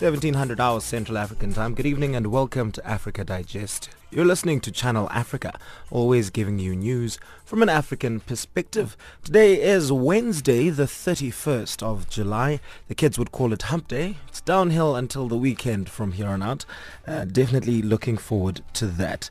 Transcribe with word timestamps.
Seventeen 0.00 0.32
hundred 0.32 0.60
hours 0.60 0.84
Central 0.84 1.18
African 1.18 1.52
Time. 1.52 1.74
Good 1.74 1.84
evening 1.84 2.16
and 2.16 2.28
welcome 2.28 2.72
to 2.72 2.86
Africa 2.86 3.22
Digest. 3.22 3.90
You're 4.10 4.24
listening 4.24 4.60
to 4.60 4.72
Channel 4.72 5.10
Africa, 5.10 5.58
always 5.90 6.30
giving 6.30 6.58
you 6.58 6.74
news 6.74 7.18
from 7.44 7.62
an 7.62 7.68
African 7.68 8.20
perspective. 8.20 8.96
Today 9.22 9.60
is 9.60 9.92
Wednesday, 9.92 10.70
the 10.70 10.84
31st 10.84 11.82
of 11.82 12.08
July. 12.08 12.60
The 12.88 12.94
kids 12.94 13.18
would 13.18 13.30
call 13.30 13.52
it 13.52 13.60
Hump 13.60 13.88
Day. 13.88 14.16
It's 14.28 14.40
downhill 14.40 14.96
until 14.96 15.28
the 15.28 15.36
weekend 15.36 15.90
from 15.90 16.12
here 16.12 16.28
on 16.28 16.42
out. 16.42 16.64
Uh, 17.06 17.26
definitely 17.26 17.82
looking 17.82 18.16
forward 18.16 18.62
to 18.72 18.86
that. 18.86 19.28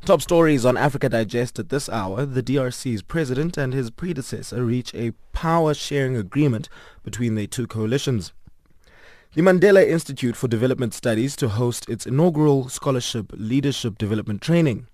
Top 0.03 0.21
stories 0.21 0.65
on 0.65 0.75
Africa 0.75 1.07
Digest 1.07 1.59
at 1.59 1.69
this 1.69 1.87
hour. 1.87 2.25
The 2.25 2.43
DRC's 2.43 3.01
president 3.01 3.55
and 3.55 3.73
his 3.73 3.89
predecessor 3.89 4.65
reach 4.65 4.93
a 4.93 5.13
power-sharing 5.31 6.17
agreement 6.17 6.67
between 7.05 7.35
the 7.35 7.47
two 7.47 7.67
coalitions. 7.67 8.33
The 9.33 9.43
Mandela 9.43 9.87
Institute 9.87 10.35
for 10.35 10.49
Development 10.49 10.93
Studies 10.93 11.37
to 11.37 11.47
host 11.47 11.89
its 11.89 12.05
inaugural 12.05 12.67
scholarship 12.67 13.27
leadership 13.31 13.97
development 13.97 14.41
training. 14.41 14.87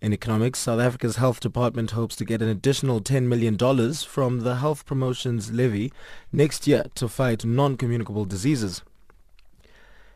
In 0.00 0.14
economics, 0.14 0.60
South 0.60 0.80
Africa's 0.80 1.16
health 1.16 1.40
department 1.40 1.90
hopes 1.90 2.16
to 2.16 2.24
get 2.24 2.40
an 2.40 2.48
additional 2.48 3.02
$10 3.02 3.24
million 3.24 3.58
from 3.94 4.40
the 4.40 4.56
health 4.56 4.86
promotions 4.86 5.52
levy 5.52 5.92
next 6.32 6.66
year 6.66 6.84
to 6.94 7.06
fight 7.06 7.44
non-communicable 7.44 8.24
diseases. 8.24 8.82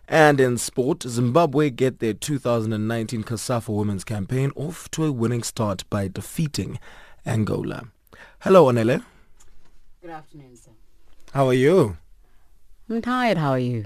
And 0.09 0.41
in 0.41 0.57
sport, 0.57 1.03
Zimbabwe 1.03 1.69
get 1.69 1.99
their 1.99 2.15
2019 2.15 3.25
COSAFA 3.25 3.69
Women's 3.69 4.05
Campaign 4.05 4.53
off 4.57 4.91
to 4.93 5.05
a 5.05 5.13
winning 5.13 5.43
start 5.43 5.85
by 5.91 6.09
defeating 6.09 6.79
Angola. 7.27 7.89
Hello, 8.41 8.67
Onele. 8.67 9.03
Good 10.01 10.11
afternoon, 10.11 10.57
sir. 10.57 10.71
How 11.33 11.47
are 11.47 11.55
you? 11.55 11.99
I'm 12.89 13.03
tired. 13.03 13.37
How 13.37 13.51
are 13.51 13.59
you? 13.59 13.85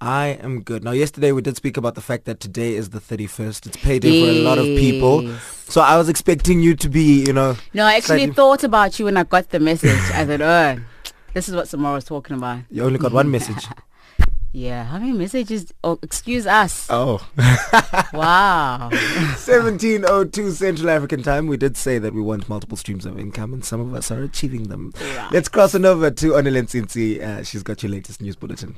I 0.00 0.28
am 0.42 0.62
good. 0.62 0.82
Now, 0.82 0.92
yesterday 0.92 1.30
we 1.32 1.42
did 1.42 1.56
speak 1.56 1.76
about 1.76 1.94
the 1.94 2.00
fact 2.00 2.24
that 2.24 2.40
today 2.40 2.74
is 2.74 2.88
the 2.90 3.00
31st. 3.00 3.66
It's 3.66 3.76
payday 3.76 4.24
for 4.24 4.30
a 4.30 4.42
lot 4.42 4.58
of 4.58 4.64
people. 4.64 5.30
So 5.68 5.82
I 5.82 5.98
was 5.98 6.08
expecting 6.08 6.60
you 6.60 6.74
to 6.76 6.88
be, 6.88 7.24
you 7.26 7.34
know... 7.34 7.56
No, 7.74 7.84
I 7.84 7.94
actually 7.96 8.20
slightly- 8.20 8.34
thought 8.34 8.64
about 8.64 8.98
you 8.98 9.04
when 9.04 9.16
I 9.18 9.24
got 9.24 9.50
the 9.50 9.60
message. 9.60 9.98
I 10.14 10.24
thought, 10.24 10.40
oh, 10.40 10.78
this 11.34 11.48
is 11.50 11.54
what 11.54 11.66
Samora 11.66 11.94
was 11.94 12.04
talking 12.04 12.36
about. 12.36 12.60
You 12.70 12.84
only 12.84 12.98
got 12.98 13.12
one 13.12 13.30
message. 13.30 13.66
Yeah, 14.52 14.82
how 14.82 14.98
many 14.98 15.12
messages? 15.12 15.72
Oh, 15.84 16.00
excuse 16.02 16.44
us. 16.44 16.88
Oh. 16.90 17.24
Wow. 18.12 18.88
1702 18.90 20.50
Central 20.50 20.90
African 20.90 21.22
time. 21.22 21.46
We 21.46 21.56
did 21.56 21.76
say 21.76 22.00
that 22.00 22.12
we 22.12 22.20
want 22.20 22.48
multiple 22.48 22.76
streams 22.76 23.06
of 23.06 23.16
income 23.16 23.52
and 23.54 23.64
some 23.64 23.80
of 23.80 23.94
us 23.94 24.10
are 24.10 24.24
achieving 24.24 24.64
them. 24.64 24.92
Right. 25.00 25.28
Let's 25.30 25.48
cross 25.48 25.76
on 25.76 25.84
over 25.84 26.10
to 26.10 26.30
Onelen 26.30 26.64
Tsinsi. 26.66 27.22
Uh, 27.22 27.44
she's 27.44 27.62
got 27.62 27.84
your 27.84 27.92
latest 27.92 28.20
news 28.20 28.34
bulletin. 28.34 28.76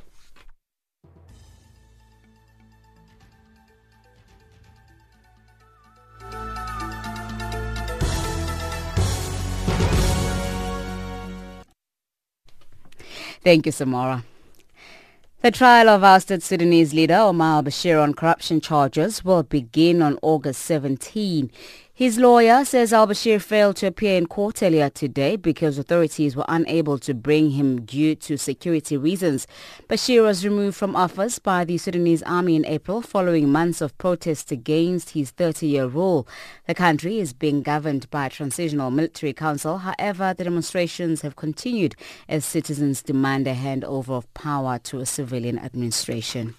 Thank 13.45 13.67
you, 13.67 13.73
Samora. 13.73 14.23
The 15.41 15.51
trial 15.51 15.89
of 15.89 16.05
ousted 16.05 16.45
Sudanese 16.45 16.95
leader 16.95 17.17
Omar 17.17 17.57
al-Bashir 17.57 18.01
on 18.01 18.15
corruption 18.15 18.61
charges 18.61 19.25
will 19.25 19.43
begin 19.43 20.01
on 20.01 20.17
August 20.23 20.63
17. 20.63 21.51
His 22.03 22.19
lawyer 22.19 22.65
says 22.65 22.93
al-Bashir 22.93 23.41
failed 23.41 23.77
to 23.77 23.87
appear 23.87 24.19
in 24.19 24.27
court 24.27 24.61
earlier 24.61 24.91
today 24.91 25.37
because 25.37 25.79
authorities 25.79 26.35
were 26.35 26.45
unable 26.49 26.99
to 26.99 27.15
bring 27.15 27.53
him 27.53 27.83
due 27.83 28.17
to 28.17 28.37
security 28.37 28.97
reasons. 28.97 29.47
Bashir 29.89 30.25
was 30.25 30.45
removed 30.45 30.77
from 30.77 30.97
office 30.97 31.39
by 31.39 31.65
the 31.65 31.79
Sudanese 31.79 32.25
army 32.25 32.57
in 32.57 32.67
April 32.67 33.03
following 33.03 33.53
months 33.53 33.81
of 33.81 33.97
protests 33.99 34.51
against 34.51 35.11
his 35.11 35.31
30-year 35.31 35.87
rule. 35.87 36.27
The 36.67 36.75
country 36.75 37.21
is 37.21 37.33
being 37.33 37.63
governed 37.63 38.11
by 38.11 38.27
a 38.27 38.31
transitional 38.31 38.91
military 38.91 39.33
council. 39.33 39.79
However, 39.79 40.35
the 40.37 40.43
demonstrations 40.43 41.23
have 41.23 41.37
continued 41.37 41.95
as 42.29 42.45
citizens 42.45 43.01
demand 43.05 43.47
a 43.47 43.55
handover 43.55 44.17
of 44.17 44.35
power 44.35 44.81
to 44.81 44.99
a 44.99 45.07
civilian 45.07 45.57
administration. 45.57 46.57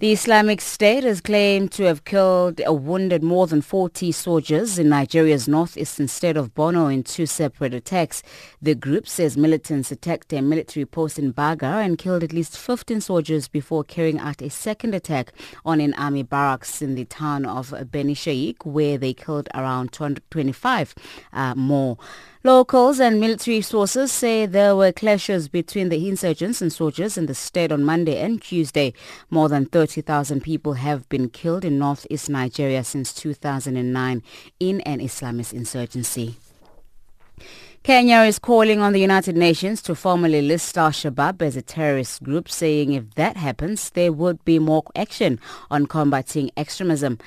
The 0.00 0.12
Islamic 0.12 0.62
State 0.62 1.04
has 1.04 1.20
claimed 1.20 1.72
to 1.72 1.82
have 1.82 2.06
killed 2.06 2.62
or 2.66 2.78
wounded 2.78 3.22
more 3.22 3.46
than 3.46 3.60
40 3.60 4.12
soldiers 4.12 4.78
in 4.78 4.88
Nigeria's 4.88 5.46
northeastern 5.46 6.08
state 6.08 6.38
of 6.38 6.54
Borno 6.54 6.90
in 6.90 7.02
two 7.02 7.26
separate 7.26 7.74
attacks. 7.74 8.22
The 8.62 8.74
group 8.74 9.06
says 9.06 9.36
militants 9.36 9.92
attacked 9.92 10.32
a 10.32 10.40
military 10.40 10.86
post 10.86 11.18
in 11.18 11.32
Baga 11.32 11.66
and 11.66 11.98
killed 11.98 12.24
at 12.24 12.32
least 12.32 12.56
15 12.56 13.02
soldiers 13.02 13.46
before 13.46 13.84
carrying 13.84 14.18
out 14.18 14.40
a 14.40 14.48
second 14.48 14.94
attack 14.94 15.34
on 15.66 15.82
an 15.82 15.92
army 15.92 16.22
barracks 16.22 16.80
in 16.80 16.94
the 16.94 17.04
town 17.04 17.44
of 17.44 17.74
Beni 17.90 18.14
Sheikh 18.14 18.64
where 18.64 18.96
they 18.96 19.12
killed 19.12 19.50
around 19.54 19.92
225 19.92 20.94
uh, 21.34 21.54
more. 21.54 21.98
Locals 22.42 23.00
and 23.00 23.20
military 23.20 23.60
sources 23.60 24.10
say 24.10 24.46
there 24.46 24.74
were 24.74 24.92
clashes 24.92 25.46
between 25.46 25.90
the 25.90 26.08
insurgents 26.08 26.62
and 26.62 26.72
soldiers 26.72 27.18
in 27.18 27.26
the 27.26 27.34
state 27.34 27.70
on 27.70 27.84
Monday 27.84 28.18
and 28.18 28.40
Tuesday. 28.40 28.94
More 29.28 29.50
than 29.50 29.66
30,000 29.90 30.40
people 30.40 30.74
have 30.74 31.08
been 31.08 31.28
killed 31.28 31.64
in 31.64 31.76
northeast 31.76 32.30
Nigeria 32.30 32.84
since 32.84 33.12
2009 33.12 34.22
in 34.60 34.80
an 34.82 35.00
Islamist 35.00 35.52
insurgency. 35.52 36.36
Kenya 37.82 38.18
is 38.20 38.38
calling 38.38 38.80
on 38.80 38.92
the 38.92 39.00
United 39.00 39.36
Nations 39.36 39.82
to 39.82 39.96
formally 39.96 40.42
list 40.42 40.78
Al-Shabaab 40.78 41.42
as 41.42 41.56
a 41.56 41.62
terrorist 41.62 42.22
group, 42.22 42.48
saying 42.48 42.92
if 42.92 43.12
that 43.16 43.36
happens, 43.36 43.90
there 43.90 44.12
would 44.12 44.44
be 44.44 44.60
more 44.60 44.84
action 44.94 45.40
on 45.72 45.86
combating 45.86 46.52
extremism. 46.56 47.18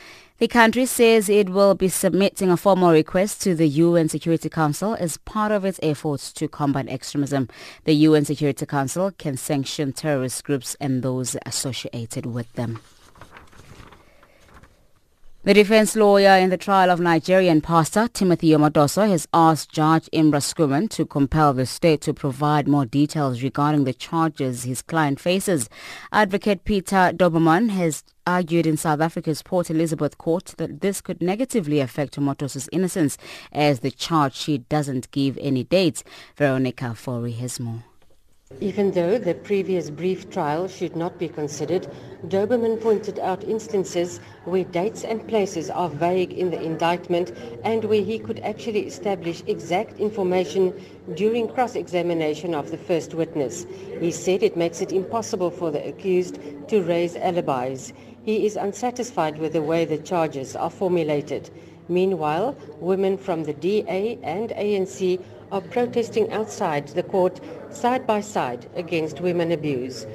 The 0.44 0.50
country 0.50 0.86
says 0.86 1.30
it 1.30 1.48
will 1.52 1.74
be 1.74 1.88
submitting 1.88 2.50
a 2.50 2.58
formal 2.58 2.92
request 2.92 3.42
to 3.44 3.56
the 3.56 3.66
UN 3.66 4.10
Security 4.10 4.50
Council 4.50 4.94
as 5.00 5.16
part 5.16 5.54
of 5.54 5.64
its 5.64 5.80
efforts 5.82 6.34
to 6.34 6.50
combat 6.50 6.90
extremism. 6.90 7.48
The 7.86 7.94
UN 7.94 8.26
Security 8.26 8.66
Council 8.66 9.12
can 9.12 9.38
sanction 9.38 9.94
terrorist 9.94 10.44
groups 10.44 10.76
and 10.82 11.02
those 11.02 11.38
associated 11.46 12.26
with 12.26 12.52
them. 12.56 12.82
The 15.46 15.54
defense 15.54 15.96
lawyer 15.96 16.38
in 16.38 16.50
the 16.50 16.58
trial 16.58 16.90
of 16.90 17.00
Nigerian 17.00 17.62
pastor 17.62 18.10
Timothy 18.10 18.50
Omotoso 18.50 19.08
has 19.08 19.28
asked 19.34 19.72
Judge 19.72 20.10
Imra 20.14 20.42
Skuman 20.42 20.90
to 20.90 21.06
compel 21.06 21.54
the 21.54 21.66
state 21.66 22.02
to 22.02 22.14
provide 22.14 22.68
more 22.68 22.86
details 22.86 23.44
regarding 23.44 23.86
the 23.86 23.94
charges 23.94 24.64
his 24.64 24.82
client 24.82 25.22
faces. 25.22 25.70
Advocate 26.12 26.66
Peter 26.66 27.14
Daubermann 27.14 27.70
has 27.70 28.04
argued 28.26 28.66
in 28.66 28.78
South 28.78 29.02
Africa's 29.02 29.42
Port 29.42 29.70
Elizabeth 29.70 30.18
court 30.18 30.54
that 30.58 30.82
this 30.82 31.02
could 31.02 31.22
negatively 31.22 31.80
affect 31.80 32.16
Omotoso's 32.18 32.70
innocence 32.72 33.18
as 33.52 33.80
the 33.80 33.92
charge 33.92 34.36
sheet 34.36 34.68
doesn't 34.70 35.12
give 35.12 35.38
any 35.42 35.64
dates. 35.64 36.04
Veronica 36.36 36.94
Fori 36.96 37.34
has 37.34 37.60
more. 37.60 37.84
Even 38.62 38.92
though 38.92 39.18
the 39.18 39.34
previous 39.34 39.90
brief 39.90 40.30
trial 40.30 40.68
should 40.68 40.96
not 40.96 41.18
be 41.18 41.28
considered, 41.28 41.88
Daubermann 42.28 42.80
pointed 42.80 43.18
out 43.18 43.44
instances 43.44 44.20
where 44.46 44.64
dates 44.64 45.04
and 45.04 45.28
places 45.28 45.72
are 45.72 45.90
vague 45.90 46.32
in 46.34 46.52
the 46.52 46.62
indictment 46.62 47.32
and 47.64 47.84
where 47.86 48.04
he 48.04 48.20
could 48.20 48.40
actually 48.42 48.86
establish 48.86 49.42
exact 49.48 50.00
information 50.00 50.72
during 51.16 51.48
cross-examination 51.48 52.54
of 52.54 52.70
the 52.70 52.78
first 52.78 53.16
witness. 53.16 53.66
He 54.00 54.12
said 54.12 54.44
it 54.44 54.56
makes 54.56 54.82
it 54.82 54.92
impossible 54.92 55.50
for 55.50 55.72
the 55.72 55.86
accused 55.88 56.38
to 56.68 56.84
raise 56.84 57.16
alibis. 57.16 57.92
He 58.24 58.46
is 58.46 58.56
unsatisfied 58.56 59.38
with 59.38 59.54
the 59.54 59.62
way 59.62 59.84
the 59.84 59.98
charges 59.98 60.56
are 60.56 60.70
formulated. 60.70 61.50
Meanwhile, 61.90 62.56
women 62.80 63.18
from 63.18 63.44
the 63.44 63.54
DA 63.54 64.18
and 64.24 64.50
ANC 64.52 65.22
are 65.52 65.62
protesting 65.62 66.32
outside 66.32 66.88
the 66.88 67.04
court 67.04 67.42
side 67.70 68.08
by 68.08 68.22
side 68.22 68.70
against 68.76 69.20
women 69.20 69.52
abuse. 69.52 70.06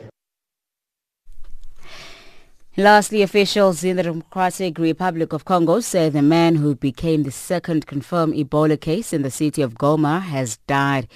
Lastly, 2.79 3.23
officials 3.23 3.83
in 3.83 3.97
the 3.97 4.05
Democratic 4.05 4.79
Republic 4.79 5.33
of 5.33 5.45
Congo 5.45 5.81
say 5.81 6.09
the 6.09 6.23
man 6.23 6.55
who 6.55 6.77
became 6.77 7.25
the 7.25 7.33
second 7.33 7.87
confirmed 7.87 8.35
Ebola 8.35 8.81
case 8.81 9.13
in 9.13 9.23
the 9.23 9.33
city 9.33 9.63
of 9.63 9.75
Goma 9.75 10.23
has 10.23 10.59
died. 10.69 11.09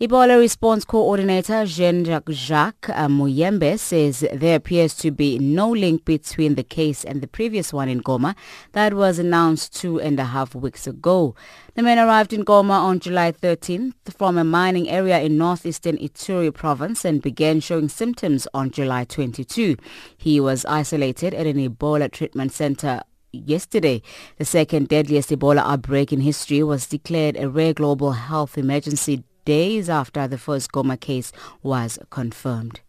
Ebola 0.00 0.38
response 0.38 0.84
coordinator 0.84 1.66
Jean-Jacques 1.66 2.30
Jacques 2.30 2.88
uh, 2.90 3.08
Muyembe 3.08 3.76
says 3.76 4.24
there 4.32 4.54
appears 4.54 4.94
to 4.94 5.10
be 5.10 5.40
no 5.40 5.68
link 5.70 6.04
between 6.04 6.54
the 6.54 6.62
case 6.62 7.04
and 7.04 7.20
the 7.20 7.26
previous 7.26 7.72
one 7.72 7.88
in 7.88 8.00
Goma 8.00 8.36
that 8.74 8.94
was 8.94 9.18
announced 9.18 9.74
two 9.74 10.00
and 10.00 10.20
a 10.20 10.26
half 10.26 10.54
weeks 10.54 10.86
ago. 10.86 11.34
The 11.74 11.82
man 11.82 11.98
arrived 11.98 12.32
in 12.32 12.44
Goma 12.44 12.78
on 12.78 13.00
July 13.00 13.32
13th 13.32 13.94
from 14.16 14.38
a 14.38 14.44
mining 14.44 14.88
area 14.88 15.18
in 15.18 15.36
northeastern 15.36 15.96
Ituri 15.96 16.54
province 16.54 17.04
and 17.04 17.20
began 17.20 17.58
showing 17.58 17.88
symptoms 17.88 18.46
on 18.54 18.70
July 18.70 19.02
22. 19.02 19.74
He 20.16 20.38
was 20.38 20.64
isolated 20.66 21.34
at 21.34 21.48
an 21.48 21.56
Ebola 21.56 22.08
treatment 22.08 22.52
center 22.52 23.00
yesterday. 23.32 24.02
The 24.36 24.44
second 24.44 24.86
deadliest 24.86 25.30
Ebola 25.30 25.58
outbreak 25.58 26.12
in 26.12 26.20
history 26.20 26.62
was 26.62 26.86
declared 26.86 27.36
a 27.36 27.48
rare 27.48 27.74
global 27.74 28.12
health 28.12 28.56
emergency 28.56 29.24
days 29.48 29.88
after 29.88 30.28
the 30.28 30.36
first 30.36 30.72
Goma 30.72 31.00
case 31.00 31.32
was 31.62 31.98
confirmed. 32.10 32.80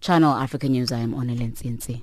Channel 0.00 0.34
Africa 0.34 0.68
News, 0.68 0.92
I 0.92 0.98
am 0.98 1.12
Tsinsi. 1.12 2.02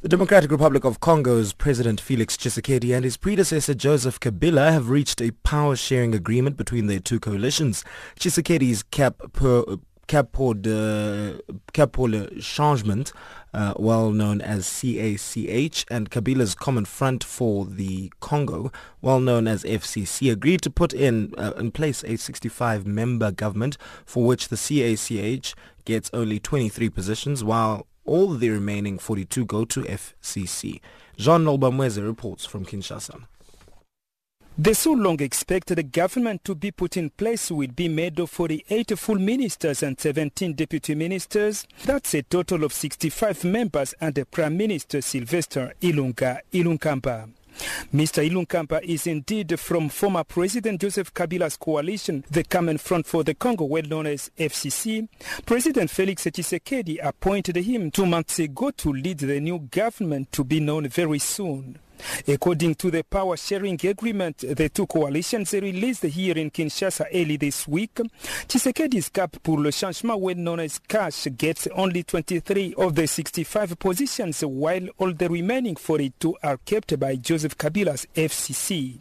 The 0.00 0.08
Democratic 0.08 0.50
Republic 0.50 0.82
of 0.82 0.98
Congo's 0.98 1.52
President 1.52 2.00
Felix 2.00 2.36
Tshisekedi 2.36 2.92
and 2.92 3.04
his 3.04 3.16
predecessor 3.16 3.74
Joseph 3.74 4.18
Kabila 4.18 4.72
have 4.72 4.90
reached 4.90 5.22
a 5.22 5.30
power-sharing 5.44 6.12
agreement 6.12 6.56
between 6.56 6.88
their 6.88 6.98
two 6.98 7.20
coalitions. 7.20 7.84
Tshisekedi's 8.18 8.82
cap 8.82 9.22
per 10.06 10.24
Cap 11.72 11.92
de, 11.92 12.40
Changement, 12.40 13.12
uh, 13.54 13.74
well 13.76 14.10
known 14.10 14.40
as 14.40 14.66
CACH, 14.66 15.84
and 15.90 16.10
Kabila's 16.10 16.54
Common 16.54 16.84
Front 16.84 17.24
for 17.24 17.66
the 17.66 18.12
Congo, 18.20 18.70
well 19.00 19.20
known 19.20 19.46
as 19.46 19.64
FCC, 19.64 20.30
agreed 20.30 20.62
to 20.62 20.70
put 20.70 20.92
in, 20.92 21.34
uh, 21.38 21.52
in 21.56 21.70
place 21.70 22.02
a 22.02 22.14
65-member 22.14 23.32
government 23.32 23.76
for 24.04 24.24
which 24.24 24.48
the 24.48 24.56
CACH 24.56 25.54
gets 25.84 26.10
only 26.12 26.38
23 26.38 26.90
positions, 26.90 27.44
while 27.44 27.86
all 28.04 28.34
the 28.34 28.50
remaining 28.50 28.98
42 28.98 29.44
go 29.44 29.64
to 29.64 29.82
FCC. 29.82 30.80
Jean-Noel 31.16 31.58
Bamweze 31.58 32.04
reports 32.04 32.44
from 32.46 32.64
Kinshasa. 32.64 33.26
The 34.58 34.74
so 34.74 34.92
long 34.92 35.20
expected 35.22 35.92
government 35.92 36.44
to 36.44 36.54
be 36.54 36.70
put 36.72 36.98
in 36.98 37.08
place 37.08 37.50
will 37.50 37.68
be 37.74 37.88
made 37.88 38.18
of 38.20 38.28
48 38.28 38.98
full 38.98 39.18
ministers 39.18 39.82
and 39.82 39.98
17 39.98 40.52
deputy 40.52 40.94
ministers. 40.94 41.66
That's 41.86 42.12
a 42.14 42.22
total 42.22 42.64
of 42.64 42.74
65 42.74 43.44
members 43.44 43.94
under 43.98 44.26
Prime 44.26 44.54
Minister 44.58 45.00
Sylvester 45.00 45.72
Ilunga 45.80 46.40
Ilunkamba. 46.52 47.30
Mr. 47.94 48.28
Ilunkamba 48.28 48.82
is 48.82 49.06
indeed 49.06 49.58
from 49.58 49.88
former 49.88 50.22
President 50.22 50.82
Joseph 50.82 51.14
Kabila's 51.14 51.56
coalition, 51.56 52.22
the 52.30 52.44
Common 52.44 52.76
Front 52.76 53.06
for 53.06 53.24
the 53.24 53.34
Congo, 53.34 53.64
well 53.64 53.82
known 53.84 54.06
as 54.06 54.30
FCC. 54.38 55.08
President 55.46 55.90
Felix 55.90 56.24
Tshisekedi 56.24 56.98
appointed 57.02 57.56
him 57.56 57.90
two 57.90 58.04
months 58.06 58.38
ago 58.38 58.70
to 58.70 58.92
lead 58.92 59.18
the 59.18 59.40
new 59.40 59.60
government 59.60 60.30
to 60.32 60.44
be 60.44 60.60
known 60.60 60.88
very 60.88 61.18
soon. 61.18 61.78
According 62.26 62.74
to 62.76 62.90
the 62.90 63.02
power 63.04 63.36
sharing 63.36 63.78
agreement 63.84 64.38
the 64.38 64.68
two 64.68 64.86
coalitions 64.86 65.52
released 65.52 66.04
here 66.04 66.36
in 66.38 66.50
Kinshasa 66.50 67.06
early 67.12 67.36
this 67.36 67.66
week, 67.68 67.94
Tshisekedi's 68.48 69.08
Cap 69.08 69.36
pour 69.42 69.60
le 69.60 69.70
Changement, 69.72 70.18
well 70.18 70.36
known 70.36 70.60
as 70.60 70.78
CACH, 70.78 71.28
gets 71.36 71.68
only 71.74 72.02
23 72.02 72.74
of 72.78 72.94
the 72.94 73.06
65 73.06 73.78
positions, 73.78 74.42
while 74.44 74.86
all 74.98 75.12
the 75.12 75.28
remaining 75.28 75.76
42 75.76 76.36
are 76.42 76.58
kept 76.58 76.98
by 76.98 77.16
Joseph 77.16 77.56
Kabila's 77.56 78.06
FCC. 78.14 79.00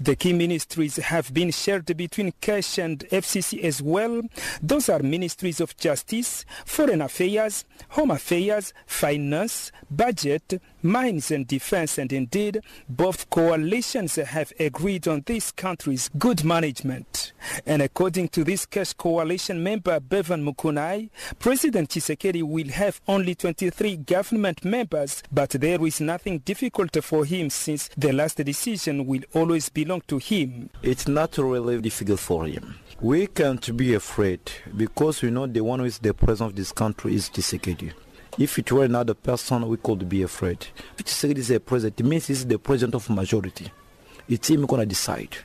The 0.00 0.16
key 0.16 0.32
ministries 0.32 0.96
have 0.96 1.32
been 1.32 1.50
shared 1.50 1.96
between 1.96 2.32
CACH 2.40 2.78
and 2.78 3.00
FCC 3.10 3.62
as 3.64 3.82
well. 3.82 4.22
Those 4.62 4.88
are 4.88 5.00
ministries 5.00 5.60
of 5.60 5.76
justice, 5.76 6.44
foreign 6.64 7.02
affairs, 7.02 7.64
home 7.90 8.10
affairs, 8.10 8.72
finance, 8.86 9.72
budget, 9.90 10.60
mines 10.86 11.30
and 11.30 11.46
defense 11.46 11.98
and 11.98 12.12
indeed 12.12 12.60
both 12.88 13.28
coalitions 13.30 14.16
have 14.16 14.52
agreed 14.58 15.06
on 15.08 15.22
this 15.26 15.50
country's 15.52 16.08
good 16.18 16.44
management. 16.44 17.32
And 17.66 17.82
according 17.82 18.28
to 18.28 18.44
this 18.44 18.66
CACH 18.66 18.96
coalition 18.96 19.62
member 19.62 20.00
Bevan 20.00 20.44
Mukunai, 20.44 21.10
President 21.38 21.90
Tshisekedi 21.90 22.42
will 22.42 22.68
have 22.68 23.00
only 23.08 23.34
23 23.34 23.96
government 23.98 24.64
members, 24.64 25.22
but 25.32 25.50
there 25.50 25.84
is 25.84 26.00
nothing 26.00 26.38
difficult 26.38 26.96
for 27.02 27.24
him 27.24 27.50
since 27.50 27.88
the 27.96 28.12
last 28.12 28.36
decision 28.38 29.06
will 29.06 29.22
always 29.34 29.68
belong 29.68 30.02
to 30.08 30.18
him. 30.18 30.70
It's 30.82 31.08
not 31.08 31.36
really 31.38 31.80
difficult 31.80 32.20
for 32.20 32.46
him. 32.46 32.78
We 33.00 33.26
can't 33.26 33.76
be 33.76 33.94
afraid 33.94 34.40
because 34.76 35.22
we 35.22 35.30
know 35.30 35.46
the 35.46 35.60
one 35.60 35.80
who 35.80 35.86
is 35.86 35.98
the 35.98 36.14
president 36.14 36.52
of 36.52 36.56
this 36.56 36.72
country 36.72 37.14
is 37.14 37.28
Tshisekedi. 37.28 37.92
If 38.38 38.58
it 38.58 38.70
were 38.70 38.84
another 38.84 39.14
person, 39.14 39.66
we 39.66 39.78
could 39.78 40.06
be 40.08 40.22
afraid. 40.22 40.66
If 40.98 41.06
Tshisekedi 41.06 41.38
is 41.38 41.50
a 41.50 41.58
president, 41.58 42.00
it 42.00 42.04
means 42.04 42.26
he's 42.26 42.46
the 42.46 42.58
president 42.58 42.94
of 42.94 43.08
majority. 43.08 43.72
It's 44.28 44.50
him 44.50 44.66
to 44.66 44.84
decide. 44.84 45.38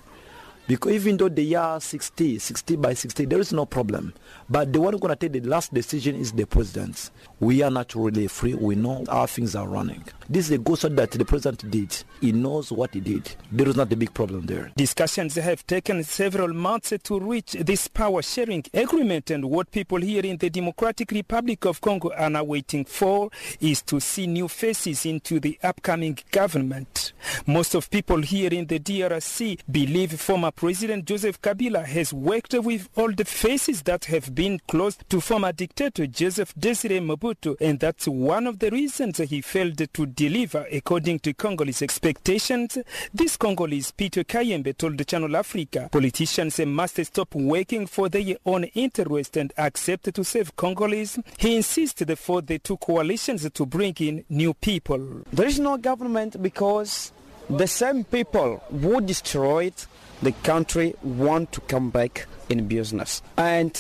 Because 0.67 0.93
even 0.93 1.17
though 1.17 1.29
they 1.29 1.53
are 1.53 1.81
60, 1.81 2.39
60 2.39 2.75
by 2.77 2.93
60, 2.93 3.25
there 3.25 3.39
is 3.39 3.51
no 3.51 3.65
problem. 3.65 4.13
But 4.49 4.71
the 4.71 4.79
one 4.79 4.93
who's 4.93 5.01
going 5.01 5.15
to 5.15 5.15
take 5.15 5.33
the 5.41 5.47
last 5.49 5.73
decision 5.73 6.15
is 6.15 6.31
the 6.31 6.45
president. 6.45 7.11
We 7.39 7.61
are 7.61 7.71
not 7.71 7.93
really 7.95 8.27
free. 8.27 8.53
We 8.53 8.75
know 8.75 9.03
how 9.09 9.25
things 9.25 9.55
are 9.55 9.67
running. 9.67 10.03
This 10.29 10.45
is 10.45 10.51
a 10.51 10.57
good 10.57 10.79
shot 10.79 10.95
that 10.95 11.11
the 11.11 11.25
president 11.25 11.69
did. 11.69 12.03
He 12.21 12.31
knows 12.31 12.71
what 12.71 12.93
he 12.93 12.99
did. 12.99 13.35
There 13.51 13.67
is 13.67 13.75
not 13.75 13.91
a 13.91 13.95
big 13.95 14.13
problem 14.13 14.45
there. 14.45 14.71
Discussions 14.77 15.35
have 15.35 15.65
taken 15.67 16.03
several 16.03 16.53
months 16.53 16.93
to 17.03 17.19
reach 17.19 17.53
this 17.53 17.87
power 17.87 18.21
sharing 18.21 18.63
agreement 18.73 19.31
and 19.31 19.45
what 19.45 19.71
people 19.71 19.97
here 19.99 20.23
in 20.25 20.37
the 20.37 20.49
Democratic 20.49 21.11
Republic 21.11 21.65
of 21.65 21.81
Congo 21.81 22.11
are 22.15 22.29
now 22.29 22.43
waiting 22.43 22.85
for 22.85 23.29
is 23.59 23.81
to 23.83 23.99
see 23.99 24.27
new 24.27 24.47
faces 24.47 25.05
into 25.05 25.39
the 25.39 25.57
upcoming 25.63 26.17
government. 26.31 27.13
Most 27.45 27.75
of 27.75 27.89
people 27.89 28.21
here 28.21 28.53
in 28.53 28.67
the 28.67 28.79
DRC 28.79 29.59
believe 29.69 30.19
former 30.19 30.51
President 30.61 31.05
Joseph 31.05 31.41
Kabila 31.41 31.83
has 31.83 32.13
worked 32.13 32.53
with 32.53 32.87
all 32.95 33.11
the 33.11 33.25
faces 33.25 33.81
that 33.81 34.05
have 34.05 34.35
been 34.35 34.59
close 34.67 34.95
to 35.09 35.19
former 35.19 35.51
dictator 35.51 36.05
Joseph 36.05 36.53
Desire 36.53 37.01
Mobutu 37.01 37.55
and 37.59 37.79
that's 37.79 38.07
one 38.07 38.45
of 38.45 38.59
the 38.59 38.69
reasons 38.69 39.17
he 39.17 39.41
failed 39.41 39.79
to 39.91 40.05
deliver 40.05 40.67
according 40.71 41.17
to 41.21 41.33
Congolese 41.33 41.81
expectations. 41.81 42.77
This 43.11 43.37
Congolese 43.37 43.89
Peter 43.89 44.23
Kayembe 44.23 44.77
told 44.77 45.03
Channel 45.07 45.35
Africa 45.35 45.89
politicians 45.91 46.59
must 46.59 47.03
stop 47.05 47.33
working 47.33 47.87
for 47.87 48.07
their 48.07 48.35
own 48.45 48.65
interest 48.65 49.37
and 49.37 49.51
accept 49.57 50.13
to 50.13 50.23
serve 50.23 50.55
Congolese. 50.55 51.17
He 51.39 51.55
insisted 51.55 52.15
for 52.19 52.43
the 52.43 52.59
two 52.59 52.77
coalitions 52.77 53.49
to 53.49 53.65
bring 53.65 53.95
in 53.99 54.25
new 54.29 54.53
people. 54.53 55.23
There 55.33 55.47
is 55.47 55.59
no 55.59 55.77
government 55.77 56.39
because 56.39 57.11
the 57.49 57.67
same 57.67 58.03
people 58.03 58.63
who 58.69 59.01
destroyed 59.01 59.73
the 60.21 60.31
country 60.43 60.95
want 61.03 61.51
to 61.53 61.61
come 61.61 61.89
back 61.89 62.27
in 62.49 62.67
business. 62.67 63.21
And 63.37 63.73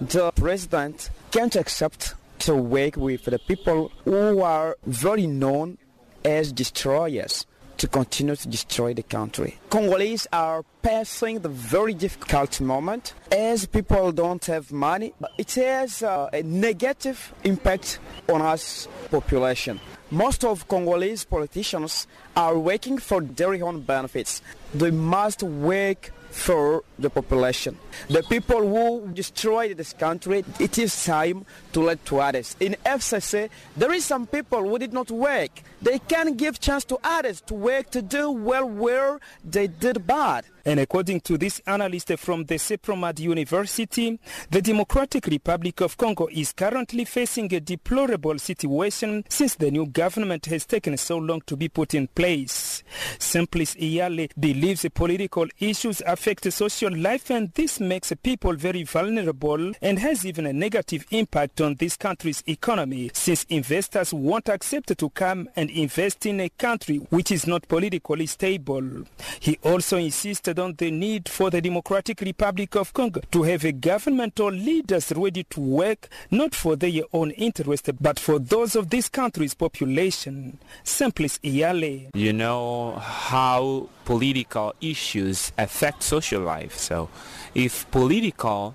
the 0.00 0.30
president 0.32 1.10
can't 1.30 1.56
accept 1.56 2.14
to 2.40 2.54
work 2.54 2.96
with 2.96 3.24
the 3.24 3.38
people 3.38 3.90
who 4.04 4.42
are 4.42 4.76
very 4.86 5.26
known 5.26 5.78
as 6.24 6.52
destroyers 6.52 7.46
to 7.78 7.86
continue 7.86 8.34
to 8.34 8.48
destroy 8.48 8.92
the 8.92 9.02
country. 9.02 9.56
Congolese 9.70 10.26
are 10.32 10.64
passing 10.82 11.38
the 11.40 11.48
very 11.48 11.94
difficult 11.94 12.60
moment 12.60 13.14
as 13.30 13.66
people 13.66 14.10
don't 14.12 14.44
have 14.46 14.72
money. 14.72 15.14
It 15.38 15.54
has 15.54 16.02
uh, 16.02 16.28
a 16.32 16.42
negative 16.42 17.32
impact 17.44 18.00
on 18.28 18.42
us 18.42 18.88
population. 19.10 19.80
Most 20.10 20.44
of 20.44 20.66
Congolese 20.68 21.24
politicians 21.24 22.06
are 22.36 22.58
working 22.58 22.98
for 22.98 23.20
their 23.20 23.62
own 23.62 23.82
benefits. 23.82 24.42
They 24.74 24.90
must 24.90 25.42
work 25.42 26.12
for 26.30 26.84
the 26.98 27.10
population. 27.10 27.78
The 28.08 28.22
people 28.22 28.60
who 28.60 29.08
destroyed 29.12 29.76
this 29.76 29.92
country, 29.92 30.44
it 30.60 30.78
is 30.78 31.04
time 31.04 31.46
to 31.72 31.80
let 31.80 32.04
to 32.06 32.20
others. 32.20 32.54
In 32.60 32.76
FCC, 32.84 33.48
there 33.76 33.92
is 33.92 34.04
some 34.04 34.26
people 34.26 34.62
who 34.62 34.78
did 34.78 34.92
not 34.92 35.10
work. 35.10 35.50
They 35.80 35.98
can 35.98 36.34
give 36.34 36.60
chance 36.60 36.84
to 36.86 36.98
others 37.02 37.40
to 37.42 37.54
work 37.54 37.90
to 37.90 38.02
do 38.02 38.30
well 38.30 38.68
where 38.68 39.20
they 39.44 39.66
did 39.66 40.06
bad. 40.06 40.44
And 40.68 40.80
according 40.80 41.20
to 41.20 41.38
this 41.38 41.62
analyst 41.66 42.12
from 42.18 42.44
the 42.44 42.56
CEPROMAD 42.56 43.20
University, 43.20 44.20
the 44.50 44.60
Democratic 44.60 45.24
Republic 45.24 45.80
of 45.80 45.96
Congo 45.96 46.28
is 46.30 46.52
currently 46.52 47.06
facing 47.06 47.54
a 47.54 47.60
deplorable 47.60 48.38
situation 48.38 49.24
since 49.30 49.54
the 49.54 49.70
new 49.70 49.86
government 49.86 50.44
has 50.44 50.66
taken 50.66 50.98
so 50.98 51.16
long 51.16 51.40
to 51.46 51.56
be 51.56 51.70
put 51.70 51.94
in 51.94 52.06
place. 52.06 52.82
Simplice 53.18 53.76
Iyale 53.76 54.28
believes 54.38 54.84
political 54.92 55.46
issues 55.58 56.02
affect 56.04 56.52
social 56.52 56.94
life 56.94 57.30
and 57.30 57.50
this 57.54 57.80
makes 57.80 58.12
people 58.22 58.52
very 58.52 58.82
vulnerable 58.82 59.72
and 59.80 59.98
has 59.98 60.26
even 60.26 60.44
a 60.44 60.52
negative 60.52 61.06
impact 61.12 61.62
on 61.62 61.76
this 61.76 61.96
country's 61.96 62.44
economy 62.46 63.10
since 63.14 63.44
investors 63.44 64.12
won't 64.12 64.50
accept 64.50 64.98
to 64.98 65.08
come 65.08 65.48
and 65.56 65.70
invest 65.70 66.26
in 66.26 66.40
a 66.40 66.50
country 66.50 66.96
which 67.08 67.30
is 67.30 67.46
not 67.46 67.66
politically 67.68 68.26
stable. 68.26 69.04
He 69.40 69.58
also 69.62 69.96
insisted 69.96 70.57
on 70.58 70.74
the 70.78 70.90
need 70.90 71.28
for 71.28 71.50
the 71.50 71.60
Democratic 71.60 72.20
Republic 72.20 72.74
of 72.76 72.92
Congo 72.92 73.20
to 73.30 73.42
have 73.44 73.64
a 73.64 73.72
government 73.72 74.38
or 74.40 74.50
leaders 74.50 75.12
ready 75.16 75.44
to 75.44 75.60
work 75.60 76.08
not 76.30 76.54
for 76.54 76.76
their 76.76 77.02
own 77.12 77.30
interest 77.32 77.90
but 78.00 78.18
for 78.18 78.38
those 78.38 78.76
of 78.76 78.90
this 78.90 79.08
country's 79.08 79.54
population. 79.54 80.58
Simplice 80.84 81.38
Iyale. 81.38 82.10
You 82.14 82.32
know 82.32 82.96
how 82.96 83.88
political 84.04 84.74
issues 84.80 85.52
affect 85.56 86.02
social 86.02 86.42
life. 86.42 86.76
So 86.76 87.08
if 87.54 87.90
political 87.90 88.74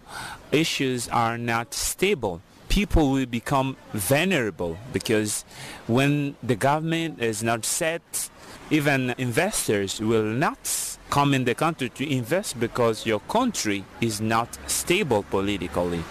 issues 0.51 1.07
are 1.09 1.37
not 1.37 1.73
stable, 1.73 2.41
people 2.69 3.11
will 3.11 3.25
become 3.27 3.77
vulnerable 3.93 4.77
because 4.91 5.45
when 5.87 6.35
the 6.41 6.55
government 6.55 7.21
is 7.21 7.43
not 7.43 7.65
set, 7.65 8.29
even 8.69 9.13
investors 9.17 9.99
will 9.99 10.23
not 10.23 10.65
come 11.13 11.35
in 11.35 11.45
the 11.45 11.53
country 11.53 11.89
to 11.89 12.11
invest 12.11 12.59
because 12.59 13.05
your 13.05 13.19
country 13.37 13.85
is 14.01 14.19
not 14.19 14.49
stable 14.65 15.21
politically 15.29 16.03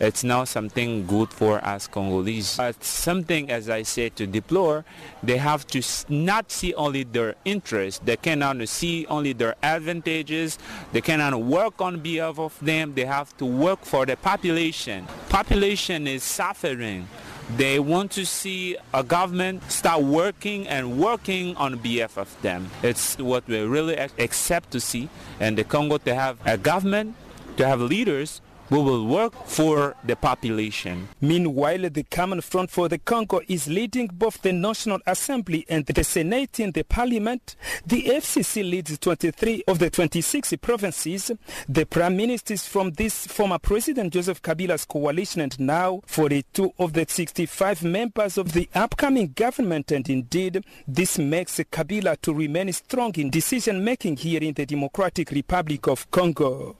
it's 0.00 0.22
not 0.22 0.48
something 0.48 1.06
good 1.06 1.30
for 1.30 1.64
us 1.64 1.86
Congolese. 1.86 2.56
But 2.56 2.82
something, 2.82 3.50
as 3.50 3.70
I 3.70 3.82
said, 3.82 4.16
to 4.16 4.26
deplore, 4.26 4.84
they 5.22 5.38
have 5.38 5.66
to 5.68 5.82
not 6.08 6.50
see 6.50 6.74
only 6.74 7.04
their 7.04 7.36
interests. 7.44 8.00
They 8.04 8.16
cannot 8.16 8.68
see 8.68 9.06
only 9.06 9.32
their 9.32 9.54
advantages. 9.62 10.58
They 10.92 11.00
cannot 11.00 11.40
work 11.40 11.80
on 11.80 12.00
behalf 12.00 12.38
of 12.38 12.58
them. 12.60 12.94
They 12.94 13.04
have 13.04 13.36
to 13.38 13.46
work 13.46 13.84
for 13.84 14.04
the 14.04 14.16
population. 14.16 15.06
Population 15.28 16.06
is 16.06 16.22
suffering. 16.22 17.08
They 17.56 17.78
want 17.78 18.10
to 18.12 18.24
see 18.24 18.76
a 18.92 19.04
government 19.04 19.70
start 19.70 20.02
working 20.02 20.66
and 20.66 20.98
working 20.98 21.56
on 21.56 21.76
behalf 21.76 22.16
of 22.16 22.34
them. 22.42 22.70
It's 22.82 23.18
what 23.18 23.46
we 23.46 23.60
really 23.60 23.96
accept 23.96 24.70
to 24.72 24.80
see. 24.80 25.08
And 25.38 25.58
the 25.58 25.64
Congo 25.64 25.98
to 25.98 26.14
have 26.14 26.38
a 26.46 26.56
government, 26.56 27.14
to 27.58 27.66
have 27.66 27.80
leaders 27.80 28.40
we 28.70 28.78
will 28.78 29.06
work 29.06 29.34
for 29.46 29.94
the 30.04 30.16
population. 30.16 31.08
Meanwhile, 31.20 31.90
the 31.90 32.02
Common 32.04 32.40
Front 32.40 32.70
for 32.70 32.88
the 32.88 32.98
Congo 32.98 33.40
is 33.48 33.68
leading 33.68 34.06
both 34.06 34.40
the 34.42 34.52
National 34.52 34.98
Assembly 35.06 35.66
and 35.68 35.84
the 35.86 36.04
Senate 36.04 36.60
in 36.60 36.72
the 36.72 36.82
Parliament. 36.82 37.56
The 37.86 38.04
FCC 38.04 38.68
leads 38.68 38.98
23 38.98 39.64
of 39.68 39.78
the 39.78 39.90
26 39.90 40.54
provinces. 40.60 41.30
The 41.68 41.84
Prime 41.84 42.16
Ministers 42.16 42.66
from 42.66 42.92
this 42.92 43.26
former 43.26 43.58
President 43.58 44.12
Joseph 44.12 44.40
Kabila's 44.40 44.84
coalition 44.84 45.42
and 45.42 45.58
now 45.60 46.00
42 46.06 46.72
of 46.78 46.94
the 46.94 47.06
65 47.08 47.84
members 47.84 48.38
of 48.38 48.52
the 48.52 48.68
upcoming 48.74 49.32
government. 49.34 49.92
And 49.92 50.08
indeed, 50.08 50.64
this 50.88 51.18
makes 51.18 51.58
Kabila 51.58 52.20
to 52.22 52.32
remain 52.32 52.72
strong 52.72 53.14
in 53.16 53.30
decision 53.30 53.84
making 53.84 54.16
here 54.16 54.40
in 54.42 54.54
the 54.54 54.66
Democratic 54.66 55.30
Republic 55.30 55.86
of 55.86 56.10
Congo. 56.10 56.76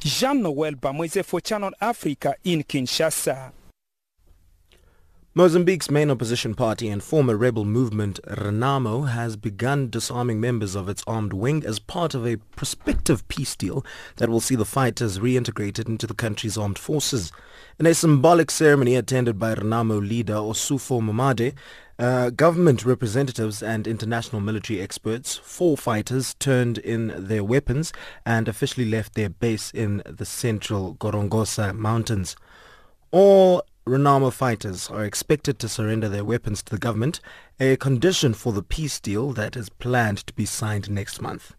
Jean-Noel 0.00 0.74
Bamweze 0.74 1.24
for 1.24 1.40
Channel 1.40 1.72
Africa 1.80 2.34
in 2.44 2.62
Kinshasa. 2.62 3.52
Mozambique's 5.36 5.90
main 5.90 6.12
opposition 6.12 6.54
party 6.54 6.88
and 6.88 7.02
former 7.02 7.36
rebel 7.36 7.64
movement 7.64 8.20
Renamo 8.22 9.08
has 9.08 9.34
begun 9.34 9.90
disarming 9.90 10.40
members 10.40 10.76
of 10.76 10.88
its 10.88 11.02
armed 11.08 11.32
wing 11.32 11.64
as 11.66 11.80
part 11.80 12.14
of 12.14 12.24
a 12.24 12.36
prospective 12.54 13.26
peace 13.26 13.56
deal 13.56 13.84
that 14.18 14.28
will 14.28 14.40
see 14.40 14.54
the 14.54 14.64
fighters 14.64 15.18
reintegrated 15.18 15.88
into 15.88 16.06
the 16.06 16.14
country's 16.14 16.56
armed 16.56 16.78
forces. 16.78 17.32
In 17.80 17.86
a 17.86 17.94
symbolic 17.94 18.48
ceremony 18.48 18.94
attended 18.94 19.36
by 19.36 19.56
Renamo 19.56 19.98
leader 19.98 20.34
Ossufo 20.34 21.02
Momade, 21.02 21.54
uh, 21.98 22.30
government 22.30 22.84
representatives 22.84 23.62
and 23.62 23.86
international 23.86 24.40
military 24.40 24.80
experts, 24.80 25.36
four 25.36 25.76
fighters 25.76 26.34
turned 26.34 26.78
in 26.78 27.12
their 27.16 27.44
weapons 27.44 27.92
and 28.26 28.48
officially 28.48 28.88
left 28.88 29.14
their 29.14 29.28
base 29.28 29.70
in 29.70 30.02
the 30.06 30.24
central 30.24 30.94
Gorongosa 30.96 31.74
mountains. 31.74 32.36
All 33.10 33.62
Renamo 33.86 34.32
fighters 34.32 34.88
are 34.88 35.04
expected 35.04 35.58
to 35.58 35.68
surrender 35.68 36.08
their 36.08 36.24
weapons 36.24 36.62
to 36.62 36.70
the 36.70 36.78
government, 36.78 37.20
a 37.60 37.76
condition 37.76 38.32
for 38.32 38.52
the 38.52 38.62
peace 38.62 38.98
deal 38.98 39.32
that 39.32 39.56
is 39.56 39.68
planned 39.68 40.26
to 40.26 40.32
be 40.32 40.46
signed 40.46 40.90
next 40.90 41.20
month. 41.20 41.54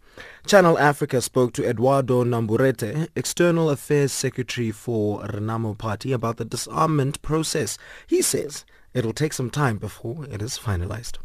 Channel 0.47 0.79
Africa 0.79 1.21
spoke 1.21 1.53
to 1.53 1.69
Eduardo 1.69 2.23
Namburete, 2.23 3.09
External 3.15 3.69
Affairs 3.69 4.11
Secretary 4.11 4.71
for 4.71 5.21
Renamo 5.21 5.77
Party, 5.77 6.11
about 6.13 6.37
the 6.37 6.45
disarmament 6.45 7.21
process. 7.21 7.77
He 8.07 8.21
says 8.21 8.65
it'll 8.95 9.13
take 9.13 9.33
some 9.33 9.51
time 9.51 9.77
before 9.77 10.25
it 10.25 10.41
is 10.41 10.57
finalized. 10.57 11.17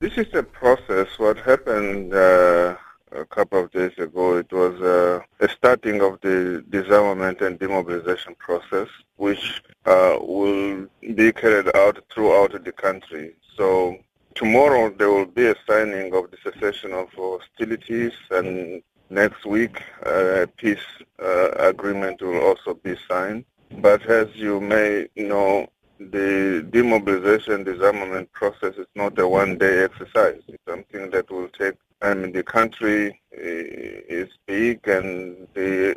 This 0.00 0.16
is 0.16 0.32
a 0.34 0.42
process. 0.42 1.08
What 1.18 1.38
happened 1.38 2.14
uh, 2.14 2.76
a 3.14 3.24
couple 3.26 3.60
of 3.60 3.70
days 3.70 3.92
ago. 3.98 4.36
It 4.36 4.52
was 4.52 4.80
uh, 4.80 5.20
a 5.40 5.48
starting 5.48 6.00
of 6.02 6.20
the 6.22 6.64
disarmament 6.70 7.40
and 7.40 7.58
demobilization 7.58 8.34
process, 8.38 8.88
which 9.16 9.62
uh, 9.86 10.16
will 10.20 10.86
be 11.14 11.32
carried 11.32 11.74
out 11.76 11.98
throughout 12.12 12.64
the 12.64 12.72
country. 12.72 13.34
So 13.56 13.98
tomorrow 14.34 14.90
there 14.90 15.10
will 15.10 15.26
be 15.26 15.46
a 15.46 15.56
signing 15.68 16.14
of 16.14 16.30
the 16.30 16.38
cessation 16.42 16.92
of 16.92 17.08
hostilities, 17.12 18.12
and 18.30 18.82
next 19.10 19.44
week 19.44 19.82
a 20.02 20.48
peace 20.56 20.86
uh, 21.22 21.50
agreement 21.58 22.22
will 22.22 22.40
also 22.40 22.74
be 22.74 22.96
signed. 23.08 23.44
But 23.80 24.06
as 24.06 24.28
you 24.34 24.60
may 24.60 25.08
know, 25.16 25.68
the 25.98 26.66
demobilization 26.70 27.64
disarmament 27.64 28.32
process 28.32 28.74
is 28.76 28.86
not 28.94 29.18
a 29.18 29.26
one-day 29.26 29.84
exercise. 29.84 30.42
It's 30.48 30.62
something 30.66 31.10
that 31.10 31.30
will 31.30 31.48
take 31.48 31.76
I 32.02 32.14
mean, 32.14 32.32
the 32.32 32.42
country 32.42 33.20
eh, 33.32 34.00
is 34.08 34.28
big 34.46 34.88
and 34.88 35.46
the 35.54 35.94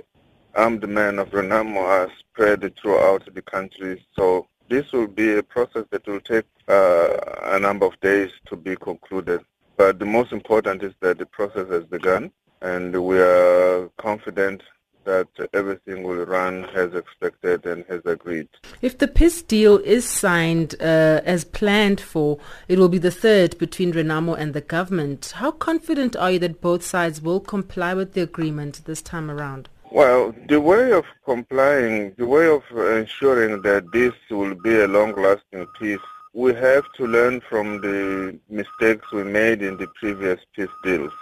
armed 0.53 0.88
men 0.88 1.17
of 1.17 1.32
Renamo 1.32 1.79
are 1.79 2.12
spread 2.20 2.72
throughout 2.77 3.27
the 3.34 3.41
country. 3.41 4.05
So 4.15 4.48
this 4.70 4.91
will 4.91 5.08
be 5.08 5.38
a 5.38 5.41
process 5.41 5.86
that 5.89 6.05
will 6.05 6.20
take 6.20 6.46
uh, 6.67 7.08
a 7.46 7.60
number 7.60 7.88
of 7.88 8.00
days 8.01 8.29
to 8.46 8.55
be 8.55 8.75
concluded. 8.75 9.41
But 9.77 9.98
the 9.98 10.05
most 10.05 10.32
important 10.32 10.84
is 10.84 10.94
that 11.00 11.17
the 11.17 11.25
process 11.25 11.67
has 11.70 11.86
begun 11.86 12.32
and 12.62 13.03
we 13.03 13.20
are 13.20 13.89
confident 13.98 14.62
that 15.05 15.27
everything 15.53 16.03
will 16.03 16.25
run 16.25 16.65
as 16.75 16.93
expected 16.93 17.65
and 17.65 17.85
as 17.89 18.01
agreed. 18.05 18.47
If 18.81 18.97
the 18.97 19.07
peace 19.07 19.41
deal 19.41 19.77
is 19.77 20.07
signed 20.07 20.75
uh, 20.81 21.21
as 21.25 21.45
planned 21.45 22.01
for, 22.01 22.39
it 22.67 22.77
will 22.77 22.89
be 22.89 22.97
the 22.97 23.12
third 23.12 23.57
between 23.57 23.93
Renamo 23.93 24.38
and 24.38 24.53
the 24.53 24.62
government. 24.62 25.33
How 25.35 25.51
confident 25.51 26.15
are 26.15 26.31
you 26.31 26.39
that 26.39 26.62
both 26.62 26.83
sides 26.83 27.21
will 27.21 27.39
comply 27.39 27.93
with 27.93 28.13
the 28.13 28.21
agreement 28.21 28.81
this 28.85 29.01
time 29.01 29.31
around? 29.31 29.69
Well, 29.91 30.33
the 30.50 30.59
way 30.59 30.91
of 30.91 31.05
complying, 31.24 32.13
the 32.17 32.25
way 32.25 32.47
of 32.47 32.63
ensuring 32.71 33.62
that 33.62 33.91
this 33.93 34.13
will 34.29 34.55
be 34.55 34.75
a 34.79 34.88
long-lasting 34.88 35.67
peace, 35.79 36.00
we 36.33 36.53
have 36.53 36.83
to 36.97 37.07
learn 37.07 37.39
from 37.50 37.79
the 37.79 38.38
mistakes 38.50 39.09
we 39.13 39.24
made 39.24 39.62
in 39.62 39.77
the 39.77 39.88
previous 40.00 40.39
peace 40.53 40.67
deals. 40.83 41.13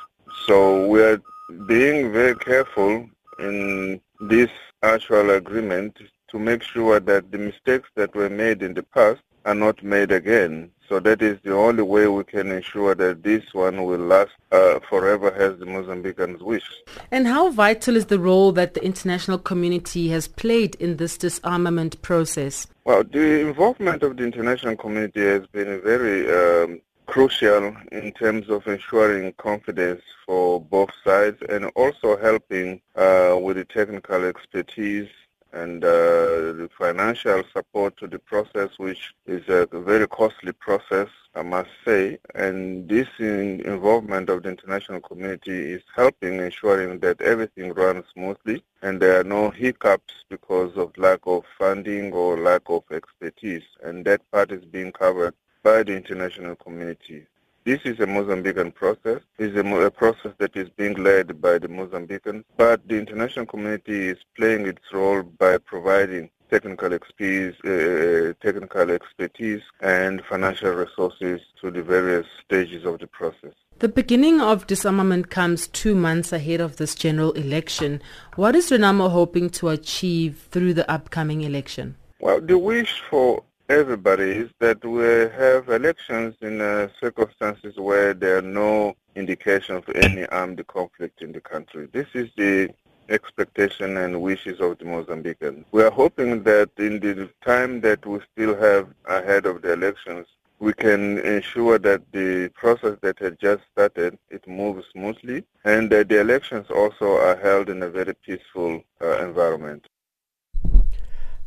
So 0.46 0.88
we 0.88 1.04
are 1.04 1.22
being 1.68 2.12
very 2.12 2.36
careful 2.36 3.08
in 3.40 4.02
this 4.20 4.50
actual 4.82 5.32
agreement 5.32 5.98
to 6.30 6.40
make 6.40 6.63
sure 6.63 7.00
that 7.00 7.32
the 7.32 7.38
mistakes 7.38 7.90
that 7.96 8.16
were 8.16 8.30
made 8.30 8.62
in 8.62 8.74
the 8.74 8.84
past 8.84 9.22
are 9.46 9.56
not 9.56 9.84
made 9.84 10.12
again. 10.12 10.72
So 10.90 11.00
that 11.00 11.22
is 11.22 11.40
the 11.44 11.54
only 11.54 11.84
way 11.84 12.08
we 12.08 12.24
can 12.24 12.52
ensure 12.52 12.94
that 12.96 13.24
this 13.24 13.44
one 13.54 13.84
will 13.84 14.00
last 14.00 14.32
uh, 14.52 14.80
forever 14.90 15.32
as 15.32 15.58
the 15.60 15.66
Mozambicans 15.66 16.42
wish. 16.42 16.70
And 17.10 17.25
how 17.25 17.50
vital 17.52 17.96
is 17.96 18.08
the 18.08 18.20
role 18.20 18.52
that 18.54 18.74
the 18.74 18.84
international 18.84 19.40
community 19.40 20.10
has 20.10 20.28
played 20.28 20.75
in 20.75 20.98
this 20.98 21.18
disarmament 21.18 22.02
process? 22.02 22.68
Well, 22.84 23.04
the 23.04 23.40
involvement 23.40 24.04
of 24.04 24.18
the 24.18 24.24
international 24.24 24.75
community 24.75 25.22
has 25.22 25.48
been 25.48 25.82
very 25.82 26.30
um, 26.30 26.82
crucial 27.06 27.76
in 27.92 28.12
terms 28.14 28.50
of 28.50 28.66
ensuring 28.68 29.34
confidence 29.34 30.02
for 30.26 30.62
both 30.62 30.92
sides 31.04 31.42
and 31.50 31.66
also 31.76 32.18
helping 32.18 32.82
uh, 32.96 33.38
with 33.40 33.58
the 33.58 33.66
technical 33.66 34.24
expertise 34.24 35.10
and 35.54 35.84
uh, 35.86 35.88
the 35.88 36.70
financial 36.78 37.44
support 37.54 37.96
to 37.98 38.08
the 38.08 38.18
process, 38.18 38.70
which 38.78 39.14
is 39.28 39.48
a 39.48 39.68
very 39.72 40.08
costly 40.08 40.52
process, 40.52 41.08
I 41.36 41.44
must 41.44 41.70
say. 41.86 42.18
And 42.34 42.90
this 42.90 43.08
in 43.20 43.62
involvement 43.62 44.30
of 44.30 44.44
the 44.44 44.50
international 44.50 45.00
community 45.02 45.74
is 45.74 45.84
helping 45.96 46.40
ensuring 46.40 47.00
that 47.00 47.22
everything 47.22 47.74
runs 47.74 48.06
smoothly 48.14 48.64
and 48.82 49.00
there 49.00 49.20
are 49.20 49.24
no 49.24 49.52
hiccups 49.52 50.14
because 50.30 50.76
of 50.76 50.98
lack 50.98 51.20
of 51.28 51.44
funding 51.58 52.12
or 52.14 52.40
lack 52.40 52.64
of 52.68 52.84
expertise. 52.92 53.64
And 53.84 54.04
that 54.06 54.30
part 54.32 54.52
is 54.52 54.66
being 54.66 54.92
covered 54.92 55.36
by 55.63 55.84
the 55.84 55.96
international 55.96 56.55
community. 56.55 57.25
This 57.65 57.79
is 57.86 57.98
a 58.01 58.05
Mozambican 58.05 58.74
process. 58.74 59.22
It's 59.39 59.55
a, 59.55 59.65
a, 59.65 59.89
process 59.89 60.34
that 60.38 60.58
is 60.58 60.67
being 60.70 60.96
led 60.96 61.41
by 61.41 61.58
the 61.60 61.70
Mozambicans, 61.70 62.43
but 62.58 62.86
the 62.88 62.98
international 62.98 63.46
community 63.46 64.10
is 64.10 64.17
playing 64.36 64.67
its 64.67 64.82
role 64.91 65.24
by 65.24 65.58
providing 65.60 66.29
technical 66.51 66.93
expertise, 66.93 67.55
uh, 67.63 68.34
technical 68.41 68.91
expertise 68.91 69.62
and 69.79 70.22
financial 70.29 70.72
resources 70.72 71.39
to 71.62 71.72
the 71.72 71.82
various 71.82 72.27
stages 72.46 72.84
of 72.86 73.00
the 73.00 73.08
process. 73.08 73.53
The 73.79 73.88
beginning 73.88 74.41
of 74.41 74.67
disarmament 74.67 75.29
comes 75.29 75.67
two 75.67 75.96
months 75.96 76.34
ahead 76.34 76.60
of 76.60 76.75
this 76.75 76.96
general 76.96 77.32
election. 77.32 78.01
What 78.36 78.55
is 78.55 78.70
Renamo 78.70 79.10
hoping 79.10 79.50
to 79.51 79.70
achieve 79.70 80.48
through 80.51 80.74
the 80.74 80.89
upcoming 80.91 81.41
election? 81.41 81.96
Well, 82.20 82.39
the 82.39 82.58
wish 82.58 83.01
for 83.10 83.43
everybody 83.70 84.29
is 84.32 84.50
that 84.60 84.84
we 84.84 85.03
have 85.03 85.70
elections 85.70 86.36
in 86.41 86.60
uh, 86.60 86.89
circumstances 87.00 87.77
where 87.77 88.13
there 88.13 88.38
are 88.38 88.41
no 88.41 88.96
indication 89.15 89.75
of 89.75 89.88
any 89.96 90.25
armed 90.27 90.65
conflict 90.67 91.22
in 91.22 91.32
the 91.32 91.41
country. 91.41 91.88
This 91.91 92.08
is 92.13 92.29
the 92.36 92.74
expectation 93.10 93.98
and 93.98 94.22
wishes 94.22 94.60
of 94.60 94.77
the 94.79 94.86
Mozambicans. 94.86 95.63
We 95.72 95.84
are 95.84 95.91
hoping 95.91 96.43
that 96.43 96.72
in 96.77 97.00
the 97.00 97.29
time 97.43 97.82
that 97.82 98.05
we 98.05 98.20
still 98.34 98.55
have 98.55 98.89
ahead 99.05 99.46
of 99.46 99.62
the 99.62 99.74
elections, 99.74 100.27
we 100.60 100.74
can 100.74 101.20
ensure 101.20 101.77
that 101.79 102.01
the 102.12 102.50
process 102.55 102.98
that 103.01 103.20
had 103.20 103.39
just 103.39 103.63
started, 103.72 104.17
it 104.29 104.48
moves 104.48 104.86
smoothly, 104.93 105.43
and 105.65 105.89
that 105.89 106.10
the 106.10 106.20
elections 106.20 106.67
also 106.70 107.17
are 107.17 107.36
held 107.36 107.70
in 107.70 107.84
a 107.84 107.89
very 107.89 108.13
peaceful 108.13 108.82
uh, 109.01 109.17
environment. 109.20 109.86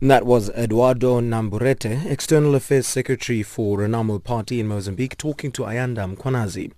That 0.02 0.26
was 0.26 0.50
Eduardo 0.50 1.22
Namburete, 1.22 2.04
External 2.04 2.54
Affairs 2.54 2.86
Secretary 2.86 3.42
for 3.42 3.78
Renamo 3.78 4.22
Party 4.22 4.60
in 4.60 4.68
Mozambique, 4.68 5.16
talking 5.16 5.50
to 5.52 5.62
Ayanda 5.62 6.14
Mkwanazi. 6.14 6.70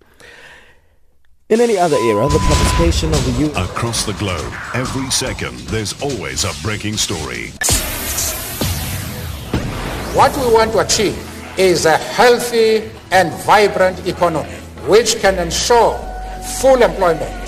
In 1.48 1.60
any 1.60 1.76
other 1.76 1.96
era, 1.96 2.28
the 2.28 2.38
participation 2.38 3.12
of 3.12 3.24
the 3.26 3.32
youth... 3.32 3.56
Across 3.56 4.04
the 4.04 4.12
globe, 4.12 4.52
every 4.72 5.10
second, 5.10 5.58
there's 5.66 6.00
always 6.00 6.44
a 6.44 6.52
breaking 6.62 6.96
story. 6.96 7.48
What 10.14 10.36
we 10.36 10.54
want 10.54 10.70
to 10.74 10.78
achieve 10.78 11.18
is 11.58 11.86
a 11.86 11.96
healthy 11.96 12.88
and 13.10 13.32
vibrant 13.42 14.06
economy 14.06 14.48
which 14.86 15.16
can 15.16 15.40
ensure 15.40 15.98
full 16.60 16.80
employment 16.80 17.47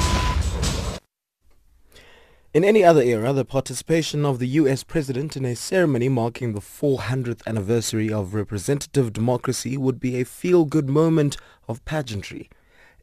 In 2.53 2.65
any 2.65 2.83
other 2.83 3.01
era, 3.01 3.31
the 3.31 3.45
participation 3.45 4.25
of 4.25 4.39
the 4.39 4.47
US 4.59 4.83
president 4.83 5.37
in 5.37 5.45
a 5.45 5.55
ceremony 5.55 6.09
marking 6.09 6.51
the 6.51 6.59
400th 6.59 7.47
anniversary 7.47 8.11
of 8.11 8.33
representative 8.33 9.13
democracy 9.13 9.77
would 9.77 10.01
be 10.01 10.19
a 10.19 10.25
feel-good 10.25 10.89
moment 10.89 11.37
of 11.69 11.85
pageantry. 11.85 12.49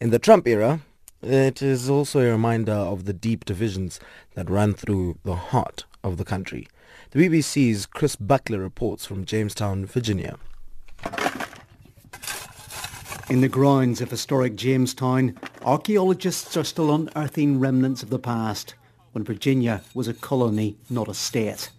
In 0.03 0.11
the 0.11 0.19
Trump 0.19 0.47
era, 0.47 0.81
it 1.23 1.63
is 1.63 1.89
also 1.89 2.21
a 2.21 2.31
reminder 2.31 2.75
of 2.75 3.07
the 3.07 3.15
deep 3.15 3.47
divisions 3.47 3.99
that 4.35 4.51
run 4.51 4.75
through 4.75 5.17
the 5.25 5.37
heart 5.37 5.87
of 6.05 6.19
the 6.19 6.27
country. 6.27 6.69
The 7.13 7.27
BBC's 7.27 7.87
Chris 7.87 8.17
Buckler 8.17 8.59
reports 8.59 9.07
from 9.07 9.25
Jamestown, 9.25 9.87
Virginia. 9.87 10.37
In 13.31 13.41
the 13.41 13.49
grounds 13.49 14.03
of 14.03 14.11
historic 14.11 14.57
Jamestown, 14.57 15.39
archaeologists 15.63 16.55
are 16.59 16.65
still 16.65 16.95
unearthing 16.95 17.59
remnants 17.59 18.03
of 18.03 18.11
the 18.11 18.19
past 18.19 18.75
when 19.13 19.25
Virginia 19.25 19.83
was 19.95 20.09
a 20.09 20.15
colony, 20.15 20.77
not 20.89 21.09
a 21.09 21.15
state. 21.15 21.71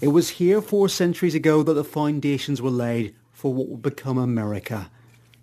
It 0.00 0.08
was 0.08 0.30
here 0.30 0.62
four 0.62 0.88
centuries 0.88 1.34
ago 1.34 1.62
that 1.62 1.74
the 1.74 1.84
foundations 1.84 2.62
were 2.62 2.70
laid 2.70 3.14
for 3.32 3.52
what 3.52 3.68
would 3.68 3.82
become 3.82 4.16
America. 4.16 4.90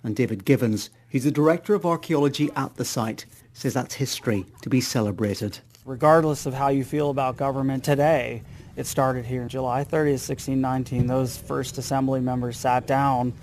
And 0.03 0.15
David 0.15 0.45
Givens, 0.45 0.89
who's 1.09 1.25
the 1.25 1.31
Director 1.31 1.75
of 1.75 1.85
Archaeology 1.85 2.49
at 2.55 2.75
the 2.75 2.85
site, 2.85 3.25
says 3.53 3.73
that's 3.73 3.95
history 3.95 4.45
to 4.61 4.69
be 4.69 4.81
celebrated. 4.81 5.59
Regardless 5.85 6.45
of 6.45 6.53
how 6.53 6.69
you 6.69 6.83
feel 6.83 7.09
about 7.09 7.37
government 7.37 7.83
today, 7.83 8.43
it 8.75 8.85
started 8.85 9.25
here 9.25 9.41
in 9.41 9.49
July 9.49 9.83
30th, 9.83 10.27
1619. 10.27 11.07
Those 11.07 11.37
first 11.37 11.77
assembly 11.77 12.19
members 12.19 12.57
sat 12.57 12.85
down. 12.85 13.33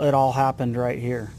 It 0.00 0.14
all 0.14 0.32
happened 0.32 0.76
right 0.76 0.98
here. 0.98 1.32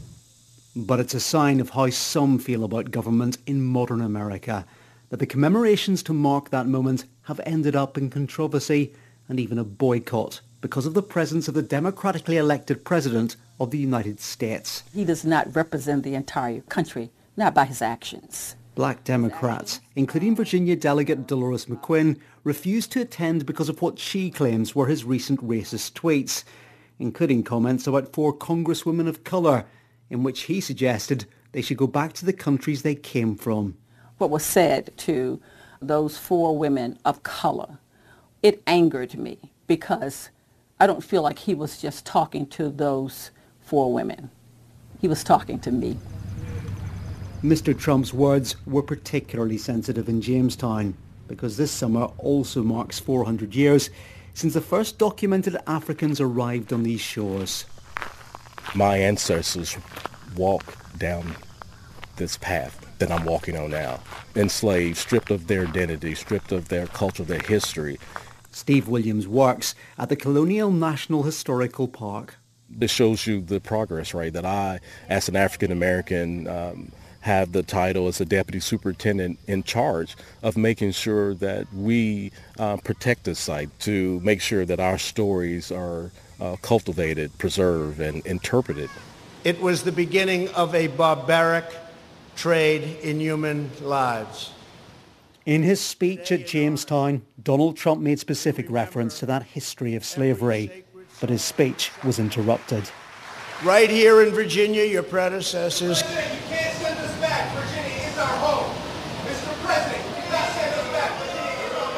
But 0.74 1.00
it's 1.00 1.12
a 1.12 1.20
sign 1.20 1.60
of 1.60 1.70
how 1.70 1.90
some 1.90 2.38
feel 2.38 2.64
about 2.64 2.90
government 2.90 3.36
in 3.46 3.62
modern 3.62 4.00
America, 4.00 4.64
that 5.10 5.18
the 5.18 5.26
commemorations 5.26 6.02
to 6.04 6.14
mark 6.14 6.48
that 6.48 6.66
moment 6.66 7.04
have 7.22 7.40
ended 7.44 7.76
up 7.76 7.98
in 7.98 8.08
controversy 8.08 8.94
and 9.28 9.38
even 9.38 9.58
a 9.58 9.64
boycott 9.64 10.40
because 10.62 10.86
of 10.86 10.94
the 10.94 11.02
presence 11.02 11.46
of 11.46 11.52
the 11.52 11.62
democratically 11.62 12.38
elected 12.38 12.84
president 12.84 13.36
of 13.60 13.70
the 13.70 13.78
United 13.78 14.18
States. 14.18 14.82
He 14.94 15.04
does 15.04 15.26
not 15.26 15.54
represent 15.54 16.04
the 16.04 16.14
entire 16.14 16.62
country, 16.62 17.10
not 17.36 17.54
by 17.54 17.66
his 17.66 17.82
actions. 17.82 18.56
Black 18.74 19.04
Democrats, 19.04 19.80
including 19.94 20.34
Virginia 20.34 20.74
delegate 20.74 21.26
Delores 21.26 21.66
McQuinn, 21.66 22.18
refused 22.44 22.90
to 22.92 23.02
attend 23.02 23.44
because 23.44 23.68
of 23.68 23.82
what 23.82 23.98
she 23.98 24.30
claims 24.30 24.74
were 24.74 24.86
his 24.86 25.04
recent 25.04 25.46
racist 25.46 25.92
tweets, 25.92 26.44
including 26.98 27.42
comments 27.42 27.86
about 27.86 28.14
four 28.14 28.34
congresswomen 28.34 29.06
of 29.06 29.24
colour 29.24 29.66
in 30.12 30.22
which 30.22 30.42
he 30.42 30.60
suggested 30.60 31.24
they 31.52 31.62
should 31.62 31.78
go 31.78 31.86
back 31.86 32.12
to 32.12 32.26
the 32.26 32.34
countries 32.34 32.82
they 32.82 32.94
came 32.94 33.34
from. 33.34 33.74
What 34.18 34.28
was 34.28 34.44
said 34.44 34.92
to 34.98 35.40
those 35.80 36.18
four 36.18 36.56
women 36.56 36.98
of 37.06 37.22
color, 37.22 37.78
it 38.42 38.62
angered 38.66 39.16
me 39.16 39.38
because 39.66 40.28
I 40.78 40.86
don't 40.86 41.02
feel 41.02 41.22
like 41.22 41.38
he 41.40 41.54
was 41.54 41.80
just 41.80 42.04
talking 42.04 42.46
to 42.48 42.68
those 42.68 43.30
four 43.62 43.90
women. 43.90 44.30
He 45.00 45.08
was 45.08 45.24
talking 45.24 45.58
to 45.60 45.72
me. 45.72 45.96
Mr. 47.42 47.76
Trump's 47.76 48.12
words 48.12 48.54
were 48.66 48.82
particularly 48.82 49.56
sensitive 49.56 50.10
in 50.10 50.20
Jamestown 50.20 50.94
because 51.26 51.56
this 51.56 51.72
summer 51.72 52.04
also 52.18 52.62
marks 52.62 53.00
400 53.00 53.54
years 53.54 53.88
since 54.34 54.52
the 54.52 54.60
first 54.60 54.98
documented 54.98 55.56
Africans 55.66 56.20
arrived 56.20 56.70
on 56.70 56.82
these 56.82 57.00
shores 57.00 57.64
my 58.74 58.96
ancestors 58.96 59.76
walked 60.36 60.98
down 60.98 61.36
this 62.16 62.36
path 62.36 62.86
that 62.98 63.10
I'm 63.10 63.24
walking 63.24 63.56
on 63.56 63.70
now. 63.70 64.00
Enslaved, 64.36 64.96
stripped 64.96 65.30
of 65.30 65.46
their 65.46 65.66
identity, 65.66 66.14
stripped 66.14 66.52
of 66.52 66.68
their 66.68 66.86
culture, 66.86 67.24
their 67.24 67.40
history. 67.40 67.98
Steve 68.50 68.88
Williams 68.88 69.26
works 69.26 69.74
at 69.98 70.08
the 70.08 70.16
Colonial 70.16 70.70
National 70.70 71.22
Historical 71.22 71.88
Park. 71.88 72.36
This 72.68 72.90
shows 72.90 73.26
you 73.26 73.40
the 73.40 73.60
progress, 73.60 74.14
right, 74.14 74.32
that 74.32 74.46
I, 74.46 74.80
as 75.08 75.28
an 75.28 75.36
African 75.36 75.72
American, 75.72 76.46
um, 76.46 76.92
have 77.20 77.52
the 77.52 77.62
title 77.62 78.08
as 78.08 78.20
a 78.20 78.24
deputy 78.24 78.60
superintendent 78.60 79.38
in 79.46 79.62
charge 79.62 80.16
of 80.42 80.56
making 80.56 80.92
sure 80.92 81.34
that 81.34 81.72
we 81.72 82.32
uh, 82.58 82.76
protect 82.78 83.24
the 83.24 83.34
site 83.34 83.68
to 83.80 84.20
make 84.20 84.40
sure 84.40 84.64
that 84.64 84.80
our 84.80 84.98
stories 84.98 85.70
are 85.70 86.10
uh, 86.42 86.56
cultivated, 86.56 87.36
preserved, 87.38 88.00
and 88.00 88.26
interpreted. 88.26 88.90
It 89.44 89.60
was 89.60 89.84
the 89.84 89.92
beginning 89.92 90.48
of 90.50 90.74
a 90.74 90.88
barbaric 90.88 91.64
trade 92.34 92.98
in 93.02 93.20
human 93.20 93.70
lives. 93.80 94.50
In 95.46 95.62
his 95.62 95.80
speech 95.80 96.32
at 96.32 96.46
Jamestown, 96.46 97.22
Donald 97.42 97.76
Trump 97.76 98.00
made 98.00 98.18
specific 98.18 98.66
reference 98.68 99.20
to 99.20 99.26
that 99.26 99.44
history 99.44 99.94
of 99.94 100.04
slavery, 100.04 100.84
but 101.20 101.30
his 101.30 101.42
speech 101.42 101.92
was 102.02 102.18
interrupted. 102.18 102.90
Right 103.62 103.90
here 103.90 104.22
in 104.22 104.30
Virginia, 104.30 104.84
your 104.84 105.04
predecessors. 105.04 106.00
you 106.00 106.06
can't 106.48 106.76
send 106.76 106.98
us 106.98 107.20
back. 107.20 107.54
Virginia 107.54 108.08
is 108.08 108.18
our 108.18 108.36
home. 108.38 108.74
Mr. 109.26 109.64
President, 109.64 110.08
you 110.08 110.22
cannot 110.22 110.48
send 110.50 110.74
us 110.74 110.92
back. 110.92 111.12
Virginia 111.20 111.66
is 111.66 111.76
our 111.78 111.92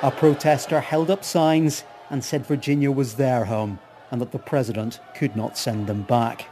home. 0.00 0.08
A 0.08 0.10
protester 0.10 0.80
held 0.80 1.10
up 1.10 1.24
signs 1.24 1.84
and 2.10 2.24
said 2.24 2.46
Virginia 2.46 2.90
was 2.90 3.14
their 3.14 3.44
home 3.44 3.78
and 4.10 4.20
that 4.20 4.32
the 4.32 4.38
president 4.38 5.00
could 5.14 5.36
not 5.36 5.58
send 5.58 5.86
them 5.86 6.02
back. 6.02 6.46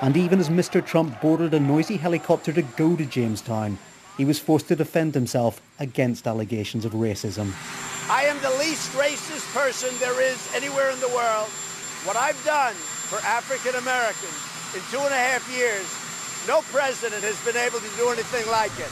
And 0.00 0.16
even 0.16 0.40
as 0.40 0.48
Mr. 0.48 0.84
Trump 0.84 1.20
boarded 1.20 1.54
a 1.54 1.60
noisy 1.60 1.96
helicopter 1.96 2.52
to 2.52 2.62
go 2.62 2.96
to 2.96 3.04
Jamestown, 3.06 3.78
he 4.16 4.24
was 4.24 4.38
forced 4.38 4.68
to 4.68 4.76
defend 4.76 5.14
himself 5.14 5.62
against 5.78 6.26
allegations 6.26 6.84
of 6.84 6.92
racism. 6.92 7.52
I 8.10 8.24
am 8.24 8.36
the 8.42 8.50
least 8.58 8.92
racist 8.92 9.46
person 9.54 9.94
there 10.00 10.20
is 10.20 10.52
anywhere 10.54 10.90
in 10.90 10.98
the 11.00 11.08
world. 11.08 11.48
What 12.04 12.16
I've 12.16 12.42
done 12.44 12.74
for 12.74 13.18
African 13.24 13.78
Americans 13.78 14.36
in 14.74 14.82
two 14.90 14.98
and 14.98 15.14
a 15.14 15.16
half 15.16 15.46
years, 15.54 15.86
no 16.48 16.60
president 16.62 17.22
has 17.22 17.38
been 17.44 17.56
able 17.56 17.78
to 17.78 17.88
do 17.96 18.08
anything 18.10 18.50
like 18.50 18.72
it. 18.78 18.90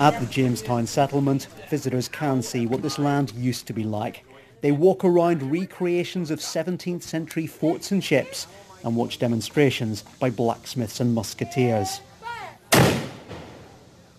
At 0.00 0.20
the 0.20 0.26
Jamestown 0.26 0.86
settlement, 0.86 1.48
visitors 1.70 2.08
can 2.08 2.42
see 2.42 2.66
what 2.66 2.82
this 2.82 2.98
land 2.98 3.32
used 3.34 3.66
to 3.68 3.72
be 3.72 3.84
like. 3.84 4.24
They 4.60 4.72
walk 4.72 5.04
around 5.04 5.50
recreations 5.50 6.30
of 6.30 6.38
17th 6.40 7.02
century 7.02 7.46
forts 7.46 7.90
and 7.90 8.04
ships 8.04 8.46
and 8.84 8.94
watch 8.94 9.18
demonstrations 9.18 10.02
by 10.20 10.30
blacksmiths 10.30 11.00
and 11.00 11.14
musketeers. 11.14 12.00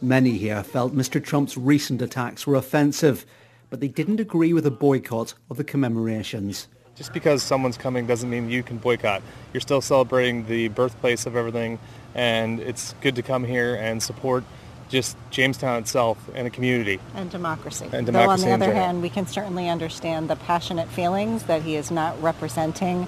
Many 0.01 0.37
here 0.37 0.63
felt 0.63 0.93
Mr 0.95 1.23
Trump's 1.23 1.55
recent 1.57 2.01
attacks 2.01 2.45
were 2.45 2.55
offensive, 2.55 3.25
but 3.69 3.79
they 3.79 3.87
didn't 3.87 4.19
agree 4.19 4.51
with 4.51 4.65
a 4.65 4.71
boycott 4.71 5.33
of 5.49 5.57
the 5.57 5.63
commemorations. 5.63 6.67
Just 6.95 7.11
because 7.11 7.41
someone's 7.41 7.77
coming 7.77 8.05
doesn't 8.05 8.29
mean 8.29 8.49
you 8.49 8.61
can 8.61 8.77
boycott. 8.77 9.23
You're 9.51 9.61
still 9.61 9.81
celebrating 9.81 10.45
the 10.45 10.67
birthplace 10.67 11.25
of 11.25 11.35
everything, 11.35 11.79
and 12.13 12.59
it's 12.59 12.93
good 13.01 13.15
to 13.15 13.23
come 13.23 13.43
here 13.43 13.75
and 13.75 14.01
support 14.01 14.43
just 14.89 15.17
Jamestown 15.31 15.81
itself 15.81 16.29
and 16.35 16.45
the 16.45 16.51
community. 16.51 16.99
And 17.15 17.31
democracy. 17.31 17.89
And 17.91 18.07
Though 18.07 18.29
on 18.29 18.39
the 18.39 18.51
other 18.51 18.65
general. 18.67 18.83
hand, 18.83 19.01
we 19.01 19.09
can 19.09 19.25
certainly 19.25 19.69
understand 19.69 20.29
the 20.29 20.35
passionate 20.35 20.87
feelings 20.87 21.43
that 21.43 21.63
he 21.63 21.75
is 21.75 21.89
not 21.89 22.21
representing 22.21 23.07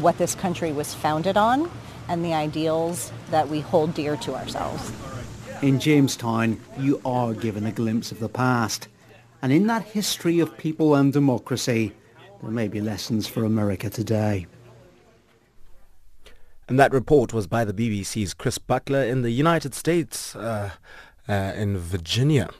what 0.00 0.16
this 0.16 0.34
country 0.34 0.72
was 0.72 0.94
founded 0.94 1.36
on 1.36 1.70
and 2.08 2.24
the 2.24 2.32
ideals 2.32 3.12
that 3.30 3.48
we 3.50 3.60
hold 3.60 3.92
dear 3.92 4.16
to 4.16 4.34
ourselves. 4.34 4.90
In 5.60 5.78
Jamestown, 5.78 6.58
you 6.78 7.02
are 7.04 7.34
given 7.34 7.66
a 7.66 7.72
glimpse 7.72 8.12
of 8.12 8.18
the 8.18 8.30
past. 8.30 8.88
And 9.42 9.52
in 9.52 9.66
that 9.66 9.82
history 9.82 10.40
of 10.40 10.56
people 10.56 10.94
and 10.94 11.12
democracy, 11.12 11.92
there 12.42 12.50
may 12.50 12.68
be 12.68 12.80
lessons 12.80 13.26
for 13.26 13.44
America 13.44 13.90
today. 13.90 14.46
And 16.68 16.78
that 16.78 16.92
report 16.92 17.32
was 17.32 17.46
by 17.46 17.64
the 17.64 17.72
BBC's 17.72 18.32
Chris 18.32 18.58
Buckler 18.58 19.02
in 19.02 19.22
the 19.22 19.30
United 19.30 19.74
States, 19.74 20.36
uh, 20.36 20.70
uh, 21.28 21.52
in 21.56 21.76
Virginia. 21.76 22.50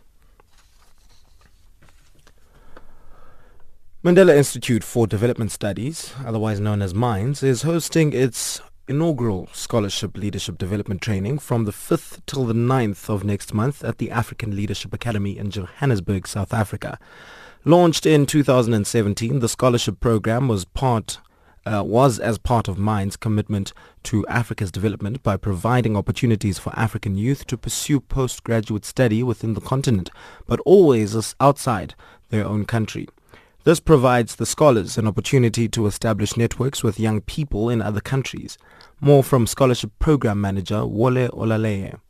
Mandela 4.03 4.37
Institute 4.37 4.83
for 4.83 5.07
Development 5.07 5.53
Studies, 5.53 6.13
otherwise 6.25 6.59
known 6.59 6.83
as 6.83 6.95
MINDS, 6.95 7.43
is 7.43 7.63
hosting 7.63 8.13
its 8.13 8.61
inaugural 8.89 9.49
Scholarship 9.53 10.17
Leadership 10.17 10.59
Development 10.59 11.01
Training 11.01 11.39
from 11.39 11.65
the 11.65 11.71
5th 11.71 12.21
till 12.27 12.45
the 12.45 12.55
9th 12.55 13.09
of 13.09 13.25
next 13.25 13.55
month 13.55 13.85
at 13.85 13.99
the 13.99 14.11
African 14.11 14.57
Leadership 14.57 14.93
Academy 14.93 15.39
in 15.39 15.51
Johannesburg, 15.51 16.27
South 16.27 16.53
Africa. 16.53 16.99
Launched 17.67 18.07
in 18.07 18.25
2017, 18.25 19.41
the 19.41 19.49
scholarship 19.49 20.01
program 20.01 20.49
was 20.49 20.65
part 20.65 21.19
uh, 21.67 21.83
was 21.85 22.19
as 22.19 22.39
part 22.39 22.69
of 22.69 22.79
MIND's 22.79 23.19
commitment 23.19 23.75
to 24.05 24.27
Africa's 24.29 24.73
development 24.73 25.23
by 25.23 25.37
providing 25.37 25.95
opportunities 25.95 26.59
for 26.59 26.73
African 26.75 27.17
youth 27.17 27.47
to 27.49 27.59
pursue 27.59 28.01
postgraduate 28.01 28.87
study 28.87 29.23
within 29.23 29.53
the 29.53 29.61
continent, 29.61 30.09
but 30.47 30.59
always 30.61 31.35
outside 31.39 31.95
their 32.31 32.47
own 32.47 32.65
country. 32.65 33.07
This 33.65 33.79
provides 33.79 34.37
the 34.37 34.47
scholars 34.47 34.97
an 34.97 35.07
opportunity 35.07 35.69
to 35.69 35.87
establish 35.87 36.39
networks 36.39 36.83
with 36.83 36.99
young 36.99 37.21
people 37.21 37.69
in 37.69 37.83
other 37.83 38.01
countries. 38.01 38.57
More 39.03 39.23
from 39.23 39.47
Scholarship 39.47 39.91
Program 39.99 40.41
Manager 40.41 40.87
Wole 40.87 41.29
Olaleye. 41.29 42.01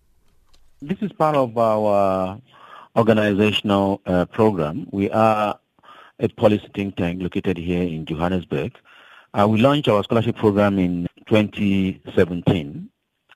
This 0.80 0.98
is 1.02 1.10
part 1.10 1.34
of 1.34 1.58
our 1.58 2.40
organizational 2.96 4.00
uh, 4.06 4.24
program. 4.26 4.86
We 4.90 5.10
are 5.10 5.58
a 6.18 6.28
policy 6.28 6.68
think 6.74 6.96
tank 6.96 7.22
located 7.22 7.56
here 7.56 7.82
in 7.82 8.04
Johannesburg. 8.04 8.76
Uh, 9.32 9.46
we 9.48 9.60
launched 9.60 9.88
our 9.88 10.02
scholarship 10.02 10.36
program 10.36 10.78
in 10.78 11.06
2017 11.26 12.90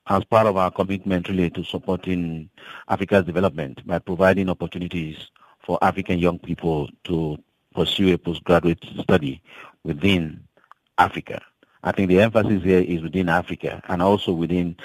as 0.07 0.23
part 0.25 0.45
of 0.45 0.57
our 0.57 0.69
commitment 0.69 1.27
really 1.29 1.49
to 1.49 1.63
supporting 1.63 2.49
Africa's 2.89 3.25
development 3.25 3.85
by 3.87 3.97
providing 3.99 4.49
opportunities 4.49 5.29
for 5.65 5.79
African 5.81 6.19
young 6.19 6.37
people 6.37 6.89
to 7.05 7.37
pursue 7.73 8.13
a 8.13 8.17
postgraduate 8.17 8.83
study 8.99 9.41
within 9.83 10.43
Africa. 10.97 11.41
I 11.83 11.91
think 11.91 12.09
the 12.09 12.21
emphasis 12.21 12.63
here 12.63 12.81
is 12.81 13.01
within 13.01 13.29
Africa 13.29 13.81
and 13.87 14.01
also 14.01 14.31
within 14.31 14.75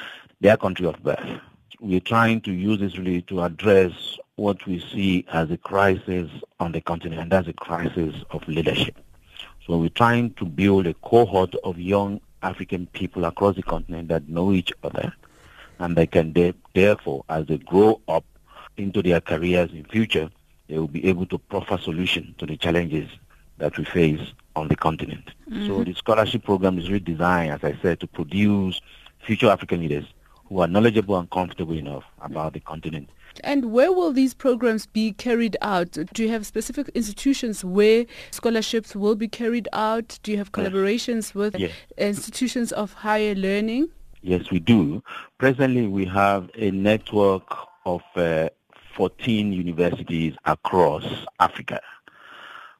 their 0.40 0.56
country 0.56 0.86
of 0.86 1.02
birth. 1.02 1.40
We're 1.80 2.00
trying 2.00 2.40
to 2.42 2.52
use 2.52 2.78
this 2.78 2.98
really 2.98 3.22
to 3.22 3.42
address 3.42 4.18
what 4.40 4.66
we 4.66 4.80
see 4.80 5.22
as 5.30 5.50
a 5.50 5.58
crisis 5.58 6.30
on 6.60 6.72
the 6.72 6.80
continent, 6.80 7.20
and 7.20 7.30
that's 7.30 7.46
a 7.46 7.52
crisis 7.52 8.14
of 8.30 8.46
leadership. 8.48 8.96
So 9.66 9.76
we're 9.76 9.90
trying 9.90 10.32
to 10.34 10.46
build 10.46 10.86
a 10.86 10.94
cohort 10.94 11.54
of 11.56 11.78
young 11.78 12.22
African 12.42 12.86
people 12.86 13.26
across 13.26 13.56
the 13.56 13.62
continent 13.62 14.08
that 14.08 14.30
know 14.30 14.52
each 14.52 14.72
other, 14.82 15.12
and 15.78 15.94
they 15.94 16.06
can 16.06 16.32
de- 16.32 16.54
therefore, 16.74 17.22
as 17.28 17.46
they 17.48 17.58
grow 17.58 18.00
up 18.08 18.24
into 18.78 19.02
their 19.02 19.20
careers 19.20 19.72
in 19.72 19.84
future, 19.84 20.30
they 20.68 20.78
will 20.78 20.88
be 20.88 21.04
able 21.04 21.26
to 21.26 21.36
proffer 21.36 21.76
solutions 21.76 22.34
to 22.38 22.46
the 22.46 22.56
challenges 22.56 23.10
that 23.58 23.76
we 23.76 23.84
face 23.84 24.32
on 24.56 24.68
the 24.68 24.76
continent. 24.76 25.32
Mm-hmm. 25.50 25.66
So 25.66 25.84
the 25.84 25.92
scholarship 25.92 26.44
program 26.44 26.78
is 26.78 26.88
really 26.88 27.00
designed, 27.00 27.52
as 27.52 27.62
I 27.62 27.78
said, 27.82 28.00
to 28.00 28.06
produce 28.06 28.80
future 29.18 29.50
African 29.50 29.80
leaders 29.80 30.06
who 30.48 30.60
are 30.60 30.66
knowledgeable 30.66 31.18
and 31.18 31.30
comfortable 31.30 31.74
enough 31.74 32.04
about 32.22 32.54
the 32.54 32.60
continent. 32.60 33.10
And 33.44 33.72
where 33.72 33.92
will 33.92 34.12
these 34.12 34.34
programs 34.34 34.86
be 34.86 35.12
carried 35.12 35.56
out? 35.62 35.92
Do 36.12 36.22
you 36.22 36.28
have 36.30 36.46
specific 36.46 36.88
institutions 36.94 37.64
where 37.64 38.06
scholarships 38.30 38.94
will 38.96 39.14
be 39.14 39.28
carried 39.28 39.68
out? 39.72 40.18
Do 40.22 40.32
you 40.32 40.38
have 40.38 40.52
collaborations 40.52 41.34
with 41.34 41.54
Yes. 41.58 41.72
institutions 41.98 42.72
of 42.72 42.92
higher 42.92 43.34
learning? 43.34 43.88
Yes, 44.22 44.50
we 44.50 44.58
do. 44.60 45.02
Presently, 45.38 45.86
we 45.86 46.04
have 46.06 46.50
a 46.54 46.70
network 46.70 47.56
of 47.86 48.02
uh, 48.16 48.50
14 48.94 49.52
universities 49.52 50.34
across 50.44 51.04
Africa. 51.38 51.80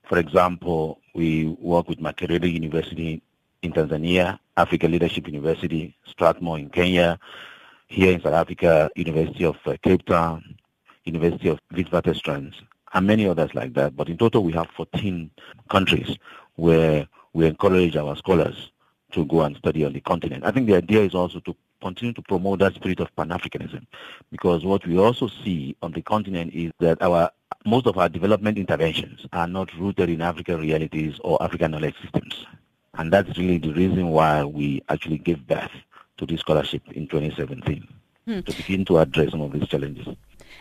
For 0.08 0.18
example, 0.18 1.00
we 1.14 1.46
work 1.60 1.88
with 1.88 1.98
Makerere 2.00 2.52
University 2.52 3.22
in 3.62 3.72
Tanzania, 3.72 4.38
Africa 4.56 4.88
Leadership 4.88 5.26
University, 5.26 5.96
Strathmore 6.04 6.58
in 6.58 6.68
Kenya, 6.68 7.18
here 7.90 8.12
in 8.12 8.22
South 8.22 8.34
Africa, 8.34 8.88
University 8.94 9.44
of 9.44 9.56
uh, 9.66 9.76
Cape 9.82 10.06
Town, 10.06 10.54
University 11.04 11.48
of 11.48 11.58
Witwatersrand, 11.74 12.54
and 12.94 13.06
many 13.06 13.26
others 13.26 13.52
like 13.52 13.74
that. 13.74 13.96
But 13.96 14.08
in 14.08 14.16
total, 14.16 14.44
we 14.44 14.52
have 14.52 14.68
14 14.76 15.28
countries 15.68 16.16
where 16.54 17.08
we 17.32 17.46
encourage 17.46 17.96
our 17.96 18.14
scholars 18.14 18.70
to 19.10 19.24
go 19.24 19.42
and 19.42 19.56
study 19.56 19.84
on 19.84 19.92
the 19.92 20.00
continent. 20.00 20.44
I 20.44 20.52
think 20.52 20.68
the 20.68 20.76
idea 20.76 21.02
is 21.02 21.16
also 21.16 21.40
to 21.40 21.56
continue 21.82 22.12
to 22.12 22.22
promote 22.22 22.60
that 22.60 22.74
spirit 22.74 23.00
of 23.00 23.14
Pan-Africanism 23.16 23.84
because 24.30 24.64
what 24.64 24.86
we 24.86 24.96
also 24.96 25.26
see 25.26 25.76
on 25.82 25.90
the 25.90 26.02
continent 26.02 26.52
is 26.54 26.70
that 26.78 27.02
our 27.02 27.30
most 27.66 27.86
of 27.86 27.98
our 27.98 28.08
development 28.08 28.56
interventions 28.56 29.26
are 29.32 29.48
not 29.48 29.72
rooted 29.74 30.08
in 30.10 30.20
African 30.20 30.60
realities 30.60 31.18
or 31.24 31.42
African 31.42 31.72
knowledge 31.72 31.96
systems. 32.00 32.46
And 32.94 33.12
that's 33.12 33.36
really 33.36 33.58
the 33.58 33.72
reason 33.72 34.10
why 34.10 34.44
we 34.44 34.82
actually 34.88 35.18
gave 35.18 35.44
birth 35.46 35.70
to 36.20 36.26
this 36.26 36.40
scholarship 36.40 36.82
in 36.92 37.08
2017 37.08 37.86
Hmm. 38.26 38.40
to 38.40 38.56
begin 38.56 38.84
to 38.84 38.98
address 38.98 39.30
some 39.30 39.40
of 39.40 39.52
these 39.52 39.66
challenges. 39.66 40.06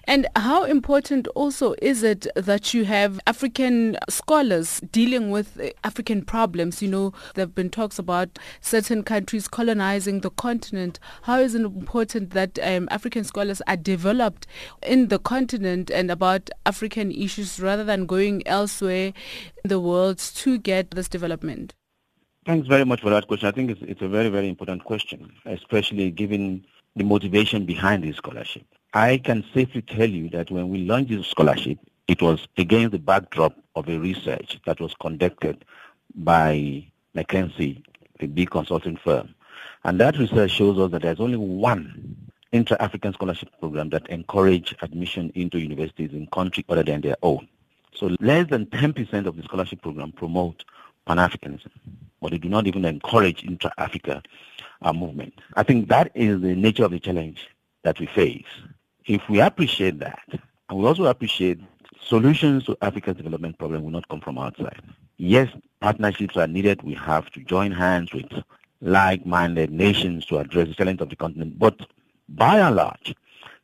And 0.05 0.27
how 0.35 0.63
important 0.63 1.27
also 1.35 1.75
is 1.81 2.03
it 2.03 2.25
that 2.35 2.73
you 2.73 2.85
have 2.85 3.19
African 3.27 3.97
scholars 4.09 4.81
dealing 4.91 5.29
with 5.29 5.59
African 5.83 6.23
problems? 6.23 6.81
You 6.81 6.87
know, 6.87 7.13
there 7.35 7.43
have 7.43 7.53
been 7.53 7.69
talks 7.69 7.99
about 7.99 8.39
certain 8.61 9.03
countries 9.03 9.47
colonizing 9.47 10.21
the 10.21 10.29
continent. 10.31 10.99
How 11.23 11.39
is 11.39 11.53
it 11.53 11.61
important 11.61 12.31
that 12.31 12.57
um, 12.63 12.87
African 12.91 13.23
scholars 13.25 13.61
are 13.67 13.77
developed 13.77 14.47
in 14.81 15.09
the 15.09 15.19
continent 15.19 15.91
and 15.91 16.09
about 16.09 16.49
African 16.65 17.11
issues 17.11 17.59
rather 17.59 17.83
than 17.83 18.05
going 18.05 18.41
elsewhere 18.47 19.13
in 19.63 19.67
the 19.67 19.79
world 19.81 20.17
to 20.17 20.57
get 20.57 20.91
this 20.91 21.09
development? 21.09 21.73
Thanks 22.49 22.67
very 22.67 22.83
much 22.83 23.01
for 23.01 23.11
that 23.11 23.27
question. 23.27 23.47
I 23.47 23.51
think 23.51 23.69
it's, 23.69 23.81
it's 23.83 24.01
a 24.01 24.07
very, 24.07 24.29
very 24.29 24.49
important 24.49 24.83
question, 24.83 25.31
especially 25.45 26.09
given 26.09 26.65
the 26.95 27.03
motivation 27.03 27.63
behind 27.63 28.03
this 28.03 28.15
scholarship. 28.15 28.63
I 28.95 29.19
can 29.19 29.45
safely 29.53 29.83
tell 29.83 30.09
you 30.09 30.31
that 30.31 30.49
when 30.49 30.69
we 30.69 30.79
launched 30.79 31.11
this 31.11 31.27
scholarship, 31.27 31.77
it 32.07 32.23
was 32.23 32.47
against 32.57 32.93
the 32.93 32.97
backdrop 32.97 33.55
of 33.75 33.87
a 33.87 33.99
research 33.99 34.59
that 34.65 34.79
was 34.79 34.95
conducted 34.95 35.63
by 36.15 36.83
McKinsey, 37.15 37.83
the 38.17 38.25
big 38.25 38.49
consulting 38.49 38.97
firm. 38.97 39.35
And 39.83 39.99
that 39.99 40.17
research 40.17 40.49
shows 40.49 40.79
us 40.79 40.89
that 40.89 41.03
there's 41.03 41.19
only 41.19 41.37
one 41.37 42.15
intra-African 42.51 43.13
scholarship 43.13 43.49
program 43.59 43.91
that 43.91 44.09
encourage 44.09 44.73
admission 44.81 45.31
into 45.35 45.59
universities 45.59 46.13
in 46.13 46.25
countries 46.33 46.65
other 46.67 46.81
than 46.81 47.01
their 47.01 47.17
own. 47.21 47.47
So 47.93 48.15
less 48.19 48.49
than 48.49 48.65
10% 48.65 49.27
of 49.27 49.37
the 49.37 49.43
scholarship 49.43 49.83
program 49.83 50.11
promote 50.13 50.65
Pan-Africanism, 51.05 51.69
but 52.21 52.31
they 52.31 52.37
do 52.37 52.49
not 52.49 52.67
even 52.67 52.85
encourage 52.85 53.43
intra-Africa 53.43 54.21
uh, 54.81 54.93
movement. 54.93 55.33
I 55.55 55.63
think 55.63 55.89
that 55.89 56.11
is 56.15 56.41
the 56.41 56.55
nature 56.55 56.85
of 56.85 56.91
the 56.91 56.99
challenge 56.99 57.47
that 57.83 57.99
we 57.99 58.05
face 58.05 58.45
if 59.09 59.27
we 59.27 59.41
appreciate 59.41 59.99
that, 59.99 60.21
and 60.69 60.79
we 60.79 60.85
also 60.85 61.05
appreciate 61.05 61.59
solutions 61.99 62.63
to 62.65 62.77
Africa's 62.81 63.15
development 63.15 63.57
problem 63.57 63.83
will 63.83 63.91
not 63.91 64.07
come 64.07 64.21
from 64.21 64.37
outside. 64.37 64.81
Yes, 65.17 65.49
partnerships 65.81 66.37
are 66.37 66.47
needed. 66.47 66.83
We 66.83 66.93
have 66.93 67.29
to 67.31 67.43
join 67.43 67.71
hands 67.71 68.13
with 68.13 68.31
like-minded 68.81 69.71
nations 69.71 70.27
to 70.27 70.37
address 70.37 70.67
the 70.67 70.75
challenge 70.75 71.01
of 71.01 71.09
the 71.09 71.15
continent. 71.15 71.57
But 71.57 71.79
by 72.29 72.59
and 72.59 72.75
large, 72.75 73.15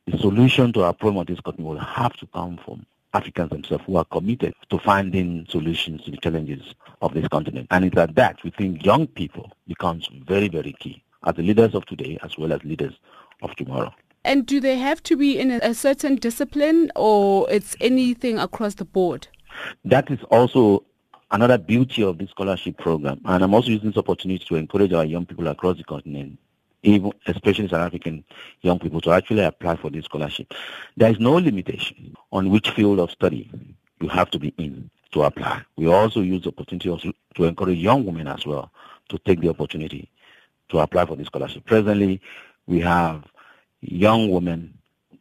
the 0.06 0.18
solution 0.18 0.72
to 0.72 0.82
our 0.82 0.92
problem 0.92 1.20
of 1.20 1.28
this 1.28 1.40
continent 1.40 1.68
will 1.68 1.78
have 1.78 2.16
to 2.16 2.26
come 2.26 2.58
from 2.64 2.84
Africans 3.16 3.50
themselves 3.50 3.84
who 3.86 3.96
are 3.96 4.04
committed 4.04 4.54
to 4.70 4.78
finding 4.78 5.46
solutions 5.48 6.04
to 6.04 6.10
the 6.10 6.16
challenges 6.18 6.74
of 7.02 7.14
this 7.14 7.26
continent. 7.28 7.66
And 7.70 7.84
it's 7.84 7.96
at 7.96 8.14
that 8.14 8.42
we 8.44 8.50
think 8.50 8.84
young 8.84 9.06
people 9.06 9.52
becomes 9.66 10.08
very, 10.26 10.48
very 10.48 10.74
key 10.78 11.02
as 11.24 11.34
the 11.34 11.42
leaders 11.42 11.74
of 11.74 11.86
today 11.86 12.18
as 12.22 12.38
well 12.38 12.52
as 12.52 12.62
leaders 12.64 12.94
of 13.42 13.54
tomorrow. 13.56 13.92
And 14.24 14.44
do 14.44 14.60
they 14.60 14.76
have 14.76 15.02
to 15.04 15.16
be 15.16 15.38
in 15.38 15.50
a, 15.52 15.72
certain 15.72 16.16
discipline 16.16 16.90
or 16.96 17.48
it's 17.50 17.76
anything 17.80 18.38
across 18.38 18.74
the 18.74 18.84
board? 18.84 19.28
That 19.84 20.10
is 20.10 20.18
also 20.30 20.84
another 21.30 21.58
beauty 21.58 22.02
of 22.02 22.18
this 22.18 22.30
scholarship 22.30 22.76
program. 22.78 23.20
And 23.24 23.44
I'm 23.44 23.54
also 23.54 23.70
using 23.70 23.90
this 23.90 23.98
opportunity 23.98 24.44
to 24.46 24.56
encourage 24.56 24.92
our 24.92 25.04
young 25.04 25.26
people 25.26 25.46
across 25.46 25.76
the 25.76 25.84
continent, 25.84 26.38
even 26.82 27.12
especially 27.26 27.68
South 27.68 27.86
African 27.86 28.24
young 28.60 28.78
people, 28.78 29.00
to 29.02 29.12
actually 29.12 29.42
apply 29.42 29.76
for 29.76 29.90
this 29.90 30.04
scholarship. 30.04 30.52
There 30.96 31.10
is 31.10 31.18
no 31.18 31.32
limitation 31.32 32.14
on 32.32 32.50
which 32.50 32.70
field 32.70 33.00
of 33.00 33.10
study 33.10 33.50
you 34.00 34.08
have 34.08 34.30
to 34.30 34.38
be 34.38 34.54
in 34.58 34.90
to 35.12 35.22
apply. 35.22 35.62
We 35.76 35.86
also 35.88 36.20
use 36.20 36.42
the 36.42 36.50
opportunity 36.50 36.88
also 36.90 37.12
to 37.34 37.44
encourage 37.44 37.78
young 37.78 38.04
women 38.04 38.28
as 38.28 38.46
well 38.46 38.70
to 39.08 39.18
take 39.18 39.40
the 39.40 39.48
opportunity 39.48 40.10
to 40.68 40.78
apply 40.80 41.06
for 41.06 41.16
this 41.16 41.26
scholarship. 41.26 41.64
Presently, 41.64 42.20
we 42.66 42.80
have 42.80 43.24
young 43.80 44.30
women 44.30 44.76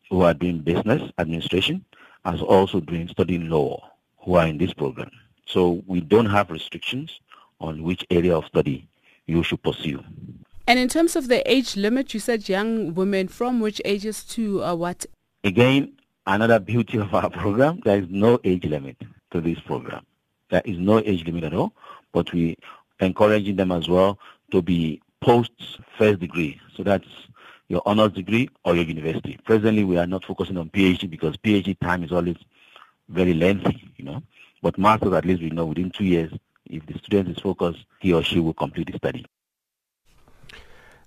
who 0.09 0.21
are 0.21 0.33
doing 0.33 0.59
business 0.59 1.01
administration 1.17 1.85
as 2.25 2.41
also 2.41 2.79
doing 2.79 3.07
studying 3.07 3.49
law 3.49 3.89
who 4.19 4.35
are 4.35 4.47
in 4.47 4.57
this 4.57 4.73
program. 4.73 5.11
So 5.45 5.83
we 5.85 6.01
don't 6.01 6.25
have 6.25 6.49
restrictions 6.49 7.19
on 7.59 7.83
which 7.83 8.05
area 8.09 8.35
of 8.35 8.45
study 8.45 8.87
you 9.27 9.43
should 9.43 9.61
pursue. 9.63 10.03
And 10.67 10.79
in 10.79 10.87
terms 10.89 11.15
of 11.15 11.27
the 11.27 11.49
age 11.51 11.75
limit, 11.75 12.13
you 12.13 12.19
said 12.19 12.49
young 12.49 12.95
women 12.95 13.27
from 13.27 13.59
which 13.59 13.79
ages 13.85 14.23
to 14.25 14.63
uh, 14.63 14.73
what? 14.73 15.05
Again, 15.43 15.93
another 16.25 16.59
beauty 16.59 16.97
of 16.97 17.13
our 17.13 17.29
program, 17.29 17.81
there 17.85 17.99
is 17.99 18.07
no 18.09 18.39
age 18.43 18.65
limit 18.65 18.97
to 19.31 19.41
this 19.41 19.59
program. 19.59 20.03
There 20.49 20.63
is 20.65 20.79
no 20.79 20.99
age 20.99 21.23
limit 21.25 21.43
at 21.43 21.53
all, 21.53 21.73
but 22.13 22.33
we 22.33 22.57
encouraging 22.99 23.57
them 23.57 23.71
as 23.71 23.87
well 23.87 24.17
to 24.51 24.63
be 24.63 25.01
post 25.21 25.51
first 25.99 26.19
degree. 26.19 26.59
So 26.75 26.81
that's 26.81 27.07
your 27.67 27.83
honors 27.85 28.13
degree 28.13 28.49
or 28.63 28.75
your 28.75 28.85
university. 28.85 29.37
Presently, 29.45 29.83
we 29.83 29.97
are 29.97 30.07
not 30.07 30.25
focusing 30.25 30.57
on 30.57 30.69
PhD 30.69 31.07
because 31.07 31.37
PhD 31.37 31.77
time 31.79 32.03
is 32.03 32.11
always 32.11 32.37
very 33.09 33.35
lengthy, 33.35 33.91
you 33.97 34.05
know. 34.05 34.23
But 34.63 34.79
masters, 34.79 35.13
at 35.13 35.25
least 35.25 35.43
we 35.43 35.51
know 35.51 35.65
within 35.65 35.91
two 35.91 36.05
years, 36.05 36.31
if 36.65 36.83
the 36.87 36.97
student 36.97 37.29
is 37.29 37.43
focused, 37.43 37.85
he 37.99 38.13
or 38.13 38.23
she 38.23 38.39
will 38.39 38.53
complete 38.53 38.91
the 38.91 38.97
study. 38.97 39.25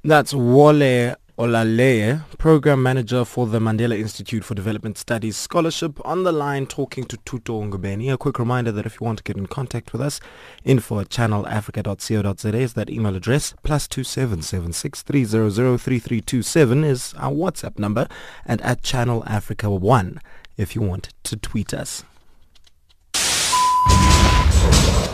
That's 0.04 0.32
Wale 0.32 1.16
Olaleye, 1.36 2.22
Program 2.38 2.80
Manager 2.82 3.24
for 3.24 3.48
the 3.48 3.58
Mandela 3.58 3.98
Institute 3.98 4.44
for 4.44 4.54
Development 4.54 4.96
Studies 4.96 5.36
Scholarship, 5.36 5.98
on 6.06 6.22
the 6.22 6.30
line 6.30 6.66
talking 6.66 7.02
to 7.04 7.16
Tuto 7.18 7.60
Ngubeni. 7.68 8.12
A 8.12 8.16
quick 8.16 8.38
reminder 8.38 8.70
that 8.70 8.86
if 8.86 9.00
you 9.00 9.04
want 9.04 9.18
to 9.18 9.24
get 9.24 9.36
in 9.36 9.46
contact 9.46 9.92
with 9.92 10.00
us, 10.00 10.20
info 10.64 11.00
at 11.00 11.08
channelafrica.co.za 11.08 12.56
is 12.56 12.74
that 12.74 12.90
email 12.90 13.16
address, 13.16 13.54
plus 13.64 13.88
27763003327 13.88 16.84
is 16.84 17.12
our 17.18 17.32
WhatsApp 17.32 17.76
number, 17.78 18.06
and 18.46 18.60
at 18.62 18.82
Channel 18.82 19.24
Africa 19.26 19.68
1 19.68 20.20
if 20.56 20.76
you 20.76 20.82
want 20.82 21.08
to 21.24 21.36
tweet 21.36 21.74
us. 21.74 22.04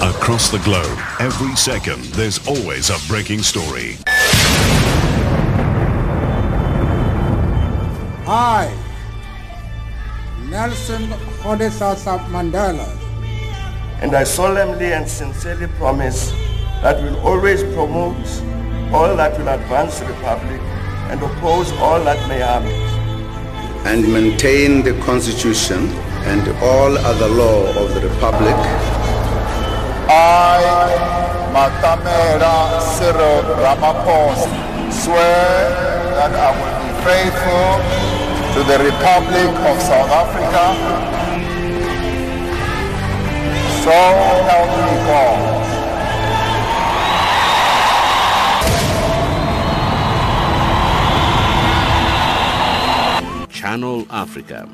Across 0.00 0.50
the 0.50 0.58
globe, 0.58 0.98
every 1.20 1.54
second, 1.56 2.02
there's 2.12 2.46
always 2.46 2.90
a 2.90 2.98
breaking 3.08 3.42
story. 3.42 3.96
Nelson 10.64 11.02
Rolihlahla 11.44 12.18
Mandela, 12.32 12.88
and 14.00 14.14
I 14.14 14.24
solemnly 14.24 14.94
and 14.94 15.06
sincerely 15.06 15.66
promise 15.76 16.30
that 16.80 17.02
we 17.02 17.10
will 17.10 17.20
always 17.20 17.62
promote 17.74 18.24
all 18.90 19.14
that 19.14 19.36
will 19.38 19.48
advance 19.48 20.00
the 20.00 20.06
Republic 20.06 20.62
and 21.10 21.22
oppose 21.22 21.70
all 21.72 22.02
that 22.04 22.16
may 22.30 22.40
harm 22.40 22.64
it. 22.64 22.80
And 23.84 24.10
maintain 24.10 24.82
the 24.82 24.94
Constitution 25.04 25.88
and 26.32 26.48
all 26.62 26.96
other 26.96 27.28
law 27.28 27.68
of 27.82 27.92
the 27.92 28.00
Republic. 28.08 28.56
I, 30.08 30.64
Matamela 31.52 32.80
Cyril 32.96 33.42
Ramaphosa, 33.60 34.48
swear 34.90 35.68
that 36.16 36.32
I 36.32 36.48
will 36.56 36.74
be 36.80 36.90
faithful 37.04 38.03
to 38.54 38.62
the 38.62 38.78
Republic 38.78 39.50
of 39.66 39.82
South 39.82 40.10
Africa. 40.10 40.64
So 43.82 43.90
help 44.48 44.70
me 44.78 44.92
God. 45.08 45.64
Channel 53.50 54.06
Africa. 54.08 54.68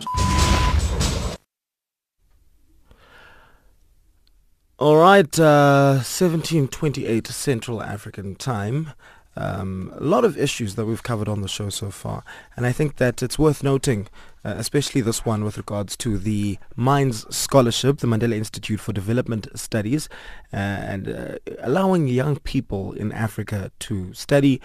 All 4.78 4.96
right, 4.96 5.38
uh, 5.38 6.02
1728 6.04 7.26
Central 7.28 7.82
African 7.82 8.34
Time. 8.34 8.92
Um, 9.36 9.92
a 9.96 10.02
lot 10.02 10.24
of 10.24 10.36
issues 10.36 10.74
that 10.74 10.86
we've 10.86 11.02
covered 11.02 11.28
on 11.28 11.40
the 11.40 11.48
show 11.48 11.68
so 11.70 11.90
far, 11.90 12.24
and 12.56 12.66
I 12.66 12.72
think 12.72 12.96
that 12.96 13.22
it's 13.22 13.38
worth 13.38 13.62
noting, 13.62 14.08
uh, 14.44 14.54
especially 14.56 15.00
this 15.00 15.24
one 15.24 15.44
with 15.44 15.56
regards 15.56 15.96
to 15.98 16.18
the 16.18 16.58
Minds 16.74 17.24
Scholarship, 17.34 17.98
the 17.98 18.08
Mandela 18.08 18.34
Institute 18.34 18.80
for 18.80 18.92
Development 18.92 19.46
Studies, 19.54 20.08
uh, 20.52 20.56
and 20.56 21.08
uh, 21.08 21.34
allowing 21.60 22.08
young 22.08 22.36
people 22.40 22.92
in 22.92 23.12
Africa 23.12 23.70
to 23.80 24.12
study 24.14 24.60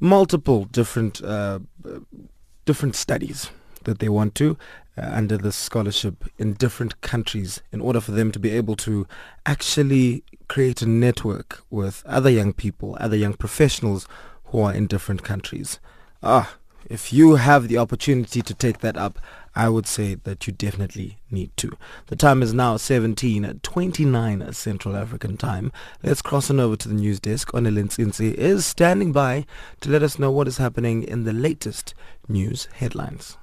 multiple 0.00 0.64
different 0.64 1.22
uh, 1.22 1.58
different 2.64 2.96
studies 2.96 3.50
that 3.86 3.98
they 3.98 4.08
want 4.08 4.34
to 4.36 4.56
uh, 4.98 5.00
under 5.12 5.36
this 5.36 5.56
scholarship 5.56 6.24
in 6.38 6.52
different 6.52 7.00
countries 7.00 7.62
in 7.72 7.80
order 7.80 8.00
for 8.00 8.12
them 8.12 8.30
to 8.32 8.38
be 8.38 8.50
able 8.50 8.76
to 8.76 9.06
actually 9.44 10.22
create 10.48 10.82
a 10.82 10.86
network 10.86 11.62
with 11.70 12.02
other 12.06 12.30
young 12.30 12.52
people, 12.52 12.96
other 13.00 13.16
young 13.16 13.34
professionals 13.34 14.06
who 14.46 14.60
are 14.60 14.72
in 14.72 14.86
different 14.86 15.22
countries. 15.22 15.80
Ah, 16.22 16.56
if 16.88 17.12
you 17.12 17.34
have 17.34 17.66
the 17.66 17.78
opportunity 17.78 18.42
to 18.42 18.54
take 18.54 18.78
that 18.78 18.96
up, 18.96 19.18
I 19.56 19.68
would 19.68 19.86
say 19.86 20.14
that 20.14 20.46
you 20.46 20.52
definitely 20.52 21.18
need 21.30 21.56
to. 21.56 21.76
The 22.06 22.16
time 22.16 22.42
is 22.42 22.54
now 22.54 22.76
17.29 22.76 24.54
Central 24.54 24.96
African 24.96 25.36
time. 25.36 25.72
Let's 26.02 26.22
cross 26.22 26.50
on 26.50 26.60
over 26.60 26.76
to 26.76 26.88
the 26.88 26.94
news 26.94 27.18
desk. 27.18 27.52
Onelin 27.52 27.88
Tsinsi 27.88 28.34
is 28.34 28.64
standing 28.66 29.12
by 29.12 29.46
to 29.80 29.90
let 29.90 30.02
us 30.02 30.18
know 30.18 30.30
what 30.30 30.46
is 30.46 30.58
happening 30.58 31.02
in 31.02 31.24
the 31.24 31.32
latest 31.32 31.94
news 32.28 32.68
headlines. 32.74 33.36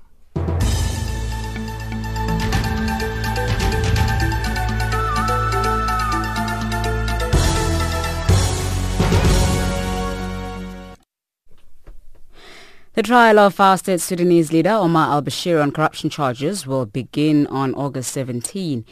The 12.96 13.02
trial 13.02 13.40
of 13.40 13.60
ousted 13.60 14.02
Sudanese 14.02 14.54
leader 14.54 14.70
Omar 14.70 15.14
al-Bashir 15.14 15.60
on 15.60 15.72
corruption 15.72 16.12
charges 16.12 16.68
will 16.68 16.86
begin 16.86 17.48
on 17.48 17.74
August 17.74 18.14
17. 18.14 18.86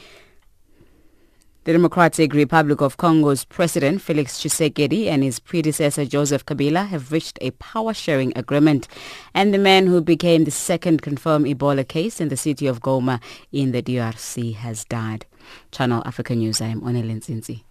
The 1.66 1.72
Democratic 1.74 2.34
Republic 2.34 2.82
of 2.82 2.98
Congo's 2.98 3.46
President 3.46 4.02
Felix 4.02 4.40
Tshisekedi 4.40 5.06
and 5.06 5.22
his 5.22 5.40
predecessor 5.40 6.06
Joseph 6.06 6.48
Kabila 6.48 6.88
have 6.88 7.12
reached 7.12 7.38
a 7.42 7.52
power-sharing 7.52 8.36
agreement. 8.36 8.88
And 9.36 9.54
the 9.54 9.60
man 9.60 9.86
who 9.86 10.02
became 10.02 10.46
the 10.46 10.50
second 10.50 11.04
confirmed 11.04 11.46
Ebola 11.46 11.88
case 11.88 12.20
in 12.20 12.30
the 12.30 12.38
city 12.38 12.66
of 12.66 12.82
Goma 12.82 13.22
in 13.52 13.72
the 13.72 13.84
DRC 13.84 14.56
has 14.56 14.84
died. 14.84 15.28
Channel 15.72 16.02
Africa 16.08 16.34
News, 16.34 16.60
I 16.60 16.70
am 16.70 16.82
Onelin 16.82 17.20
Tsinsi. 17.20 17.66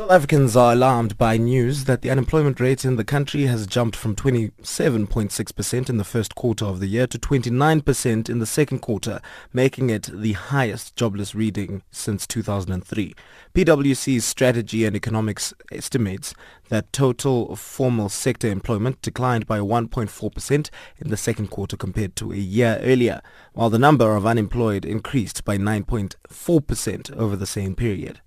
South 0.00 0.12
Africans 0.12 0.56
are 0.56 0.72
alarmed 0.72 1.18
by 1.18 1.36
news 1.36 1.84
that 1.84 2.00
the 2.00 2.10
unemployment 2.10 2.58
rate 2.58 2.86
in 2.86 2.96
the 2.96 3.04
country 3.04 3.42
has 3.42 3.66
jumped 3.66 3.94
from 3.94 4.16
27.6% 4.16 5.90
in 5.90 5.98
the 5.98 6.04
first 6.04 6.34
quarter 6.34 6.64
of 6.64 6.80
the 6.80 6.86
year 6.86 7.06
to 7.06 7.18
29% 7.18 8.30
in 8.30 8.38
the 8.38 8.46
second 8.46 8.78
quarter, 8.78 9.20
making 9.52 9.90
it 9.90 10.08
the 10.10 10.32
highest 10.32 10.96
jobless 10.96 11.34
reading 11.34 11.82
since 11.90 12.26
2003. 12.26 13.14
PwC's 13.54 14.24
Strategy 14.24 14.86
and 14.86 14.96
Economics 14.96 15.52
estimates 15.70 16.32
that 16.70 16.90
total 16.94 17.54
formal 17.54 18.08
sector 18.08 18.48
employment 18.48 19.02
declined 19.02 19.46
by 19.46 19.58
1.4% 19.58 20.70
in 20.96 21.10
the 21.10 21.16
second 21.18 21.48
quarter 21.48 21.76
compared 21.76 22.16
to 22.16 22.32
a 22.32 22.36
year 22.36 22.78
earlier, 22.80 23.20
while 23.52 23.68
the 23.68 23.78
number 23.78 24.16
of 24.16 24.24
unemployed 24.24 24.86
increased 24.86 25.44
by 25.44 25.58
9.4% 25.58 27.16
over 27.18 27.36
the 27.36 27.44
same 27.44 27.74
period. 27.74 28.22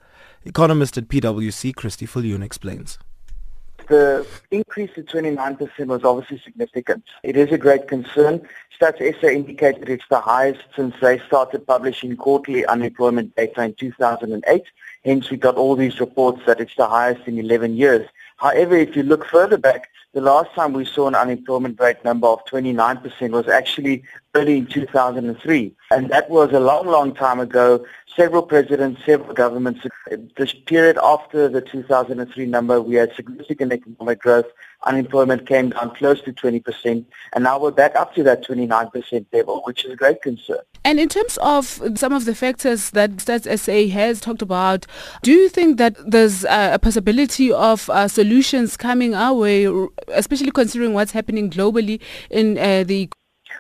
Economist 0.46 0.98
at 0.98 1.08
PwC, 1.08 1.74
Christie 1.74 2.08
Viljoen 2.08 2.44
explains. 2.44 3.00
The 3.88 4.26
increase 4.52 4.92
to 4.96 5.04
29% 5.04 5.88
was 5.88 6.04
obviously 6.04 6.40
significant. 6.44 7.04
It 7.22 7.36
is 7.36 7.52
a 7.52 7.58
great 7.58 7.88
concern. 7.88 8.48
Stats 8.80 9.20
SA 9.20 9.28
indicated 9.28 9.90
it's 9.90 10.08
the 10.10 10.20
highest 10.20 10.62
since 10.76 10.96
they 11.02 11.20
started 11.20 11.68
publishing 11.68 12.16
quarterly 12.16 12.66
unemployment 12.66 13.36
data 13.36 13.64
in 13.64 13.74
2008. 13.76 14.64
Hence, 15.04 15.30
we 15.30 15.38
got 15.38 15.56
all 15.56 15.76
these 15.76 16.00
reports 16.00 16.42
that 16.46 16.62
it's 16.62 16.76
the 16.76 16.88
highest 16.88 17.28
in 17.28 17.38
11 17.38 17.76
years. 17.76 18.08
However, 18.38 18.76
if 18.76 18.96
you 18.96 19.04
look 19.04 19.26
further 19.26 19.58
back, 19.58 19.90
the 20.14 20.22
last 20.22 20.54
time 20.54 20.74
we 20.74 20.86
saw 20.86 21.08
an 21.08 21.16
unemployment 21.16 21.80
rate 21.80 22.04
number 22.06 22.28
of 22.28 22.46
29% 22.46 23.32
was 23.32 23.48
actually 23.48 24.04
early 24.36 24.58
in 24.58 24.68
2003. 24.68 25.76
And 25.90 26.10
that 26.12 26.30
was 26.30 26.52
a 26.52 26.60
long, 26.60 26.86
long 26.86 27.16
time 27.16 27.40
ago. 27.40 27.84
Several 28.16 28.44
presidents, 28.44 29.04
several 29.06 29.34
governments. 29.34 29.88
This 30.38 30.54
period 30.54 31.00
after 31.02 31.50
the 31.50 31.62
2003 31.62 32.46
number, 32.46 32.80
we 32.80 32.96
had 32.96 33.16
significant 33.16 33.74
economic 33.74 34.20
growth. 34.20 34.46
Unemployment 34.84 35.48
came 35.48 35.70
down 35.70 35.96
close 35.96 36.22
to 36.22 36.32
20%. 36.32 37.06
And 37.34 37.44
now 37.44 37.60
we're 37.60 37.72
back 37.72 37.96
up 37.96 38.14
to 38.14 38.24
that 38.24 38.46
29% 38.46 39.26
level, 39.34 39.64
which 39.66 39.84
is 39.84 39.94
a 39.94 39.96
great 39.96 40.22
concern. 40.22 40.60
And 40.86 41.00
in 41.00 41.08
terms 41.08 41.38
of 41.42 41.82
some 41.96 42.12
of 42.12 42.26
the 42.26 42.36
factors 42.36 42.90
that 42.92 43.12
Stats 43.12 43.48
SA 43.58 43.94
has 43.94 44.20
talked 44.20 44.42
about, 44.42 44.86
do 45.22 45.32
you 45.32 45.48
think 45.50 45.78
that 45.78 45.96
there's 46.06 46.44
a 46.46 46.78
possibility 46.82 47.52
of 47.54 47.90
uh, 47.90 48.08
solutions 48.08 48.76
coming 48.76 49.14
our 49.14 49.34
way, 49.34 49.68
especially 50.10 50.52
considering 50.52 50.94
what's 50.94 51.12
happening 51.12 51.50
globally 51.50 52.02
in 52.30 52.58
uh, 52.58 52.84
the 52.84 53.10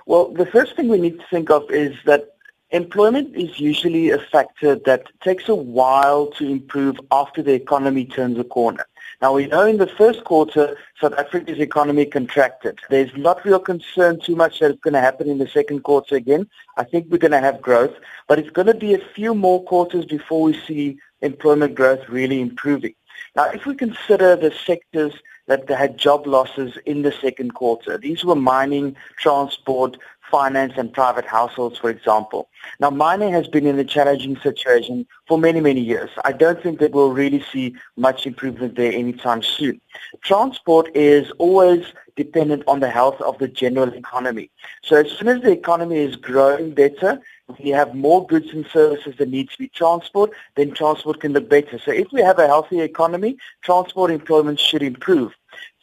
well, 0.06 0.34
the 0.34 0.46
first 0.46 0.76
thing 0.76 0.90
we 0.90 1.00
need 1.00 1.20
to 1.20 1.26
think 1.30 1.50
of 1.50 1.70
is 1.72 1.96
that 2.06 2.30
employment 2.72 3.36
is 3.36 3.60
usually 3.60 4.10
a 4.10 4.18
factor 4.18 4.76
that 4.76 5.04
takes 5.22 5.48
a 5.48 5.56
while 5.56 6.28
to 6.28 6.46
improve 6.46 7.00
after 7.12 7.42
the 7.42 7.54
economy 7.54 8.06
turns 8.06 8.38
a 8.38 8.44
corner. 8.44 8.86
Now 9.22 9.34
we 9.34 9.48
know 9.48 9.66
in 9.66 9.78
the 9.78 9.88
first 9.88 10.24
quarter 10.24 10.78
South 11.00 11.14
Africa's 11.14 11.60
economy 11.60 12.06
contracted. 12.06 12.80
There's 12.90 13.16
not 13.16 13.46
real 13.46 13.60
concern 13.60 14.20
too 14.20 14.36
much 14.36 14.60
that 14.60 14.72
it's 14.72 14.82
going 14.82 14.94
to 14.94 15.00
happen 15.00 15.30
in 15.30 15.38
the 15.38 15.48
second 15.48 15.84
quarter 15.84 16.16
again. 16.16 16.48
I 16.78 16.84
think 16.84 17.08
we're 17.10 17.18
going 17.18 17.32
to 17.32 17.40
have 17.40 17.62
growth, 17.62 17.96
but 18.28 18.40
it's 18.40 18.50
going 18.50 18.68
to 18.68 18.74
be 18.74 18.94
a 18.94 19.06
few 19.16 19.34
more 19.34 19.64
quarters 19.64 20.06
before 20.06 20.42
we 20.42 20.60
see 20.68 20.98
employment 21.22 21.76
growth 21.76 22.08
really 22.10 22.42
improving. 22.42 22.96
Now 23.36 23.50
if 23.52 23.66
we 23.66 23.76
consider 23.76 24.36
the 24.36 24.52
sectors 24.66 25.14
that 25.48 25.68
had 25.70 25.98
job 25.98 26.26
losses 26.26 26.78
in 26.86 27.02
the 27.02 27.12
second 27.12 27.54
quarter. 27.54 27.98
These 27.98 28.24
were 28.24 28.36
mining, 28.36 28.96
transport, 29.18 29.98
finance 30.34 30.74
and 30.78 30.92
private 30.92 31.26
households, 31.26 31.78
for 31.78 31.92
example. 31.92 32.50
Now, 32.80 32.90
mining 32.90 33.32
has 33.34 33.48
been 33.48 33.68
in 33.68 33.78
a 33.78 33.84
challenging 33.84 34.36
situation 34.38 35.06
for 35.28 35.38
many, 35.38 35.62
many 35.62 35.82
years. 35.82 36.10
I 36.26 36.32
don't 36.32 36.60
think 36.64 36.80
that 36.80 36.92
we'll 36.92 37.14
really 37.14 37.44
see 37.54 37.76
much 37.98 38.26
improvement 38.26 38.76
there 38.76 38.92
anytime 38.92 39.44
soon. 39.44 39.80
Transport 40.22 40.90
is 40.96 41.32
always 41.38 41.86
dependent 42.16 42.64
on 42.68 42.80
the 42.80 42.90
health 42.90 43.22
of 43.22 43.38
the 43.38 43.48
general 43.48 43.94
economy. 43.94 44.50
So 44.82 44.96
as 44.96 45.12
soon 45.12 45.28
as 45.28 45.42
the 45.44 45.52
economy 45.52 45.98
is 45.98 46.16
growing 46.16 46.74
better, 46.74 47.22
we 47.60 47.70
have 47.70 47.94
more 47.94 48.26
goods 48.26 48.50
and 48.54 48.66
services 48.74 49.14
that 49.20 49.30
need 49.30 49.52
to 49.52 49.58
be 49.60 49.68
transported, 49.68 50.36
then 50.56 50.72
transport 50.72 51.22
can 51.22 51.34
look 51.34 51.48
better. 51.48 51.78
So 51.78 51.92
if 51.92 52.08
we 52.12 52.22
have 52.22 52.40
a 52.40 52.48
healthy 52.48 52.82
economy, 52.82 53.38
transport 53.62 54.10
employment 54.10 54.60
should 54.60 54.82
improve. 54.82 55.32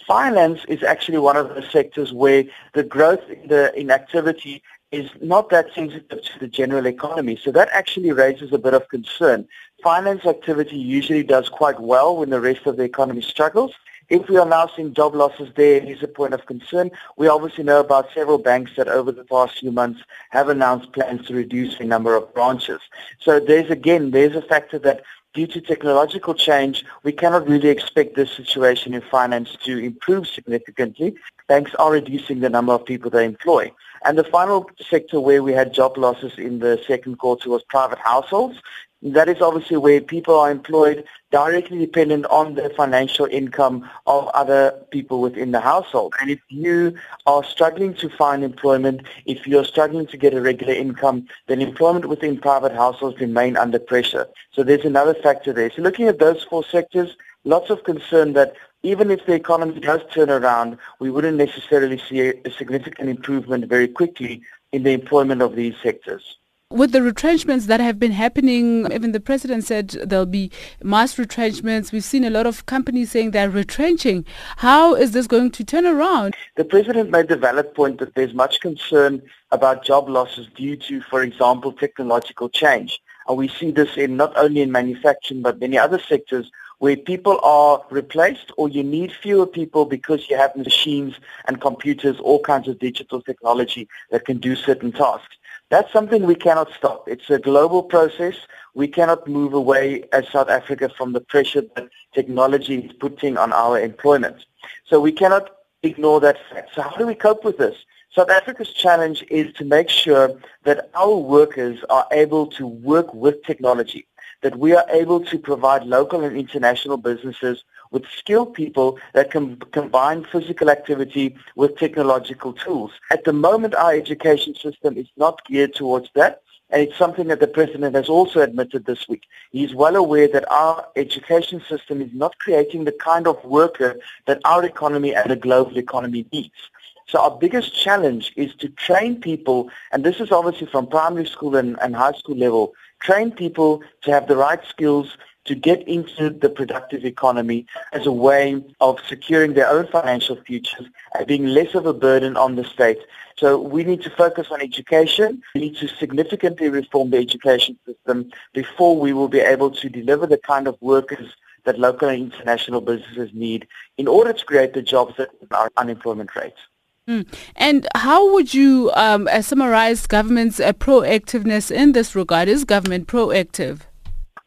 Finance 0.07 0.61
is 0.69 0.83
actually 0.83 1.19
one 1.19 1.37
of 1.37 1.55
the 1.55 1.63
sectors 1.63 2.13
where 2.13 2.45
the 2.75 2.83
growth 2.83 3.23
in, 3.29 3.49
the, 3.49 3.73
in 3.79 3.91
activity 3.91 4.63
is 4.93 5.09
not 5.21 5.51
that 5.51 5.73
sensitive 5.73 6.23
to 6.23 6.39
the 6.41 6.49
general 6.49 6.87
economy. 6.87 7.39
So 7.41 7.53
that 7.53 7.69
actually 7.73 8.11
raises 8.13 8.53
a 8.53 8.59
bit 8.59 8.75
of 8.75 8.89
concern. 8.89 9.47
Finance 9.83 10.25
activity 10.27 10.77
usually 10.77 11.23
does 11.23 11.49
quite 11.49 11.81
well 11.81 12.17
when 12.17 12.31
the 12.31 12.41
rest 12.41 12.67
of 12.67 12.77
the 12.77 12.83
economy 12.83 13.23
struggles. 13.23 13.73
If 14.09 14.29
we 14.29 14.37
are 14.39 14.47
now 14.47 14.69
seeing 14.75 14.93
job 14.93 15.15
losses 15.15 15.51
there, 15.55 15.77
it 15.77 15.89
is 15.89 16.03
a 16.03 16.09
point 16.09 16.35
of 16.35 16.45
concern. 16.45 16.91
We 17.17 17.29
obviously 17.29 17.63
know 17.63 17.79
about 17.79 18.09
several 18.13 18.39
banks 18.39 18.73
that 18.77 18.89
over 18.89 19.13
the 19.13 19.23
past 19.23 19.61
few 19.61 19.71
months 19.71 20.01
have 20.31 20.49
announced 20.49 20.93
plans 20.93 21.29
to 21.29 21.35
reduce 21.35 21.79
the 21.79 21.85
number 21.85 22.17
of 22.17 22.35
branches. 22.35 22.81
So 23.21 23.39
there's 23.39 23.71
again, 23.71 24.11
there's 24.11 24.35
a 24.35 24.43
factor 24.43 24.81
that 24.81 25.05
due 25.35 25.47
to 25.47 25.61
technological 25.61 26.35
change, 26.35 26.85
we 27.03 27.13
cannot 27.13 27.49
really 27.49 27.69
expect 27.69 28.17
this 28.17 28.31
situation 28.33 28.95
in 28.95 29.01
finance 29.01 29.57
to 29.65 29.79
improve 29.79 30.27
significantly. 30.27 31.15
Banks 31.49 31.75
are 31.77 31.93
reducing 31.93 32.41
the 32.41 32.49
number 32.49 32.73
of 32.73 32.85
people 32.85 33.11
they 33.11 33.25
employ. 33.25 33.73
And 34.05 34.17
the 34.17 34.25
final 34.25 34.71
sector 34.81 35.21
where 35.21 35.43
we 35.43 35.53
had 35.53 35.75
job 35.75 35.99
losses 35.99 36.33
in 36.39 36.59
the 36.59 36.81
second 36.87 37.19
quarter 37.19 37.51
was 37.51 37.63
private 37.65 37.99
households. 37.99 38.61
That 39.03 39.31
is 39.31 39.41
obviously 39.41 39.79
where 39.79 40.03
people 40.03 40.39
are 40.39 40.51
employed 40.51 41.05
directly 41.31 41.79
dependent 41.79 42.27
on 42.27 42.55
the 42.55 42.69
financial 42.77 43.25
income 43.25 43.89
of 44.07 44.29
other 44.29 44.73
people 44.91 45.23
within 45.23 45.53
the 45.53 45.61
household. 45.61 46.13
And 46.21 46.31
if 46.31 46.41
you 46.49 46.95
are 47.27 47.43
struggling 47.43 47.95
to 47.95 48.11
find 48.11 48.45
employment, 48.45 49.07
if 49.25 49.47
you're 49.47 49.65
struggling 49.65 50.07
to 50.09 50.19
get 50.19 50.35
a 50.35 50.43
regular 50.43 50.75
income, 50.75 51.29
then 51.47 51.63
employment 51.63 52.11
within 52.11 52.39
private 52.39 52.73
households 52.73 53.19
remain 53.21 53.57
under 53.57 53.79
pressure. 53.79 54.27
So 54.53 54.63
there's 54.63 54.85
another 54.85 55.15
factor 55.15 55.55
there. 55.55 55.71
So 55.71 55.81
looking 55.81 56.07
at 56.07 56.19
those 56.19 56.45
four 56.45 56.63
sectors, 56.63 57.17
lots 57.45 57.71
of 57.71 57.85
concern 57.85 58.35
that 58.35 58.55
even 58.83 59.11
if 59.11 59.25
the 59.25 59.33
economy 59.33 59.81
does 59.81 60.01
turn 60.13 60.29
around, 60.29 60.77
we 60.99 61.11
wouldn't 61.11 61.39
necessarily 61.39 61.99
see 61.99 62.21
a, 62.21 62.51
significant 62.51 63.09
improvement 63.09 63.67
very 63.67 63.89
quickly 63.89 64.43
in 64.73 64.83
the 64.83 64.93
employment 64.93 65.41
of 65.41 65.57
these 65.57 65.75
sectors. 65.83 66.37
With 66.73 66.93
the 66.93 67.03
retrenchments 67.03 67.67
that 67.67 67.81
have 67.81 67.99
been 67.99 68.13
happening, 68.13 68.87
even 68.93 69.11
the 69.11 69.19
president 69.19 69.65
said 69.65 69.89
there'll 69.89 70.25
be 70.25 70.53
mass 70.81 71.19
retrenchments. 71.19 71.91
We've 71.91 72.05
seen 72.05 72.23
a 72.23 72.31
lot 72.31 72.47
of 72.47 72.65
companies 72.67 73.11
saying 73.11 73.33
they're 73.33 73.51
retrenching. 73.51 74.25
How 74.59 74.95
is 74.95 75.11
this 75.11 75.27
going 75.27 75.51
to 75.51 75.65
turn 75.65 75.85
around? 75.85 76.37
The 76.57 76.65
president 76.65 77.11
made 77.11 77.27
the 77.27 77.37
valid 77.37 77.75
point 77.75 77.99
that 77.99 78.15
there's 78.15 78.35
much 78.35 78.61
concern 78.61 79.21
about 79.51 79.85
job 79.85 80.09
losses 80.09 80.47
due 80.55 80.77
to, 80.77 81.01
for 81.01 81.25
example, 81.25 81.73
technological 81.73 82.49
change. 82.49 83.01
And 83.27 83.37
we 83.37 83.49
see 83.49 83.73
this 83.73 83.97
in 83.97 84.17
not 84.17 84.37
only 84.37 84.61
in 84.61 84.71
manufacturing 84.71 85.43
but 85.43 85.59
many 85.59 85.77
other 85.77 85.99
sectors 85.99 86.53
where 86.79 86.97
people 86.97 87.41
are 87.43 87.83
replaced 87.91 88.53
or 88.57 88.69
you 88.69 88.85
need 88.85 89.13
fewer 89.13 89.47
people 89.47 89.87
because 89.87 90.31
you 90.31 90.37
have 90.37 90.55
machines 90.55 91.17
and 91.47 91.61
computers, 91.61 92.21
all 92.21 92.41
kinds 92.41 92.69
of 92.69 92.79
digital 92.79 93.21
technology 93.21 93.89
that 94.13 94.25
can 94.25 94.39
do 94.39 94.55
certain 94.55 94.93
tasks. 94.93 95.37
That's 95.71 95.93
something 95.93 96.25
we 96.25 96.35
cannot 96.35 96.73
stop. 96.73 97.09
It's 97.09 97.31
a 97.31 97.39
global 97.39 97.85
process. 97.85 98.35
We 98.75 98.89
cannot 98.89 99.29
move 99.29 99.55
away 99.55 100.03
as 100.13 100.29
South 100.29 100.49
Africa 100.49 100.91
from 100.99 101.13
the 101.13 101.21
pressure 101.21 101.63
that 101.77 101.89
technology 102.13 102.79
is 102.79 102.93
putting 102.95 103.39
on 103.39 103.53
our 103.53 103.81
employment. 103.81 104.45
So 104.87 105.01
we 105.01 105.13
cannot 105.13 105.49
ignore 105.85 106.19
that 106.21 106.39
fact. 106.51 106.75
So 106.75 106.83
how 106.83 106.97
do 106.97 107.07
we 107.07 107.15
cope 107.15 107.45
with 107.45 107.59
this? 107.59 107.77
South 108.13 108.31
Africa's 108.31 108.73
challenge 108.73 109.25
is 109.31 109.53
to 109.55 109.65
make 109.65 109.89
sure 109.89 110.33
that 110.65 110.91
our 110.95 111.17
workers 111.17 111.79
are 111.89 112.07
able 112.11 112.49
to 112.49 112.67
work 112.67 113.15
with 113.15 113.41
technology, 113.45 114.09
that 114.43 114.59
we 114.59 114.75
are 114.75 114.85
able 114.91 115.21
to 115.27 115.39
provide 115.39 115.85
local 115.85 116.25
and 116.25 116.37
international 116.37 116.97
businesses 116.97 117.63
with 117.91 118.05
skilled 118.17 118.55
people 118.55 118.99
that 119.15 119.31
can 119.31 119.57
combine 119.73 120.25
physical 120.25 120.71
activity 120.71 121.37
with 121.57 121.77
technological 121.77 122.53
tools. 122.53 122.93
At 123.11 123.25
the 123.25 123.33
moment, 123.33 123.75
our 123.75 123.93
education 123.95 124.55
system 124.55 124.97
is 124.97 125.09
not 125.17 125.45
geared 125.47 125.75
towards 125.75 126.09
that. 126.15 126.43
And 126.73 126.83
it's 126.83 126.97
something 126.97 127.27
that 127.29 127.41
the 127.41 127.49
President 127.49 127.97
has 127.97 128.09
also 128.09 128.41
admitted 128.41 128.87
this 128.87 129.09
week. 129.09 129.25
He's 129.51 129.75
well 129.75 129.97
aware 129.97 130.29
that 130.29 130.51
our 130.53 130.87
education 130.95 131.61
system 131.69 132.01
is 132.01 132.11
not 132.13 132.39
creating 132.39 132.85
the 132.85 132.93
kind 132.93 133.27
of 133.27 133.45
worker 133.45 133.97
that 134.27 134.41
our 134.45 134.65
economy 134.65 135.13
and 135.13 135.29
the 135.29 135.35
global 135.35 135.79
economy 135.79 136.27
needs. 136.33 136.71
So 137.09 137.19
our 137.19 137.33
biggest 137.33 137.75
challenge 137.75 138.33
is 138.37 138.55
to 138.57 138.69
train 138.69 139.21
people, 139.21 139.69
and 139.91 140.05
this 140.05 140.21
is 140.21 140.31
obviously 140.31 140.69
from 140.69 140.87
primary 140.87 141.27
school 141.27 141.57
and, 141.57 141.77
and 141.83 141.97
high 141.97 142.13
school 142.13 142.37
level, 142.37 142.73
train 143.01 143.33
people 143.33 143.83
to 144.03 144.13
have 144.13 144.29
the 144.29 144.37
right 144.37 144.65
skills 144.65 145.17
to 145.47 145.55
get 145.55 145.87
into 145.89 146.31
the 146.31 146.49
productive 146.49 147.05
economy 147.05 147.67
as 147.93 148.07
a 148.07 148.13
way 148.13 148.63
of 148.81 148.99
securing 149.09 149.55
their 149.55 149.69
own 149.69 149.87
financial 149.87 150.37
futures 150.47 150.87
and 151.15 151.27
being 151.27 151.47
less 151.47 151.75
of 151.75 151.87
a 151.87 151.95
burden 151.95 152.37
on 152.37 152.57
the 152.57 152.65
state. 152.65 152.99
So 153.37 153.59
we 153.59 153.85
need 153.85 154.03
to 154.03 154.11
focus 154.11 154.49
on 154.51 154.61
education. 154.61 155.43
We 155.55 155.63
need 155.63 155.77
to 155.77 155.89
significantly 155.89 156.69
reform 156.69 157.11
the 157.11 157.17
education 157.19 157.79
system 157.87 158.31
before 158.53 158.99
we 158.99 159.13
will 159.13 159.29
be 159.29 159.41
able 159.41 159.71
to 159.71 159.89
deliver 159.89 160.27
the 160.27 160.39
kind 160.39 160.69
of 160.69 160.77
workers 160.81 161.35
that 161.65 161.79
local 161.79 162.09
and 162.09 162.33
international 162.33 162.81
businesses 162.81 163.31
need 163.33 163.67
in 163.97 164.09
order 164.09 164.33
to 164.33 164.45
create 164.45 164.75
the 164.75 164.83
jobs 164.83 165.17
that 165.17 165.31
our 165.53 165.71
unemployment 165.77 166.35
rates. 166.37 166.61
Mm. 167.09 167.27
And 167.57 167.89
how 167.95 168.33
would 168.33 168.55
you 168.55 168.91
um, 168.95 169.29
uh, 169.31 169.43
summarize 169.43 170.07
government's 170.07 170.61
uh, 170.61 170.73
proactiveness 170.73 171.71
in 171.71 171.93
this 171.93 172.15
regard? 172.15 172.49
Is 172.49 172.65
government 172.65 173.09
proactive? 173.09 173.81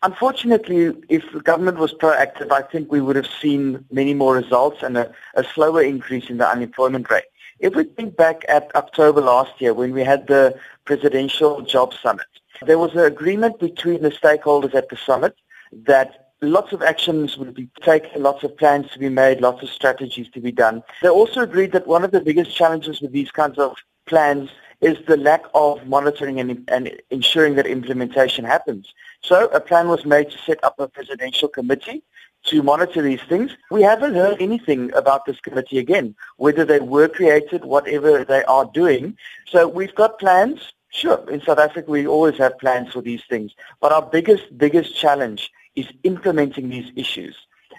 Unfortunately, 0.04 0.94
if 1.08 1.24
the 1.32 1.40
government 1.40 1.78
was 1.78 1.94
proactive, 1.94 2.52
I 2.52 2.62
think 2.62 2.92
we 2.92 3.00
would 3.00 3.16
have 3.16 3.28
seen 3.42 3.86
many 3.90 4.14
more 4.14 4.36
results 4.36 4.84
and 4.84 4.98
a, 4.98 5.10
a 5.36 5.46
slower 5.46 5.82
increase 5.82 6.30
in 6.30 6.38
the 6.40 6.48
unemployment 6.48 7.10
rate. 7.10 7.24
If 7.60 7.74
we 7.74 7.86
think 7.86 8.18
back 8.18 8.44
at 8.50 8.76
October 8.76 9.22
last 9.22 9.62
year 9.62 9.74
when 9.74 9.94
we 9.94 10.04
had 10.04 10.28
the 10.28 10.60
Presidential 10.84 11.62
Job 11.62 11.94
Summit, 11.94 12.26
there 12.66 12.78
was 12.78 12.92
an 12.92 13.06
agreement 13.06 13.60
between 13.60 14.02
the 14.02 14.10
stakeholders 14.10 14.76
at 14.76 14.90
the 14.90 14.98
summit 14.98 15.38
that 15.72 16.32
lots 16.42 16.74
of 16.74 16.82
actions 16.82 17.38
would 17.38 17.54
be 17.54 17.70
taken, 17.82 18.22
lots 18.22 18.44
of 18.44 18.58
plans 18.58 18.92
to 18.92 19.00
be 19.00 19.08
made, 19.08 19.40
lots 19.40 19.64
of 19.64 19.70
strategies 19.70 20.28
to 20.32 20.42
be 20.42 20.52
done. 20.52 20.84
They 21.02 21.08
also 21.08 21.42
agreed 21.42 21.72
that 21.72 21.88
one 21.88 22.04
of 22.04 22.12
the 22.12 22.20
biggest 22.20 22.54
challenges 22.54 23.00
with 23.00 23.14
these 23.14 23.32
kinds 23.32 23.58
of 23.58 23.78
plans 24.06 24.50
is 24.82 24.98
the 25.08 25.16
lack 25.16 25.46
of 25.54 25.88
monitoring 25.88 26.42
and, 26.42 26.70
and 26.70 26.92
ensuring 27.10 27.56
that 27.56 27.66
implementation 27.66 28.44
happens. 28.44 28.94
So 29.24 29.48
a 29.48 29.62
plan 29.62 29.88
was 29.88 30.06
made 30.06 30.32
to 30.32 30.38
set 30.38 30.62
up 30.64 30.78
a 30.80 30.88
presidential 30.88 31.48
committee 31.48 32.04
to 32.48 32.62
monitor 32.62 33.02
these 33.02 33.22
things. 33.22 33.52
We 33.72 33.82
haven't 33.82 34.16
heard 34.16 34.42
anything 34.42 34.94
about 34.94 35.26
this 35.26 35.40
committee 35.40 35.80
again, 35.80 36.16
whether 36.36 36.66
they 36.66 36.80
were 36.80 37.08
created, 37.08 37.64
whatever 37.64 38.26
they 38.26 38.44
are 38.44 38.66
doing. 38.66 39.18
So 39.48 39.66
we've 39.68 39.96
got 39.96 40.20
plans. 40.20 40.74
Sure, 40.90 41.24
in 41.30 41.42
South 41.42 41.58
Africa 41.58 41.90
we 41.90 42.06
always 42.06 42.38
have 42.38 42.60
plans 42.60 42.92
for 42.92 43.02
these 43.02 43.24
things. 43.30 43.54
But 43.80 43.94
our 43.94 44.02
biggest, 44.02 44.58
biggest 44.58 44.94
challenge 44.96 45.52
is 45.76 45.88
implementing 46.04 46.70
these 46.70 46.92
issues. 46.98 47.36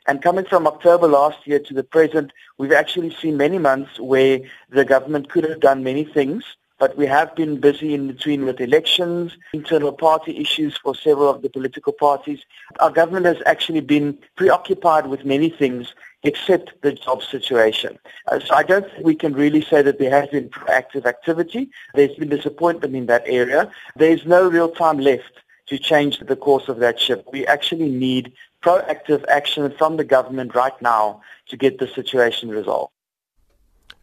And 0.06 0.22
coming 0.22 0.46
from 0.46 0.66
October 0.66 1.08
last 1.08 1.46
year 1.46 1.58
to 1.58 1.74
the 1.74 1.84
present, 1.84 2.32
we've 2.56 2.72
actually 2.72 3.14
seen 3.14 3.36
many 3.36 3.58
months 3.58 4.00
where 4.00 4.40
the 4.70 4.84
government 4.84 5.28
could 5.28 5.44
have 5.44 5.60
done 5.60 5.84
many 5.84 6.04
things 6.04 6.56
but 6.78 6.96
we 6.96 7.06
have 7.06 7.34
been 7.36 7.60
busy 7.60 7.94
in 7.94 8.08
between 8.08 8.44
with 8.44 8.60
elections, 8.60 9.36
internal 9.52 9.92
party 9.92 10.36
issues 10.38 10.76
for 10.76 10.94
several 10.94 11.28
of 11.28 11.42
the 11.42 11.48
political 11.48 11.92
parties. 11.92 12.40
Our 12.80 12.90
government 12.90 13.26
has 13.26 13.38
actually 13.46 13.80
been 13.80 14.18
preoccupied 14.36 15.06
with 15.06 15.24
many 15.24 15.50
things 15.50 15.94
except 16.24 16.72
the 16.82 16.92
job 16.92 17.22
situation. 17.22 17.98
Uh, 18.28 18.40
so 18.40 18.54
I 18.54 18.62
don't 18.62 18.90
think 18.90 19.04
we 19.04 19.14
can 19.14 19.34
really 19.34 19.62
say 19.62 19.82
that 19.82 19.98
there 19.98 20.10
has 20.10 20.30
been 20.30 20.48
proactive 20.48 21.04
activity. 21.06 21.68
There's 21.94 22.16
been 22.16 22.30
disappointment 22.30 22.96
in 22.96 23.06
that 23.06 23.24
area. 23.26 23.70
There's 23.96 24.24
no 24.24 24.48
real 24.48 24.70
time 24.70 24.98
left 24.98 25.32
to 25.66 25.78
change 25.78 26.18
the 26.18 26.36
course 26.36 26.68
of 26.68 26.78
that 26.78 26.98
ship. 26.98 27.26
We 27.32 27.46
actually 27.46 27.90
need 27.90 28.32
proactive 28.62 29.24
action 29.28 29.70
from 29.76 29.96
the 29.96 30.04
government 30.04 30.54
right 30.54 30.80
now 30.80 31.20
to 31.48 31.56
get 31.56 31.78
the 31.78 31.86
situation 31.86 32.48
resolved. 32.48 32.93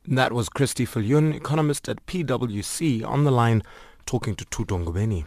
That 0.07 0.33
was 0.33 0.49
Christie 0.49 0.87
Viljoen, 0.87 1.35
economist 1.35 1.87
at 1.87 2.03
PwC, 2.07 3.05
on 3.05 3.23
the 3.23 3.29
line 3.29 3.61
talking 4.07 4.33
to 4.35 4.45
Tutongobeni. 4.45 5.25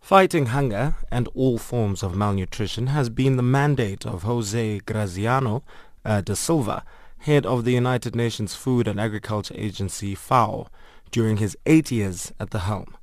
Fighting 0.00 0.46
hunger 0.46 0.96
and 1.12 1.28
all 1.36 1.58
forms 1.58 2.02
of 2.02 2.16
malnutrition 2.16 2.88
has 2.88 3.08
been 3.08 3.36
the 3.36 3.42
mandate 3.44 4.04
of 4.04 4.24
Jose 4.24 4.80
Graziano 4.80 5.62
uh, 6.04 6.22
da 6.22 6.34
Silva, 6.34 6.84
head 7.18 7.46
of 7.46 7.64
the 7.64 7.72
United 7.72 8.16
Nations 8.16 8.56
Food 8.56 8.88
and 8.88 9.00
Agriculture 9.00 9.54
Agency 9.56 10.16
FAO, 10.16 10.66
during 11.12 11.36
his 11.36 11.56
eight 11.66 11.92
years 11.92 12.32
at 12.40 12.50
the 12.50 12.60
helm. 12.60 12.96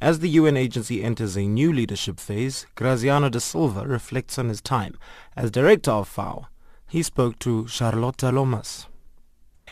As 0.00 0.18
the 0.18 0.30
UN 0.30 0.56
agency 0.56 1.04
enters 1.04 1.36
a 1.36 1.46
new 1.46 1.72
leadership 1.72 2.18
phase, 2.18 2.66
Graziano 2.74 3.28
da 3.28 3.38
Silva 3.38 3.86
reflects 3.86 4.40
on 4.40 4.48
his 4.48 4.60
time 4.60 4.98
as 5.36 5.52
director 5.52 5.92
of 5.92 6.08
FAO 6.08 6.48
he 6.92 7.02
spoke 7.02 7.38
to 7.38 7.66
Charlotta 7.68 8.30
Lomas. 8.30 8.86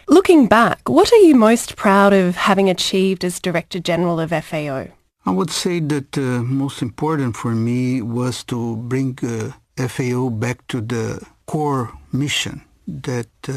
Looking 0.08 0.46
back, 0.46 0.88
what 0.88 1.12
are 1.12 1.22
you 1.28 1.34
most 1.34 1.76
proud 1.76 2.12
of 2.14 2.34
having 2.34 2.70
achieved 2.70 3.24
as 3.24 3.38
Director 3.38 3.78
General 3.78 4.18
of 4.20 4.30
FAO? 4.30 4.86
I 5.26 5.30
would 5.30 5.50
say 5.50 5.80
that 5.80 6.16
uh, 6.16 6.42
most 6.42 6.80
important 6.80 7.36
for 7.36 7.54
me 7.54 8.00
was 8.00 8.42
to 8.44 8.76
bring 8.76 9.18
uh, 9.22 9.52
FAO 9.86 10.30
back 10.30 10.66
to 10.68 10.80
the 10.80 11.22
core 11.44 11.92
mission 12.10 12.62
that 12.86 13.28
uh, 13.48 13.52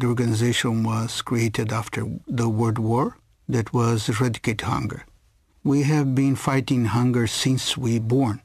the 0.00 0.06
organization 0.06 0.84
was 0.84 1.20
created 1.20 1.72
after 1.72 2.06
the 2.28 2.48
World 2.48 2.78
War, 2.78 3.16
that 3.48 3.72
was 3.72 4.08
eradicate 4.08 4.60
hunger. 4.60 5.04
We 5.64 5.82
have 5.82 6.14
been 6.14 6.36
fighting 6.36 6.84
hunger 6.84 7.26
since 7.26 7.76
we 7.76 7.98
born. 7.98 8.40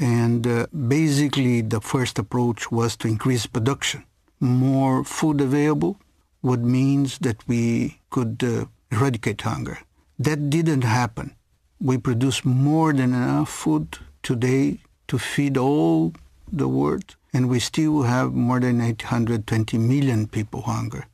And 0.00 0.46
uh, 0.46 0.66
basically, 0.72 1.60
the 1.60 1.82
first 1.82 2.18
approach 2.18 2.72
was 2.72 2.96
to 2.96 3.08
increase 3.08 3.44
production. 3.44 4.04
More 4.40 5.04
food 5.04 5.42
available 5.42 6.00
would 6.40 6.64
means 6.64 7.18
that 7.18 7.46
we 7.46 8.00
could 8.08 8.42
uh, 8.42 8.64
eradicate 8.90 9.42
hunger. 9.42 9.78
That 10.18 10.48
didn't 10.48 10.84
happen. 10.84 11.36
We 11.78 11.98
produce 11.98 12.46
more 12.46 12.94
than 12.94 13.12
enough 13.12 13.50
food 13.50 13.98
today 14.22 14.78
to 15.08 15.18
feed 15.18 15.58
all 15.58 16.14
the 16.50 16.68
world, 16.68 17.16
and 17.34 17.50
we 17.50 17.60
still 17.60 18.02
have 18.02 18.32
more 18.32 18.58
than 18.58 18.80
820 18.80 19.76
million 19.76 20.26
people 20.28 20.62
hunger. 20.62 21.06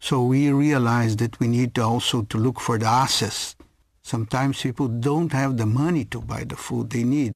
So 0.00 0.24
we 0.24 0.50
realized 0.50 1.20
that 1.20 1.38
we 1.38 1.46
need 1.46 1.78
also 1.78 2.22
to 2.22 2.36
look 2.38 2.58
for 2.58 2.78
the 2.78 2.86
access. 2.86 3.54
Sometimes 4.02 4.60
people 4.60 4.88
don't 4.88 5.32
have 5.32 5.56
the 5.56 5.66
money 5.66 6.04
to 6.06 6.20
buy 6.20 6.42
the 6.44 6.56
food 6.56 6.90
they 6.90 7.04
need. 7.04 7.32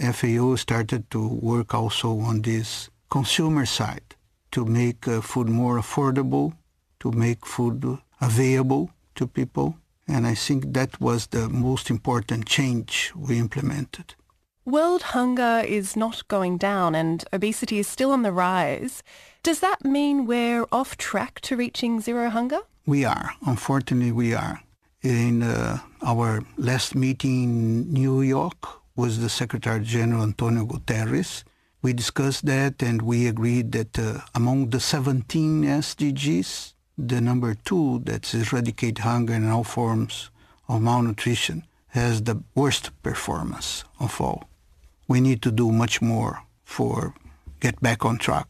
FAO 0.00 0.56
started 0.56 1.10
to 1.10 1.26
work 1.26 1.74
also 1.74 2.20
on 2.20 2.42
this 2.42 2.90
consumer 3.10 3.66
side 3.66 4.14
to 4.52 4.64
make 4.64 5.08
uh, 5.08 5.20
food 5.20 5.48
more 5.48 5.78
affordable, 5.78 6.52
to 7.00 7.10
make 7.12 7.46
food 7.46 7.98
available 8.20 8.90
to 9.14 9.26
people. 9.26 9.76
And 10.08 10.26
I 10.26 10.34
think 10.34 10.72
that 10.74 11.00
was 11.00 11.26
the 11.28 11.48
most 11.48 11.90
important 11.90 12.46
change 12.46 13.12
we 13.16 13.38
implemented. 13.38 14.14
World 14.64 15.02
hunger 15.02 15.62
is 15.66 15.96
not 15.96 16.26
going 16.28 16.58
down 16.58 16.94
and 16.94 17.24
obesity 17.32 17.78
is 17.78 17.86
still 17.86 18.10
on 18.10 18.22
the 18.22 18.32
rise. 18.32 19.02
Does 19.42 19.60
that 19.60 19.84
mean 19.84 20.26
we're 20.26 20.66
off 20.72 20.96
track 20.96 21.40
to 21.42 21.56
reaching 21.56 22.00
zero 22.00 22.30
hunger? 22.30 22.60
We 22.84 23.04
are. 23.04 23.30
Unfortunately, 23.46 24.12
we 24.12 24.34
are. 24.34 24.60
In 25.02 25.42
uh, 25.42 25.78
our 26.02 26.42
last 26.56 26.94
meeting 26.94 27.42
in 27.44 27.92
New 27.92 28.22
York, 28.22 28.58
was 28.96 29.20
the 29.20 29.28
Secretary 29.28 29.84
General 29.84 30.22
Antonio 30.22 30.64
Guterres. 30.64 31.44
We 31.82 31.92
discussed 31.92 32.46
that 32.46 32.82
and 32.82 33.02
we 33.02 33.26
agreed 33.28 33.72
that 33.72 33.98
uh, 33.98 34.20
among 34.34 34.70
the 34.70 34.80
17 34.80 35.62
SDGs, 35.62 36.72
the 36.98 37.20
number 37.20 37.54
two, 37.54 38.00
that's 38.04 38.34
eradicate 38.34 38.98
hunger 38.98 39.34
and 39.34 39.50
all 39.50 39.64
forms 39.64 40.30
of 40.68 40.80
malnutrition, 40.80 41.64
has 41.88 42.22
the 42.22 42.42
worst 42.54 42.90
performance 43.02 43.84
of 44.00 44.20
all. 44.20 44.48
We 45.06 45.20
need 45.20 45.42
to 45.42 45.52
do 45.52 45.70
much 45.70 46.00
more 46.00 46.42
for 46.64 47.14
get 47.60 47.80
back 47.80 48.04
on 48.04 48.18
track. 48.18 48.48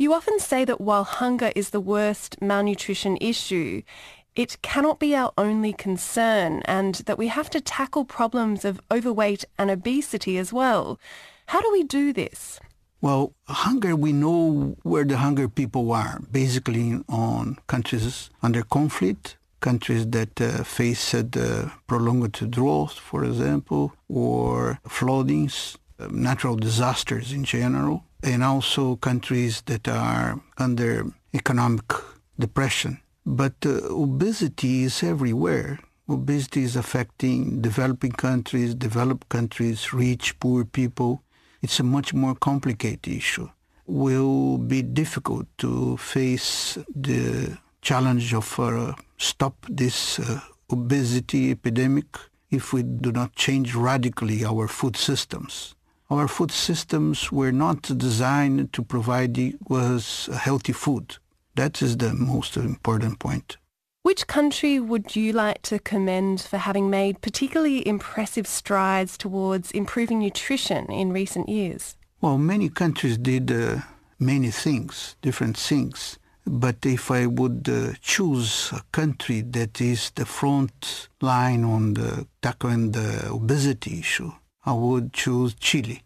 You 0.00 0.14
often 0.14 0.38
say 0.38 0.64
that 0.64 0.80
while 0.80 1.02
hunger 1.02 1.50
is 1.56 1.70
the 1.70 1.80
worst 1.80 2.40
malnutrition 2.40 3.18
issue, 3.20 3.82
it 4.34 4.60
cannot 4.62 4.98
be 4.98 5.14
our 5.14 5.32
only 5.36 5.72
concern 5.72 6.62
and 6.64 6.96
that 7.06 7.18
we 7.18 7.28
have 7.28 7.50
to 7.50 7.60
tackle 7.60 8.04
problems 8.04 8.64
of 8.64 8.80
overweight 8.90 9.44
and 9.58 9.70
obesity 9.70 10.38
as 10.38 10.52
well. 10.52 10.98
How 11.46 11.60
do 11.60 11.70
we 11.72 11.82
do 11.82 12.12
this? 12.12 12.60
Well, 13.00 13.32
hunger, 13.46 13.94
we 13.94 14.12
know 14.12 14.76
where 14.82 15.04
the 15.04 15.18
hunger 15.18 15.48
people 15.48 15.92
are, 15.92 16.20
basically 16.32 17.00
on 17.08 17.58
countries 17.68 18.30
under 18.42 18.62
conflict, 18.62 19.36
countries 19.60 20.06
that 20.10 20.40
uh, 20.40 20.64
face 20.64 21.14
uh, 21.14 21.70
prolonged 21.86 22.50
droughts, 22.50 22.96
for 22.96 23.24
example, 23.24 23.92
or 24.08 24.80
floodings, 24.86 25.78
uh, 26.00 26.08
natural 26.10 26.56
disasters 26.56 27.32
in 27.32 27.44
general. 27.44 28.04
and 28.22 28.42
also 28.42 28.96
countries 28.96 29.62
that 29.66 29.88
are 29.88 30.40
under 30.58 31.06
economic 31.34 31.92
depression. 32.38 33.00
But 33.28 33.56
uh, 33.66 33.80
obesity 33.90 34.84
is 34.84 35.02
everywhere. 35.02 35.80
Obesity 36.08 36.62
is 36.62 36.76
affecting 36.76 37.60
developing 37.60 38.12
countries, 38.12 38.74
developed 38.74 39.28
countries, 39.28 39.92
rich, 39.92 40.40
poor 40.40 40.64
people. 40.64 41.22
It's 41.60 41.78
a 41.78 41.82
much 41.82 42.14
more 42.14 42.34
complicated 42.34 43.06
issue. 43.12 43.50
Will 43.86 44.56
be 44.56 44.80
difficult 44.80 45.46
to 45.58 45.98
face 45.98 46.78
the 46.96 47.58
challenge 47.82 48.32
of 48.32 48.58
uh, 48.58 48.94
stop 49.18 49.54
this 49.68 50.18
uh, 50.18 50.40
obesity 50.70 51.50
epidemic 51.50 52.06
if 52.50 52.72
we 52.72 52.82
do 52.82 53.12
not 53.12 53.34
change 53.34 53.74
radically 53.74 54.42
our 54.42 54.68
food 54.68 54.96
systems. 54.96 55.74
Our 56.08 56.28
food 56.28 56.50
systems 56.50 57.30
were 57.30 57.52
not 57.52 57.82
designed 57.82 58.72
to 58.72 58.82
provide 58.82 59.38
us 59.68 60.30
healthy 60.32 60.72
food. 60.72 61.18
That 61.58 61.82
is 61.82 61.96
the 61.96 62.14
most 62.14 62.56
important 62.56 63.18
point. 63.18 63.56
Which 64.04 64.28
country 64.28 64.78
would 64.78 65.16
you 65.16 65.32
like 65.32 65.60
to 65.62 65.80
commend 65.80 66.40
for 66.40 66.56
having 66.56 66.88
made 66.88 67.20
particularly 67.20 67.84
impressive 67.84 68.46
strides 68.46 69.18
towards 69.18 69.72
improving 69.72 70.20
nutrition 70.20 70.86
in 70.86 71.12
recent 71.12 71.48
years? 71.48 71.96
Well, 72.20 72.38
many 72.38 72.68
countries 72.68 73.18
did 73.18 73.50
uh, 73.50 73.80
many 74.20 74.52
things, 74.52 75.16
different 75.20 75.56
things. 75.56 76.20
But 76.46 76.86
if 76.86 77.10
I 77.10 77.26
would 77.26 77.68
uh, 77.68 77.94
choose 78.00 78.70
a 78.72 78.82
country 78.92 79.40
that 79.40 79.80
is 79.80 80.12
the 80.14 80.26
front 80.26 81.08
line 81.20 81.64
on 81.64 81.94
the 81.94 82.28
tackling 82.40 82.92
the 82.92 83.30
obesity 83.32 83.98
issue, 83.98 84.30
I 84.64 84.74
would 84.74 85.12
choose 85.12 85.54
Chile. 85.54 86.02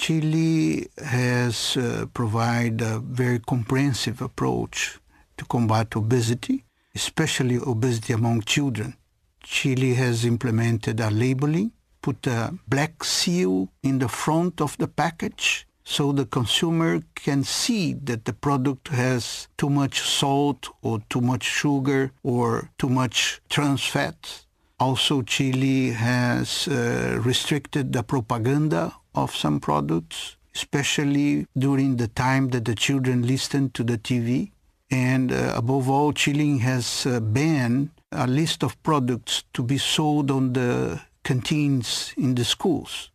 Chile 0.00 0.88
has 0.96 1.76
uh, 1.76 2.06
provided 2.14 2.80
a 2.80 3.00
very 3.00 3.38
comprehensive 3.38 4.22
approach 4.22 4.98
to 5.36 5.44
combat 5.44 5.94
obesity, 5.94 6.64
especially 6.94 7.58
obesity 7.58 8.14
among 8.14 8.40
children. 8.40 8.96
Chile 9.42 9.92
has 9.92 10.24
implemented 10.24 11.00
a 11.00 11.10
labeling, 11.10 11.72
put 12.00 12.26
a 12.26 12.54
black 12.66 13.04
seal 13.04 13.68
in 13.82 13.98
the 13.98 14.08
front 14.08 14.62
of 14.62 14.74
the 14.78 14.88
package 14.88 15.66
so 15.84 16.12
the 16.12 16.24
consumer 16.24 17.02
can 17.14 17.44
see 17.44 17.92
that 17.92 18.24
the 18.24 18.32
product 18.32 18.88
has 18.88 19.48
too 19.58 19.68
much 19.68 20.00
salt 20.00 20.70
or 20.80 21.00
too 21.10 21.20
much 21.20 21.44
sugar 21.44 22.10
or 22.22 22.70
too 22.78 22.88
much 22.88 23.42
trans 23.50 23.84
fat. 23.84 24.46
Also, 24.78 25.20
Chile 25.20 25.90
has 25.90 26.66
uh, 26.68 27.20
restricted 27.22 27.92
the 27.92 28.02
propaganda 28.02 28.94
of 29.14 29.34
some 29.34 29.60
products, 29.60 30.36
especially 30.54 31.46
during 31.56 31.96
the 31.96 32.08
time 32.08 32.48
that 32.50 32.64
the 32.64 32.74
children 32.74 33.26
listen 33.26 33.70
to 33.70 33.82
the 33.82 33.98
TV. 33.98 34.50
And 34.90 35.32
uh, 35.32 35.54
above 35.56 35.88
all, 35.88 36.12
Chile 36.12 36.58
has 36.58 37.06
uh, 37.06 37.20
banned 37.20 37.90
a 38.12 38.26
list 38.26 38.64
of 38.64 38.80
products 38.82 39.44
to 39.54 39.62
be 39.62 39.78
sold 39.78 40.30
on 40.30 40.52
the 40.52 41.00
canteens 41.22 42.12
in 42.16 42.34
the 42.34 42.44
schools. 42.44 43.10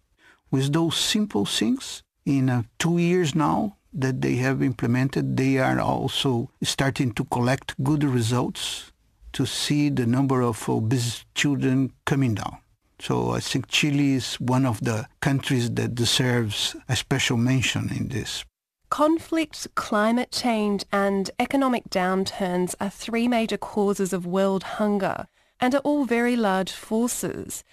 With 0.52 0.72
those 0.72 0.96
simple 0.96 1.46
things, 1.46 2.02
in 2.26 2.50
uh, 2.50 2.64
two 2.80 2.98
years 2.98 3.36
now 3.36 3.76
that 3.94 4.22
they 4.22 4.36
have 4.36 4.62
implemented, 4.62 5.38
they 5.38 5.58
are 5.58 5.80
also 5.80 6.50
starting 6.64 7.12
to 7.14 7.24
collect 7.26 7.82
good 7.84 8.04
results 8.04 8.92
to 9.34 9.46
see 9.46 9.90
the 9.90 10.06
number 10.06 10.42
of 10.42 10.70
obese 10.70 11.26
children 11.36 11.92
coming 12.06 12.36
down. 12.36 12.58
So 13.00 13.32
I 13.32 13.40
think 13.40 13.68
Chile 13.68 14.14
is 14.14 14.36
one 14.36 14.66
of 14.66 14.80
the 14.84 15.08
countries 15.20 15.70
that 15.72 15.96
deserves 15.96 16.76
a 16.88 16.96
special 16.96 17.38
mention 17.38 17.90
in 17.90 18.08
this. 18.08 18.46
Conflict, 18.90 19.68
climate 19.76 20.32
change 20.32 20.86
and 20.92 21.30
economic 21.40 21.90
downturns 21.90 22.76
are 22.80 22.90
three 22.90 23.28
major 23.28 23.58
causes 23.58 24.14
of 24.14 24.26
world 24.26 24.64
hunger 24.64 25.28
and 25.60 25.76
are 25.76 25.82
all 25.82 26.06
very 26.06 26.36
large 26.36 26.72
forces. 26.72 27.64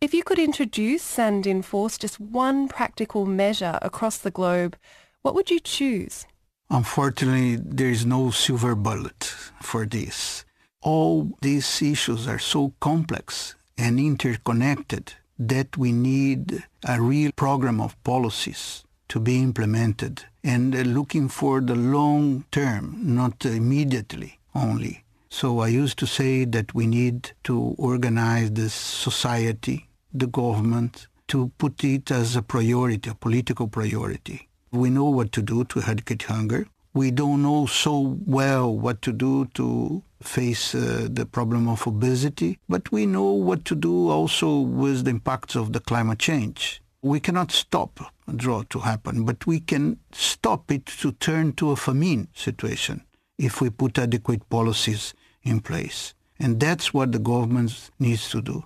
If 0.00 0.14
you 0.14 0.22
could 0.22 0.38
introduce 0.38 1.18
and 1.18 1.46
enforce 1.46 1.98
just 1.98 2.20
one 2.20 2.68
practical 2.68 3.26
measure 3.26 3.78
across 3.82 4.18
the 4.18 4.30
globe, 4.30 4.76
what 5.22 5.34
would 5.34 5.50
you 5.50 5.58
choose? 5.58 6.26
Unfortunately, 6.70 7.56
there 7.56 7.90
is 7.90 8.06
no 8.06 8.30
silver 8.30 8.74
bullet 8.74 9.34
for 9.60 9.86
this. 9.86 10.44
All 10.82 11.36
these 11.40 11.82
issues 11.82 12.28
are 12.28 12.38
so 12.38 12.74
complex 12.78 13.56
and 13.78 13.98
interconnected 13.98 15.14
that 15.38 15.76
we 15.76 15.92
need 15.92 16.64
a 16.86 17.00
real 17.00 17.30
program 17.32 17.80
of 17.80 18.02
policies 18.02 18.84
to 19.08 19.20
be 19.20 19.40
implemented 19.40 20.24
and 20.44 20.74
uh, 20.74 20.80
looking 20.80 21.28
for 21.28 21.60
the 21.60 21.74
long 21.74 22.44
term, 22.50 22.98
not 23.02 23.44
immediately 23.46 24.38
only. 24.54 25.04
So 25.30 25.60
I 25.60 25.68
used 25.68 25.98
to 25.98 26.06
say 26.06 26.44
that 26.46 26.74
we 26.74 26.86
need 26.86 27.32
to 27.44 27.74
organize 27.78 28.50
this 28.50 28.74
society 28.74 29.88
the 30.12 30.26
government 30.26 31.06
to 31.28 31.52
put 31.58 31.84
it 31.84 32.10
as 32.10 32.34
a 32.34 32.42
priority, 32.42 33.10
a 33.10 33.14
political 33.14 33.68
priority. 33.68 34.48
We 34.72 34.90
know 34.90 35.04
what 35.04 35.32
to 35.32 35.42
do 35.42 35.64
to 35.64 35.80
eradicate 35.80 36.22
hunger. 36.24 36.66
We 36.94 37.10
don't 37.10 37.42
know 37.42 37.66
so 37.66 38.18
well 38.26 38.76
what 38.76 39.02
to 39.02 39.12
do 39.12 39.46
to 39.54 40.02
face 40.22 40.74
uh, 40.74 41.06
the 41.10 41.26
problem 41.26 41.68
of 41.68 41.86
obesity, 41.86 42.58
but 42.68 42.90
we 42.90 43.06
know 43.06 43.30
what 43.32 43.64
to 43.66 43.74
do 43.74 44.08
also 44.08 44.60
with 44.60 45.04
the 45.04 45.10
impacts 45.10 45.54
of 45.54 45.72
the 45.72 45.80
climate 45.80 46.18
change. 46.18 46.82
We 47.02 47.20
cannot 47.20 47.52
stop 47.52 48.00
drought 48.34 48.70
to 48.70 48.80
happen, 48.80 49.24
but 49.24 49.46
we 49.46 49.60
can 49.60 49.98
stop 50.12 50.70
it 50.70 50.86
to 50.86 51.12
turn 51.12 51.52
to 51.54 51.70
a 51.70 51.76
famine 51.76 52.28
situation 52.34 53.02
if 53.38 53.60
we 53.60 53.70
put 53.70 53.98
adequate 53.98 54.48
policies 54.50 55.14
in 55.42 55.60
place. 55.60 56.14
And 56.40 56.58
that's 56.58 56.92
what 56.92 57.12
the 57.12 57.18
government 57.18 57.90
needs 57.98 58.28
to 58.30 58.42
do. 58.42 58.64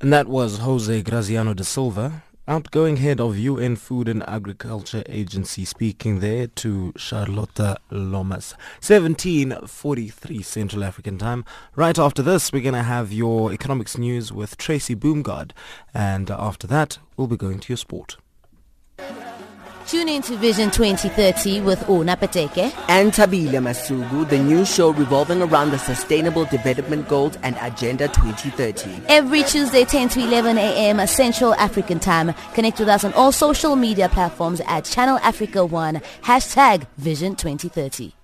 And 0.00 0.12
that 0.12 0.28
was 0.28 0.58
Jose 0.58 1.02
Graziano 1.02 1.54
da 1.54 1.64
Silva, 1.64 2.22
outgoing 2.48 2.96
head 2.96 3.20
of 3.20 3.38
UN 3.38 3.76
Food 3.76 4.08
and 4.08 4.26
Agriculture 4.26 5.02
Agency, 5.06 5.66
speaking 5.66 6.20
there 6.20 6.46
to 6.46 6.94
Charlotta 6.96 7.76
Lomas. 7.90 8.54
17.43 8.80 10.44
Central 10.44 10.82
African 10.82 11.18
Time. 11.18 11.44
Right 11.76 11.98
after 11.98 12.22
this, 12.22 12.50
we're 12.50 12.62
going 12.62 12.74
to 12.74 12.82
have 12.82 13.12
your 13.12 13.52
economics 13.52 13.98
news 13.98 14.32
with 14.32 14.56
Tracy 14.56 14.96
Boomgard. 14.96 15.50
And 15.92 16.30
after 16.30 16.66
that, 16.66 16.98
we'll 17.18 17.26
be 17.26 17.36
going 17.36 17.60
to 17.60 17.68
your 17.68 17.76
sport. 17.76 18.16
Tune 19.88 20.10
in 20.10 20.20
to 20.20 20.36
Vision 20.36 20.70
2030 20.70 21.62
with 21.62 21.88
Una 21.88 22.14
Pateke 22.14 22.70
and 22.90 23.10
Tabila 23.10 23.58
Masugu, 23.58 24.28
the 24.28 24.36
new 24.38 24.66
show 24.66 24.90
revolving 24.90 25.40
around 25.40 25.70
the 25.70 25.78
Sustainable 25.78 26.44
Development 26.44 27.08
Goals 27.08 27.38
and 27.42 27.56
Agenda 27.62 28.06
2030. 28.08 29.04
Every 29.08 29.42
Tuesday 29.44 29.86
10 29.86 30.10
to 30.10 30.20
11 30.20 30.58
a.m. 30.58 31.06
Central 31.06 31.54
African 31.54 31.98
Time. 32.00 32.34
Connect 32.52 32.78
with 32.78 32.90
us 32.90 33.02
on 33.02 33.14
all 33.14 33.32
social 33.32 33.76
media 33.76 34.10
platforms 34.10 34.60
at 34.66 34.84
Channel 34.84 35.16
Africa 35.22 35.64
1, 35.64 35.94
hashtag 36.20 36.86
Vision 36.98 37.34
2030. 37.34 38.17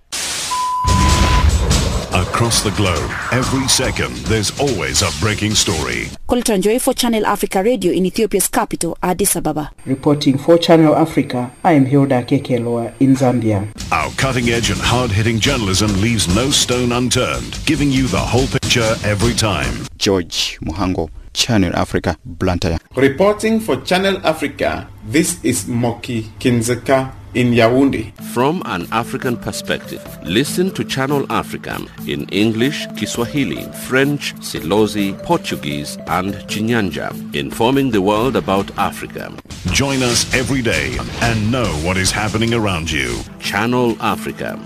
Across 2.15 2.63
the 2.63 2.71
globe, 2.77 3.11
every 3.33 3.67
second, 3.67 4.15
there's 4.29 4.57
always 4.61 5.03
a 5.03 5.11
breaking 5.21 5.57
story. 5.57 6.07
Colton 6.29 6.63
Joy 6.63 6.79
for 6.79 6.95
Channel 6.95 7.27
Africa 7.27 7.61
Radio 7.61 7.91
in 7.91 8.07
Ethiopia's 8.07 8.47
capital, 8.47 8.97
Addis 9.03 9.35
Ababa. 9.35 9.73
Reporting 9.85 10.39
for 10.39 10.57
Channel 10.57 10.95
Africa, 10.95 11.51
I 11.65 11.73
am 11.73 11.87
Hilda 11.87 12.23
Kekeloa 12.23 12.93
in 13.01 13.17
Zambia. 13.17 13.67
Our 13.91 14.13
cutting 14.13 14.49
edge 14.51 14.71
and 14.71 14.79
hard 14.81 15.11
hitting 15.11 15.41
journalism 15.41 15.91
leaves 16.01 16.33
no 16.33 16.51
stone 16.51 16.93
unturned, 16.93 17.59
giving 17.67 17.91
you 17.91 18.07
the 18.07 18.21
whole 18.21 18.47
picture 18.47 18.95
every 19.03 19.35
time. 19.35 19.85
George 19.99 20.61
Muhango. 20.63 21.11
Channel 21.35 21.75
Africa, 21.77 22.17
Blantyre. 22.25 22.79
Reporting 22.97 23.61
for 23.61 23.77
Channel 23.83 24.19
Africa, 24.25 24.89
this 25.07 25.43
is 25.45 25.67
Moki 25.69 26.23
Kindzeka 26.39 27.13
in 27.35 27.51
Yaoundé. 27.51 28.13
From 28.33 28.63
an 28.65 28.87
African 28.93 29.37
perspective, 29.37 30.01
listen 30.25 30.71
to 30.71 30.85
Channel 30.85 31.27
Africa 31.31 31.85
in 32.07 32.29
English, 32.29 32.87
Kiswahili, 32.97 33.65
French, 33.87 34.35
Silozi, 34.37 35.21
Portuguese, 35.25 35.97
and 36.07 36.35
Chinyanja, 36.49 37.11
informing 37.35 37.91
the 37.91 38.01
world 38.01 38.37
about 38.37 38.71
Africa. 38.79 39.33
Join 39.73 40.03
us 40.03 40.33
every 40.33 40.63
day 40.63 40.97
and 41.23 41.51
know 41.51 41.67
what 41.85 41.97
is 41.97 42.13
happening 42.13 42.55
around 42.55 42.91
you. 42.91 43.19
Channel 43.41 43.97
Africa. 44.01 44.57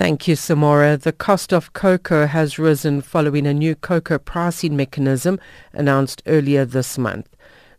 Thank 0.00 0.26
you, 0.26 0.34
Samora. 0.34 0.98
The 0.98 1.12
cost 1.12 1.52
of 1.52 1.74
cocoa 1.74 2.26
has 2.26 2.58
risen 2.58 3.02
following 3.02 3.46
a 3.46 3.52
new 3.52 3.74
cocoa 3.74 4.18
pricing 4.18 4.74
mechanism 4.74 5.38
announced 5.74 6.22
earlier 6.26 6.64
this 6.64 6.96
month. 6.96 7.28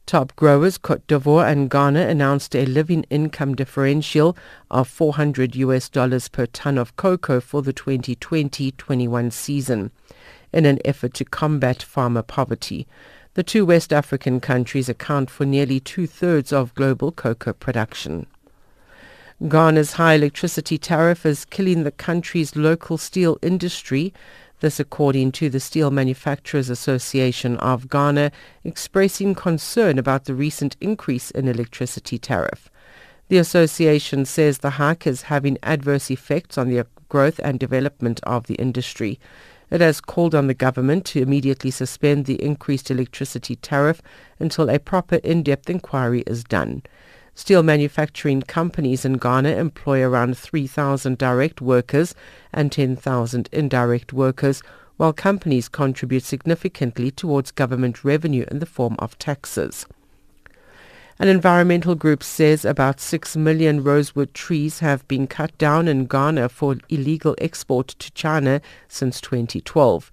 Top 0.06 0.36
growers 0.36 0.78
Cote 0.78 1.08
d'Ivoire 1.08 1.52
and 1.52 1.68
Ghana 1.68 2.02
announced 2.02 2.56
a 2.56 2.68
living 2.68 3.06
income 3.10 3.56
differential 3.56 4.38
of 4.70 4.88
400 4.88 5.56
US 5.56 5.90
dollars 5.90 6.28
per 6.28 6.46
ton 6.46 6.78
of 6.78 6.96
cocoa 6.96 7.42
for 7.42 7.64
the 7.64 7.74
2020-21 7.74 9.34
season 9.34 9.90
in 10.54 10.68
an 10.68 10.78
effort 10.86 11.16
to 11.16 11.26
combat 11.26 11.82
farmer 11.82 12.22
poverty. 12.22 12.86
The 13.34 13.42
two 13.42 13.66
West 13.66 13.92
African 13.92 14.40
countries 14.40 14.90
account 14.90 15.32
for 15.32 15.48
nearly 15.48 15.80
two-thirds 15.80 16.54
of 16.54 16.76
global 16.76 17.12
cocoa 17.12 17.54
production. 17.54 18.28
Ghana's 19.48 19.94
high 19.94 20.14
electricity 20.14 20.78
tariff 20.78 21.26
is 21.26 21.46
killing 21.46 21.84
the 21.84 21.92
country's 21.92 22.56
local 22.56 23.00
steel 23.00 23.40
industry. 23.42 24.14
This 24.60 24.80
according 24.80 25.32
to 25.32 25.50
the 25.50 25.60
Steel 25.60 25.90
Manufacturers 25.90 26.70
Association 26.70 27.58
of 27.58 27.90
Ghana, 27.90 28.32
expressing 28.64 29.34
concern 29.34 29.98
about 29.98 30.26
the 30.26 30.36
recent 30.36 30.78
increase 30.80 31.32
in 31.32 31.48
electricity 31.48 32.20
tariff. 32.20 32.70
The 33.30 33.40
association 33.40 34.26
says 34.26 34.60
the 34.60 34.72
hike 34.72 35.08
is 35.08 35.24
having 35.24 35.58
adverse 35.64 36.12
effects 36.12 36.56
on 36.56 36.70
the 36.70 36.86
growth 37.10 37.40
and 37.44 37.60
development 37.60 38.20
of 38.22 38.46
the 38.46 38.56
industry. 38.56 39.20
It 39.72 39.82
has 39.82 40.02
called 40.02 40.36
on 40.36 40.46
the 40.46 40.54
government 40.54 41.04
to 41.06 41.22
immediately 41.22 41.72
suspend 41.72 42.26
the 42.26 42.40
increased 42.44 42.92
electricity 42.92 43.56
tariff 43.56 44.04
until 44.38 44.70
a 44.70 44.78
proper 44.78 45.16
in-depth 45.16 45.68
inquiry 45.68 46.24
is 46.28 46.44
done. 46.44 46.84
Steel 47.34 47.64
manufacturing 47.64 48.42
companies 48.42 49.06
in 49.06 49.14
Ghana 49.14 49.50
employ 49.50 50.02
around 50.04 50.38
3,000 50.38 51.18
direct 51.18 51.62
workers 51.62 52.14
and 52.54 52.72
10,000 52.72 53.50
indirect 53.52 54.12
workers, 54.12 54.62
while 54.98 55.14
companies 55.14 55.70
contribute 55.70 56.24
significantly 56.24 57.10
towards 57.10 57.52
government 57.52 58.04
revenue 58.04 58.46
in 58.52 58.60
the 58.60 58.66
form 58.66 58.96
of 59.00 59.18
taxes. 59.18 59.86
An 61.18 61.28
environmental 61.28 61.96
group 61.96 62.24
says 62.24 62.66
about 62.66 63.00
6 63.00 63.38
million 63.38 63.84
rosewood 63.84 64.34
trees 64.34 64.80
have 64.80 65.08
been 65.08 65.28
cut 65.28 65.56
down 65.58 65.88
in 65.88 66.08
Ghana 66.08 66.50
for 66.50 66.78
illegal 66.90 67.36
export 67.38 67.90
to 67.90 68.12
China 68.14 68.60
since 68.88 69.22
2012. 69.22 70.12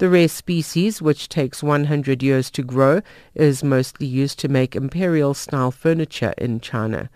The 0.00 0.08
rare 0.08 0.28
species, 0.28 1.02
which 1.02 1.28
takes 1.28 1.62
100 1.62 2.22
years 2.22 2.50
to 2.52 2.62
grow, 2.62 3.02
is 3.34 3.62
mostly 3.62 4.06
used 4.06 4.38
to 4.38 4.48
make 4.48 4.74
imperial-style 4.74 5.72
furniture 5.72 6.32
in 6.38 6.60
China. 6.60 7.10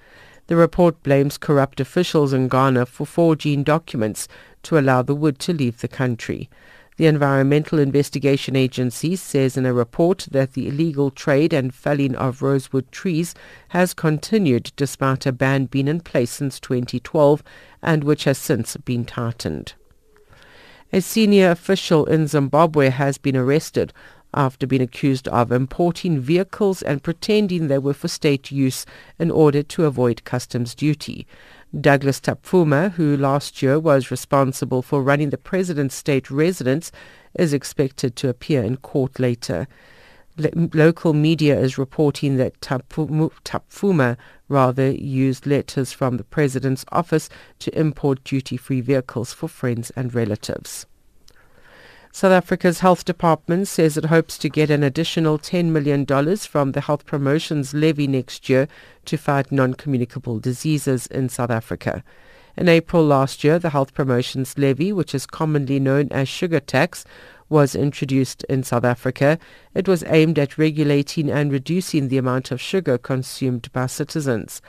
The 0.49 0.57
report 0.57 1.03
blames 1.03 1.39
corrupt 1.39 1.81
officials 1.81 2.35
in 2.35 2.47
Ghana 2.49 2.85
for 2.85 3.07
forging 3.07 3.63
documents 3.63 4.29
to 4.65 4.79
allow 4.79 5.01
the 5.01 5.15
wood 5.15 5.39
to 5.39 5.55
leave 5.55 5.81
the 5.81 5.89
country. 5.89 6.51
The 6.99 7.07
Environmental 7.07 7.79
Investigation 7.79 8.55
Agency 8.55 9.17
says 9.17 9.57
in 9.57 9.65
a 9.65 9.73
report 9.73 10.29
that 10.33 10.53
the 10.53 10.69
illegal 10.69 11.11
trade 11.11 11.55
and 11.55 11.75
felling 11.75 12.15
of 12.15 12.43
rosewood 12.43 12.93
trees 12.93 13.35
has 13.69 13.95
continued 13.95 14.73
despite 14.77 15.25
a 15.25 15.33
ban 15.33 15.65
being 15.65 15.89
in 15.89 16.01
place 16.01 16.33
since 16.33 16.61
2012 16.61 17.43
and 17.81 18.05
which 18.05 18.25
has 18.25 18.37
since 18.37 18.77
been 18.77 19.07
tightened. 19.07 19.73
A 20.95 21.01
senior 21.01 21.51
official 21.51 22.07
in 22.07 22.29
Zimbabwe 22.29 22.89
has 22.89 23.19
been 23.19 23.37
arrested 23.37 23.93
after 24.33 24.65
being 24.65 24.81
accused 24.81 25.27
of 25.27 25.51
importing 25.51 26.21
vehicles 26.21 26.83
and 26.83 27.03
pretending 27.03 27.67
they 27.67 27.79
were 27.79 27.95
for 27.95 28.07
state 28.07 28.53
use 28.53 28.87
in 29.19 29.29
order 29.33 29.65
to 29.65 29.87
avoid 29.87 30.23
customs 30.23 30.73
duty. 30.73 31.27
Douglas 31.81 32.21
Tapfuma, 32.21 32.93
who 32.93 33.17
last 33.17 33.61
year 33.61 33.81
was 33.81 34.13
responsible 34.13 34.83
for 34.83 35.03
running 35.03 35.31
the 35.31 35.37
president's 35.37 35.97
state 35.97 36.31
residence, 36.31 36.93
is 37.37 37.53
expected 37.53 38.15
to 38.15 38.29
appear 38.29 38.63
in 38.63 38.77
court 38.77 39.19
later. 39.19 39.67
local 40.73 41.13
media 41.13 41.59
is 41.59 41.77
reporting 41.77 42.37
that 42.37 42.61
Tapfuma 42.61 44.17
rather 44.49 44.91
used 44.91 45.47
letters 45.47 45.93
from 45.93 46.17
the 46.17 46.25
president's 46.25 46.85
office 46.93 47.29
to 47.59 47.79
import 47.79 48.23
duty-free 48.25 48.81
vehicles 48.81 49.33
for 49.33 49.49
friends 49.49 49.91
and 49.97 50.15
relatives. 50.15 50.87
South 52.13 52.31
Africa's 52.31 52.79
health 52.79 53.05
department 53.05 53.67
says 53.67 53.97
it 53.97 54.05
hopes 54.05 54.39
to 54.39 54.49
get 54.49 54.71
an 54.71 54.85
additional 54.85 55.37
$10 55.37 55.71
million 55.71 56.07
from 56.37 56.71
the 56.71 56.83
health 56.83 57.05
promotions 57.05 57.75
levy 57.75 58.07
next 58.07 58.49
year 58.49 58.69
to 59.07 59.17
fight 59.17 59.51
non-communicable 59.51 60.39
diseases 60.39 61.09
in 61.09 61.29
South 61.29 61.51
Africa. 61.51 62.05
In 62.57 62.69
April 62.69 63.05
last 63.05 63.43
year, 63.43 63.59
the 63.59 63.71
health 63.71 63.95
promotions 63.95 64.57
levy, 64.57 64.93
which 64.93 65.13
is 65.13 65.27
commonly 65.27 65.81
known 65.81 66.07
as 66.13 66.29
sugar 66.29 66.61
tax, 66.61 67.05
was 67.55 67.77
introduced 67.77 68.43
in 68.49 68.65
South 68.65 68.85
Africa. 68.85 69.39
It 69.75 69.87
was 69.87 70.03
aimed 70.09 70.41
at 70.41 70.59
regulating 70.59 71.31
and 71.31 71.53
reducing 71.53 72.09
the 72.09 72.19
amount 72.19 72.51
of 72.51 72.61
sugar 72.61 72.99
consumed 72.99 73.73
by 73.73 73.87
citizens. 73.87 74.61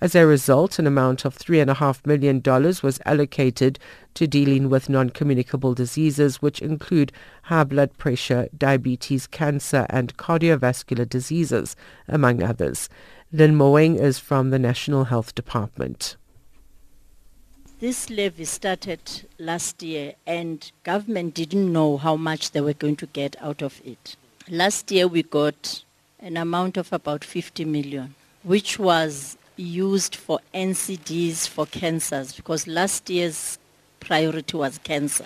As 0.00 0.14
a 0.14 0.26
result, 0.26 0.78
an 0.78 0.86
amount 0.86 1.26
of 1.26 1.36
$3.5 1.36 2.06
million 2.06 2.40
was 2.82 2.98
allocated 3.04 3.78
to 4.14 4.26
dealing 4.26 4.70
with 4.70 4.88
non-communicable 4.88 5.74
diseases, 5.74 6.40
which 6.40 6.62
include 6.62 7.12
high 7.42 7.64
blood 7.64 7.98
pressure, 7.98 8.48
diabetes, 8.56 9.26
cancer, 9.26 9.86
and 9.90 10.16
cardiovascular 10.16 11.06
diseases, 11.06 11.76
among 12.08 12.42
others. 12.42 12.88
Lynn 13.30 13.54
Moeng 13.54 14.00
is 14.00 14.18
from 14.18 14.48
the 14.48 14.58
National 14.58 15.04
Health 15.04 15.34
Department. 15.34 16.16
This 17.80 18.10
levy 18.10 18.44
started 18.44 19.00
last 19.38 19.82
year 19.82 20.12
and 20.26 20.70
government 20.84 21.32
didn't 21.32 21.72
know 21.72 21.96
how 21.96 22.14
much 22.14 22.50
they 22.50 22.60
were 22.60 22.74
going 22.74 22.96
to 22.96 23.06
get 23.06 23.36
out 23.40 23.62
of 23.62 23.80
it. 23.82 24.16
Last 24.50 24.90
year 24.90 25.08
we 25.08 25.22
got 25.22 25.82
an 26.18 26.36
amount 26.36 26.76
of 26.76 26.92
about 26.92 27.24
50 27.24 27.64
million, 27.64 28.14
which 28.42 28.78
was 28.78 29.38
used 29.56 30.14
for 30.14 30.40
NCDs 30.52 31.48
for 31.48 31.64
cancers 31.64 32.34
because 32.34 32.66
last 32.66 33.08
year's 33.08 33.58
priority 33.98 34.58
was 34.58 34.76
cancer. 34.76 35.24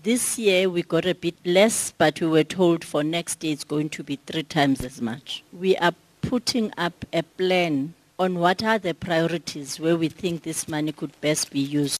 This 0.00 0.38
year 0.38 0.70
we 0.70 0.82
got 0.82 1.06
a 1.06 1.14
bit 1.16 1.34
less, 1.44 1.92
but 1.98 2.20
we 2.20 2.28
were 2.28 2.44
told 2.44 2.84
for 2.84 3.02
next 3.02 3.42
year 3.42 3.52
it's 3.52 3.64
going 3.64 3.88
to 3.88 4.04
be 4.04 4.14
three 4.26 4.44
times 4.44 4.84
as 4.84 5.02
much. 5.02 5.42
We 5.52 5.76
are 5.78 5.94
putting 6.22 6.72
up 6.78 7.04
a 7.12 7.24
plan 7.24 7.94
on 8.20 8.38
what 8.38 8.62
are 8.62 8.78
the 8.78 8.92
priorities 8.92 9.80
where 9.80 9.96
we 9.96 10.10
think 10.10 10.42
this 10.42 10.68
money 10.68 10.92
could 10.92 11.18
best 11.22 11.50
be 11.50 11.58
used. 11.58 11.96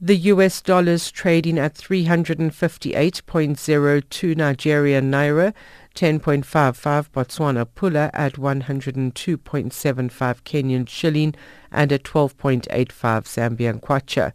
The 0.00 0.16
US 0.32 0.62
dollar 0.62 0.92
is 0.92 1.10
trading 1.12 1.58
at 1.58 1.74
358.02 1.74 4.36
Nigerian 4.36 5.10
naira 5.12 5.52
10.55 5.94 7.10
Botswana 7.10 7.66
Pula 7.66 8.08
at 8.14 8.32
102.75 8.32 10.42
Kenyan 10.42 10.88
shilling 10.88 11.34
and 11.70 11.92
at 11.92 12.04
12.85 12.04 12.64
Zambian 12.96 13.80
kwacha. 13.80 14.32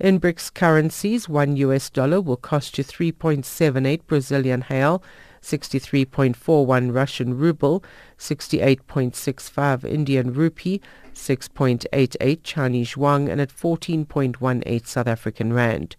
In 0.00 0.18
BRICS 0.18 0.54
currencies, 0.54 1.28
one 1.28 1.56
US 1.56 1.90
dollar 1.90 2.22
will 2.22 2.38
cost 2.38 2.78
you 2.78 2.84
3.78 2.84 4.06
Brazilian 4.06 4.64
real, 4.68 5.02
63.41 5.44 6.94
Russian 6.94 7.36
ruble, 7.36 7.84
68.65 8.18 9.84
Indian 9.84 10.32
rupee, 10.32 10.80
6.88 11.12 12.40
Chinese 12.42 12.96
yuan, 12.96 13.28
and 13.28 13.40
at 13.40 13.50
14.18 13.50 14.86
South 14.86 15.06
African 15.06 15.52
rand. 15.52 15.96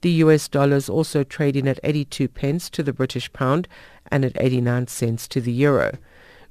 The 0.00 0.10
US 0.10 0.48
dollar 0.48 0.76
is 0.76 0.88
also 0.88 1.24
trading 1.24 1.66
at 1.66 1.80
82 1.82 2.28
pence 2.28 2.70
to 2.70 2.82
the 2.82 2.92
British 2.92 3.32
pound 3.32 3.66
and 4.10 4.24
at 4.24 4.40
89 4.40 4.86
cents 4.88 5.28
to 5.28 5.40
the 5.40 5.52
euro. 5.52 5.98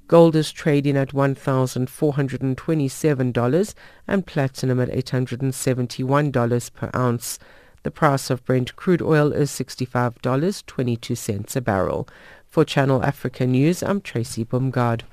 Gold 0.07 0.35
is 0.37 0.53
trading 0.53 0.95
at 0.95 1.09
$1,427 1.09 3.73
and 4.07 4.25
platinum 4.25 4.79
at 4.79 4.89
$871 4.89 6.73
per 6.73 6.89
ounce. 6.95 7.37
The 7.83 7.91
price 7.91 8.29
of 8.29 8.43
Brent 8.43 8.75
crude 8.75 9.01
oil 9.01 9.31
is 9.31 9.49
$65.22 9.51 11.55
a 11.55 11.61
barrel. 11.61 12.09
For 12.49 12.65
Channel 12.65 13.03
Africa 13.03 13.45
News, 13.45 13.83
I'm 13.83 14.01
Tracy 14.01 14.43
Bumgard. 14.43 15.03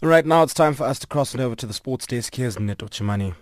Right 0.00 0.24
now 0.24 0.44
it's 0.44 0.54
time 0.54 0.74
for 0.74 0.84
us 0.84 1.00
to 1.00 1.06
cross 1.08 1.34
it 1.34 1.40
over 1.40 1.56
to 1.56 1.66
the 1.66 1.72
sports 1.72 2.06
desk. 2.06 2.36
Here's 2.36 2.58
Neto 2.58 2.86
Chimani. 2.86 3.34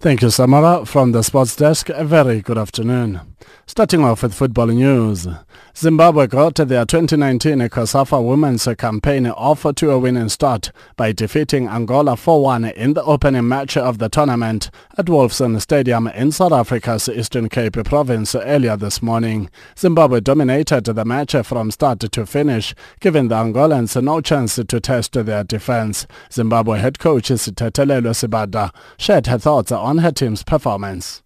Thank 0.00 0.22
you, 0.22 0.28
Samora. 0.28 0.86
From 0.86 1.10
the 1.12 1.22
sports 1.22 1.56
desk, 1.56 1.88
a 1.88 2.04
very 2.04 2.40
good 2.40 2.56
afternoon. 2.56 3.27
Starting 3.66 4.02
off 4.02 4.22
with 4.22 4.34
football 4.34 4.66
news. 4.66 5.28
Zimbabwe 5.76 6.26
got 6.26 6.54
their 6.56 6.84
2019 6.84 7.58
COSAFA 7.68 8.26
Women's 8.26 8.66
Campaign 8.76 9.26
off 9.26 9.66
to 9.76 9.90
a 9.90 9.98
winning 9.98 10.28
start 10.28 10.72
by 10.96 11.12
defeating 11.12 11.68
Angola 11.68 12.12
4-1 12.12 12.72
in 12.72 12.94
the 12.94 13.04
opening 13.04 13.46
match 13.46 13.76
of 13.76 13.98
the 13.98 14.08
tournament 14.08 14.70
at 14.96 15.06
Wolfson 15.06 15.60
Stadium 15.60 16.08
in 16.08 16.32
South 16.32 16.52
Africa's 16.52 17.08
Eastern 17.08 17.48
Cape 17.48 17.84
province 17.84 18.34
earlier 18.34 18.76
this 18.76 19.02
morning. 19.02 19.50
Zimbabwe 19.78 20.20
dominated 20.20 20.84
the 20.84 21.04
match 21.04 21.36
from 21.44 21.70
start 21.70 22.00
to 22.00 22.26
finish, 22.26 22.74
giving 23.00 23.28
the 23.28 23.36
Angolans 23.36 24.02
no 24.02 24.20
chance 24.20 24.56
to 24.56 24.80
test 24.80 25.12
their 25.12 25.44
defense. 25.44 26.06
Zimbabwe 26.32 26.78
head 26.78 26.98
coach 26.98 27.28
Sithethelelwe 27.28 28.14
Sibanda 28.14 28.72
shared 28.96 29.26
her 29.26 29.38
thoughts 29.38 29.70
on 29.70 29.98
her 29.98 30.10
team's 30.10 30.42
performance. 30.42 31.22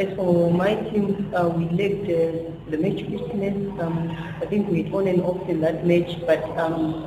As 0.00 0.16
for 0.16 0.50
my 0.50 0.76
team, 0.88 1.30
uh, 1.34 1.46
we 1.48 1.64
lacked 1.76 2.08
uh, 2.08 2.48
the 2.70 2.78
match 2.78 3.00
fitness. 3.04 3.56
Um, 3.80 4.10
I 4.40 4.46
think 4.46 4.70
we 4.70 4.84
had 4.84 4.94
on 4.94 5.06
and 5.06 5.20
off 5.20 5.46
in 5.46 5.60
that 5.60 5.86
match, 5.86 6.16
but 6.24 6.42
um, 6.56 7.04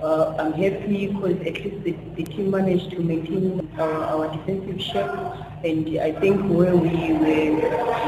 uh, 0.00 0.36
I'm 0.38 0.52
happy 0.52 1.08
because 1.08 1.40
at 1.40 1.54
least 1.64 1.82
the, 1.82 1.96
the, 2.14 2.22
team 2.22 2.52
managed 2.52 2.92
to 2.92 3.00
maintain 3.00 3.68
our, 3.76 3.90
our 3.90 4.36
defensive 4.36 4.80
shape. 4.80 5.47
And 5.64 5.98
I 5.98 6.12
think 6.12 6.40
where 6.46 6.76
we 6.76 7.12
were, 7.18 7.50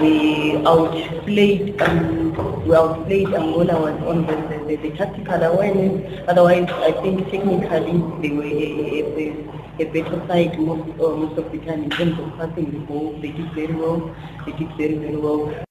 we 0.01 0.57
outplayed, 0.64 1.82
um, 1.82 2.64
we 2.64 2.76
outplayed 2.76 3.34
Angola 3.34 3.74
was 3.74 4.03
on 4.07 4.24
the, 4.24 4.36
the, 4.68 4.76
the, 4.76 4.96
tactical 4.96 5.42
awareness. 5.42 6.22
Otherwise, 6.28 6.70
I 6.70 6.92
think 7.03 7.28
technically 7.28 7.98
they 8.22 8.30
were 8.36 8.44
a, 8.44 9.03
a, 9.18 9.82
a 9.82 9.84
better 9.90 10.22
side 10.28 10.61
most, 10.61 10.90
uh, 11.01 11.11
most 11.11 11.38
of 11.38 11.51
the 11.51 11.59
time 11.59 11.82
in 11.82 11.90
terms 11.90 12.20
of 12.20 12.36
passing 12.38 12.70
the 12.70 12.78
ball. 12.86 13.18
They 13.20 13.32
did 13.32 13.53
very 13.53 13.74
well. 13.74 14.14
They 14.46 14.53
did 14.53 14.68
very, 14.76 14.94
very 14.94 15.16
well. 15.16 15.69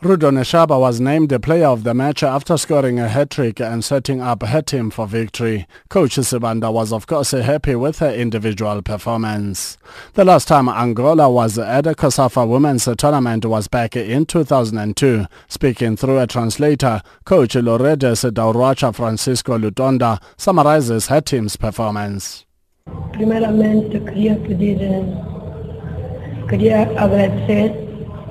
Rudo 0.00 0.30
Neshamba 0.30 0.78
was 0.78 1.00
named 1.00 1.28
the 1.28 1.40
player 1.40 1.66
of 1.66 1.82
the 1.82 1.92
match 1.92 2.22
after 2.22 2.56
scoring 2.56 3.00
a 3.00 3.08
hat-trick 3.08 3.60
and 3.60 3.84
setting 3.84 4.20
up 4.20 4.44
her 4.44 4.62
team 4.62 4.90
for 4.90 5.08
victory. 5.08 5.66
Coach 5.88 6.14
Sibanda 6.14 6.72
was 6.72 6.92
of 6.92 7.08
course 7.08 7.32
happy 7.32 7.74
with 7.74 7.98
her 7.98 8.12
individual 8.12 8.80
performance. 8.80 9.76
The 10.14 10.24
last 10.24 10.46
time 10.46 10.68
Angola 10.68 11.28
was 11.28 11.58
at 11.58 11.84
a 11.88 11.94
COSAFA 11.94 12.46
Women's 12.46 12.88
Tournament 12.96 13.44
was 13.44 13.66
back 13.66 13.96
in 13.96 14.24
2002. 14.24 15.26
Speaking 15.48 15.96
through 15.96 16.20
a 16.20 16.28
translator, 16.28 17.02
Coach 17.24 17.56
Lourdes 17.56 18.22
Dauracha 18.22 18.94
Francisco 18.94 19.58
Lutonda 19.58 20.22
summarizes 20.36 21.08
her 21.08 21.20
team's 21.20 21.56
performance. 21.56 22.46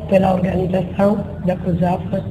Pela 0.10 0.34
organização 0.34 1.24
da 1.45 1.55
COSAFA 1.55 2.24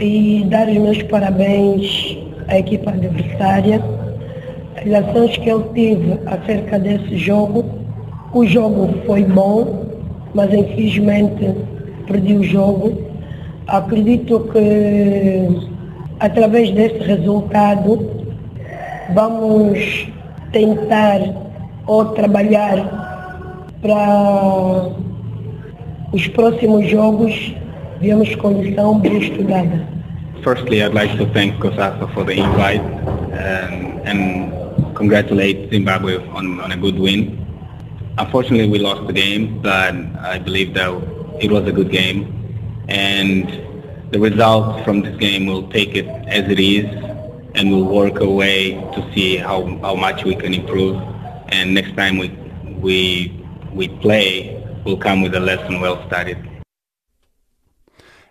e 0.00 0.44
dar 0.48 0.68
os 0.68 0.74
meus 0.74 1.02
parabéns 1.04 2.18
à 2.48 2.58
equipa 2.58 2.90
adversária. 2.90 3.82
As 4.76 5.04
ações 5.04 5.36
que 5.38 5.48
eu 5.48 5.62
tive 5.74 6.18
acerca 6.26 6.78
desse 6.78 7.16
jogo, 7.16 7.64
o 8.32 8.46
jogo 8.46 8.94
foi 9.06 9.24
bom, 9.24 9.86
mas 10.34 10.52
infelizmente 10.52 11.54
perdi 12.06 12.34
o 12.34 12.42
jogo. 12.42 12.92
Acredito 13.66 14.40
que 14.52 15.72
através 16.20 16.70
desse 16.72 16.98
resultado 16.98 18.10
vamos 19.14 20.08
tentar 20.52 21.20
ou 21.86 22.04
trabalhar 22.06 23.16
para 23.80 24.90
os 26.16 26.26
próximos 26.28 26.88
jogos 26.88 27.54
bem 28.00 29.18
estudada. 29.18 29.86
Firstly, 30.42 30.82
I'd 30.82 30.94
like 30.94 31.14
to 31.18 31.26
thank 31.34 31.58
COSAFA 31.58 32.08
for 32.14 32.24
the 32.24 32.32
invite 32.32 32.80
um, 32.80 34.00
and 34.04 34.94
congratulate 34.94 35.68
Zimbabwe 35.70 36.16
on, 36.28 36.60
on 36.60 36.72
a 36.72 36.76
good 36.76 36.98
win. 36.98 37.44
Unfortunately, 38.16 38.68
we 38.68 38.78
lost 38.78 39.06
the 39.06 39.12
game, 39.12 39.60
but 39.60 39.94
I 40.34 40.38
believe 40.38 40.72
that 40.74 40.88
it 41.40 41.50
was 41.50 41.68
a 41.68 41.72
good 41.72 41.90
game. 41.90 42.32
And 42.88 43.44
the 44.10 44.18
results 44.18 44.84
from 44.84 45.02
this 45.02 45.16
game 45.18 45.44
will 45.46 45.68
take 45.68 45.94
it 45.96 46.06
as 46.28 46.48
it 46.50 46.60
is 46.60 46.86
and 47.54 47.70
we'll 47.70 47.84
work 47.84 48.20
away 48.20 48.72
to 48.94 49.12
see 49.14 49.36
how, 49.36 49.66
how 49.82 49.94
much 49.94 50.24
we 50.24 50.34
can 50.34 50.54
improve. 50.54 50.96
And 51.48 51.74
next 51.74 51.94
time 51.94 52.16
we, 52.16 52.28
we, 52.80 53.44
we 53.72 53.88
play, 53.88 54.65
will 54.86 54.96
come 54.96 55.20
with 55.20 55.34
a 55.34 55.40
lesson 55.40 55.80
well 55.80 56.06
studied. 56.06 56.55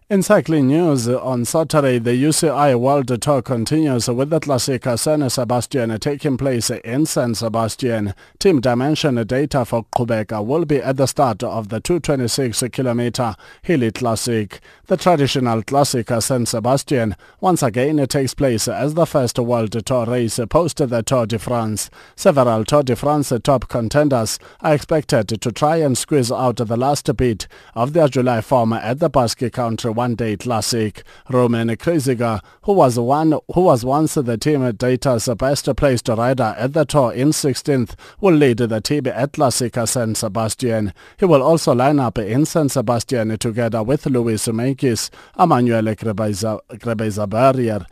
In 0.07 0.21
cycling 0.21 0.67
news, 0.67 1.07
on 1.07 1.45
Saturday, 1.45 1.97
the 1.97 2.11
UCI 2.11 2.79
World 2.79 3.07
Tour 3.23 3.41
continues 3.41 4.07
with 4.07 4.29
the 4.29 4.39
Classica 4.39 4.99
San 4.99 5.27
Sebastian 5.27 5.97
taking 5.97 6.37
place 6.37 6.69
in 6.69 7.07
San 7.07 7.33
Sebastian. 7.33 8.13
Team 8.37 8.61
Dimension 8.61 9.15
data 9.25 9.65
for 9.65 9.83
Qhubeka 9.85 10.45
will 10.45 10.63
be 10.63 10.77
at 10.77 10.97
the 10.97 11.07
start 11.07 11.41
of 11.41 11.69
the 11.69 11.81
226-kilometer 11.81 13.35
hilly 13.63 13.89
classic. 13.89 14.59
The 14.85 14.95
traditional 14.95 15.63
Classica 15.63 16.21
San 16.21 16.45
Sebastian 16.45 17.15
once 17.41 17.63
again 17.63 17.97
takes 18.05 18.35
place 18.35 18.67
as 18.67 18.93
the 18.93 19.07
first 19.07 19.39
World 19.39 19.71
Tour 19.87 20.05
race 20.05 20.39
post 20.51 20.77
the 20.77 21.01
Tour 21.01 21.25
de 21.25 21.39
France. 21.39 21.89
Several 22.15 22.63
Tour 22.63 22.83
de 22.83 22.95
France 22.95 23.33
top 23.43 23.67
contenders 23.69 24.37
are 24.61 24.75
expected 24.75 25.29
to 25.29 25.51
try 25.51 25.77
and 25.77 25.97
squeeze 25.97 26.31
out 26.31 26.57
the 26.57 26.77
last 26.77 27.09
bit 27.17 27.47
of 27.73 27.93
their 27.93 28.07
July 28.07 28.41
form 28.41 28.71
at 28.71 28.99
the 28.99 29.09
Basque 29.09 29.51
Country 29.51 29.94
one-day 29.95 30.37
classic. 30.37 31.03
Roman 31.29 31.69
Kreuziger, 31.69 32.41
who 32.63 32.73
was 32.73 32.99
one 32.99 33.39
who 33.53 33.61
was 33.61 33.83
once 33.83 34.13
the 34.13 34.37
team 34.37 34.71
data's 34.73 35.27
best 35.37 35.75
placed 35.75 36.07
rider 36.09 36.53
at 36.57 36.73
the 36.73 36.85
tour 36.85 37.11
in 37.13 37.29
16th, 37.29 37.95
will 38.21 38.35
lead 38.35 38.57
the 38.57 38.81
team 38.81 39.07
at 39.07 39.31
Classica 39.31 39.87
San 39.87 40.15
Sebastian. 40.15 40.93
He 41.17 41.25
will 41.25 41.41
also 41.41 41.73
line 41.73 41.99
up 41.99 42.17
in 42.17 42.45
San 42.45 42.69
Sebastian 42.69 43.37
together 43.37 43.81
with 43.81 44.05
Louis 44.05 44.45
Meintjes, 44.47 45.09
Emmanuel 45.39 45.83
Grebeizer-Barrierer, 45.83 47.85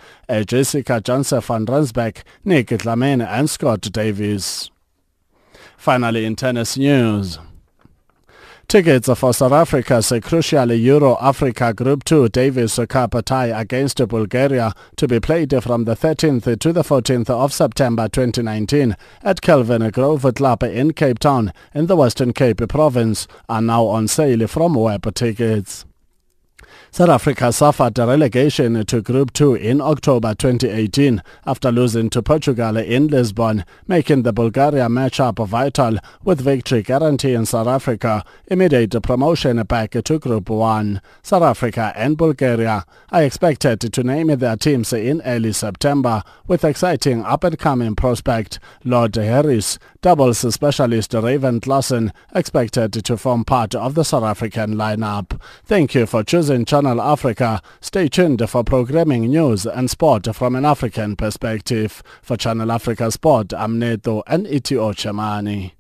Jessica 0.46 1.02
Janse 1.02 1.42
van 1.42 1.66
Rensburg, 1.66 2.22
Nick 2.44 2.68
Dlamini 2.68 3.26
and 3.28 3.50
Scott 3.50 3.82
Davies. 3.82 4.70
Finally 5.78 6.26
in 6.26 6.36
tennis 6.36 6.78
news. 6.78 7.40
Tickets 8.74 9.08
for 9.20 9.36
South 9.36 9.52
Africa's 9.52 10.12
crucial 10.24 10.74
Euro-Africa 10.74 11.76
Group 11.76 12.04
2 12.06 12.30
Davis 12.30 12.80
Cup 12.90 13.14
tie 13.24 13.46
against 13.62 14.00
Bulgaria 14.08 14.74
to 14.96 15.08
be 15.08 15.20
played 15.20 15.54
from 15.62 15.84
the 15.84 15.96
13th 15.96 16.58
to 16.58 16.74
the 16.74 16.82
14th 16.82 17.30
of 17.30 17.54
September 17.54 18.08
2019 18.08 18.98
at 19.22 19.42
Kelvin 19.42 19.88
Grove 19.92 20.34
Club 20.34 20.64
in 20.64 20.92
Cape 20.92 21.20
Town 21.20 21.54
in 21.76 21.86
the 21.86 21.96
Western 21.96 22.34
Cape 22.34 22.68
province 22.68 23.28
are 23.48 23.62
now 23.62 23.86
on 23.86 24.08
sale 24.08 24.48
from 24.48 24.74
web 24.74 25.14
tickets. 25.14 25.86
South 26.96 27.10
Africa 27.10 27.52
suffered 27.52 27.98
a 27.98 28.06
relegation 28.06 28.86
to 28.86 29.02
Group 29.02 29.34
2 29.34 29.56
in 29.56 29.82
October 29.82 30.36
2018 30.36 31.24
after 31.44 31.72
losing 31.72 32.08
to 32.12 32.22
Portugal 32.22 32.78
in 32.78 33.08
Lisbon, 33.08 33.66
making 33.88 34.22
the 34.22 34.32
Bulgaria 34.32 34.88
matchup 34.88 35.44
vital 35.48 35.98
with 36.24 36.40
victory 36.40 36.84
guaranteeing 36.84 37.46
South 37.46 37.66
Africa 37.66 38.24
immediate 38.46 39.02
promotion 39.02 39.60
back 39.64 39.90
to 39.90 40.20
Group 40.20 40.52
1. 40.52 41.02
South 41.24 41.42
Africa 41.42 41.94
and 41.96 42.16
Bulgaria 42.16 42.86
are 43.12 43.24
expected 43.24 43.80
to 43.82 44.04
name 44.04 44.28
their 44.28 44.56
teams 44.56 44.94
in 44.94 45.20
early 45.26 45.52
September 45.52 46.22
with 46.46 46.64
exciting 46.64 47.24
up-and-coming 47.24 47.96
prospect 47.96 48.60
Lloyd 48.84 49.16
Harris, 49.16 49.80
doubles 50.04 50.54
specialist 50.54 51.16
Raven 51.16 51.60
Klaasen 51.60 52.12
expected 52.36 52.94
to 52.94 53.18
form 53.18 53.46
part 53.46 53.74
of 53.74 53.96
the 53.96 54.04
South 54.04 54.24
African 54.24 54.76
lineup. 54.76 55.42
Thank 55.66 55.96
you 55.96 56.06
for 56.06 56.24
choosing 56.24 56.66
Channel 56.66 56.83
Channel 56.84 57.02
Africa. 57.02 57.62
Stay 57.80 58.10
tuned 58.10 58.50
for 58.50 58.62
programming 58.62 59.30
news 59.30 59.66
and 59.66 59.90
sport 59.90 60.28
from 60.36 60.54
an 60.54 60.66
African 60.66 61.16
perspective. 61.16 62.04
For 62.22 62.36
Channel 62.36 62.70
Africa 62.74 63.10
Sport, 63.10 63.54
I'm 63.54 63.80
Neto 63.80 64.22
and 64.28 64.46
Itio 64.46 64.94
Chamani. 64.94 65.72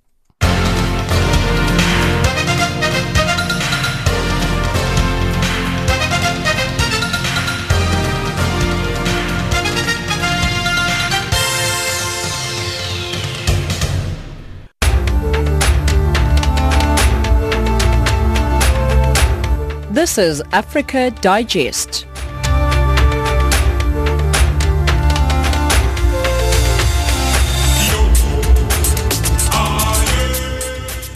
This 20.03 20.17
is 20.17 20.41
Africa 20.51 21.11
Digest. 21.21 22.05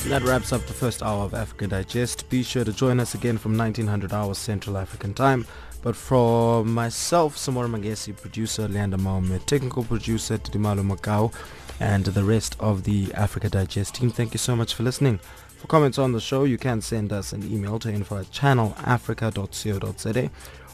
That 0.07 0.21
wraps 0.23 0.53
up 0.53 0.65
the 0.67 0.73
first 0.73 1.03
hour 1.03 1.25
of 1.25 1.33
Africa 1.33 1.67
Digest. 1.67 2.29
Be 2.29 2.43
sure 2.43 2.63
to 2.63 2.71
join 2.71 3.01
us 3.01 3.13
again 3.13 3.37
from 3.37 3.57
1900 3.57 4.13
hours 4.13 4.37
Central 4.37 4.77
African 4.77 5.13
Time. 5.13 5.45
But 5.81 5.97
from 5.97 6.73
myself, 6.73 7.35
Samora 7.35 7.69
Magesi, 7.69 8.15
producer 8.15 8.69
Leander 8.69 8.95
Maume, 8.95 9.45
technical 9.45 9.83
producer 9.83 10.37
Tidimalo 10.37 10.89
Macau, 10.89 11.33
and 11.81 12.05
the 12.05 12.23
rest 12.23 12.55
of 12.61 12.85
the 12.85 13.13
Africa 13.15 13.49
Digest 13.49 13.95
team, 13.95 14.09
thank 14.11 14.33
you 14.33 14.37
so 14.37 14.55
much 14.55 14.73
for 14.73 14.83
listening. 14.83 15.19
For 15.57 15.67
comments 15.67 15.97
on 15.97 16.11
the 16.11 16.21
show, 16.21 16.43
you 16.43 16.57
can 16.57 16.81
send 16.81 17.11
us 17.11 17.33
an 17.33 17.43
email 17.51 17.79
to 17.79 17.91
info 17.91 18.19
at 18.19 18.27
channelafrica.co.za 18.27 20.29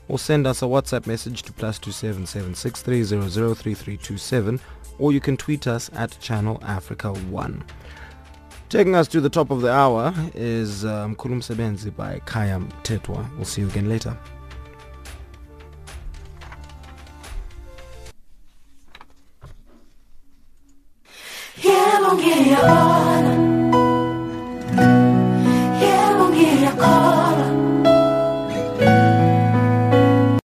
or 0.09 0.19
send 0.19 0.45
us 0.45 0.61
a 0.61 0.65
WhatsApp 0.65 1.07
message 1.07 1.43
to 1.43 1.53
plus 1.53 1.79
two 1.79 1.91
seven 1.91 2.25
seven 2.25 2.53
six 2.53 2.81
three 2.81 3.03
zero 3.03 3.29
zero 3.29 3.53
three 3.53 3.73
three 3.73 3.97
two 3.97 4.17
seven, 4.17 4.59
or 4.99 5.13
you 5.13 5.21
can 5.21 5.37
tweet 5.37 5.67
us 5.67 5.89
at 5.93 6.17
Channel 6.19 6.61
Africa 6.65 7.13
One. 7.13 7.63
Taking 8.69 8.95
us 8.95 9.07
to 9.09 9.21
the 9.21 9.29
top 9.29 9.51
of 9.51 9.61
the 9.61 9.71
hour 9.71 10.13
is 10.33 10.83
um, 10.83 11.15
Kulum 11.15 11.41
Sebenzi 11.41 11.95
by 11.95 12.19
Kayam 12.25 12.69
Tetwa. 12.83 13.33
We'll 13.35 13.45
see 13.45 13.61
you 13.61 13.67
again 13.67 13.87
later. 13.87 14.17
Yeah, 21.61 23.82
Eu 24.79 26.29
me 26.29 26.45
recordo. 26.65 27.52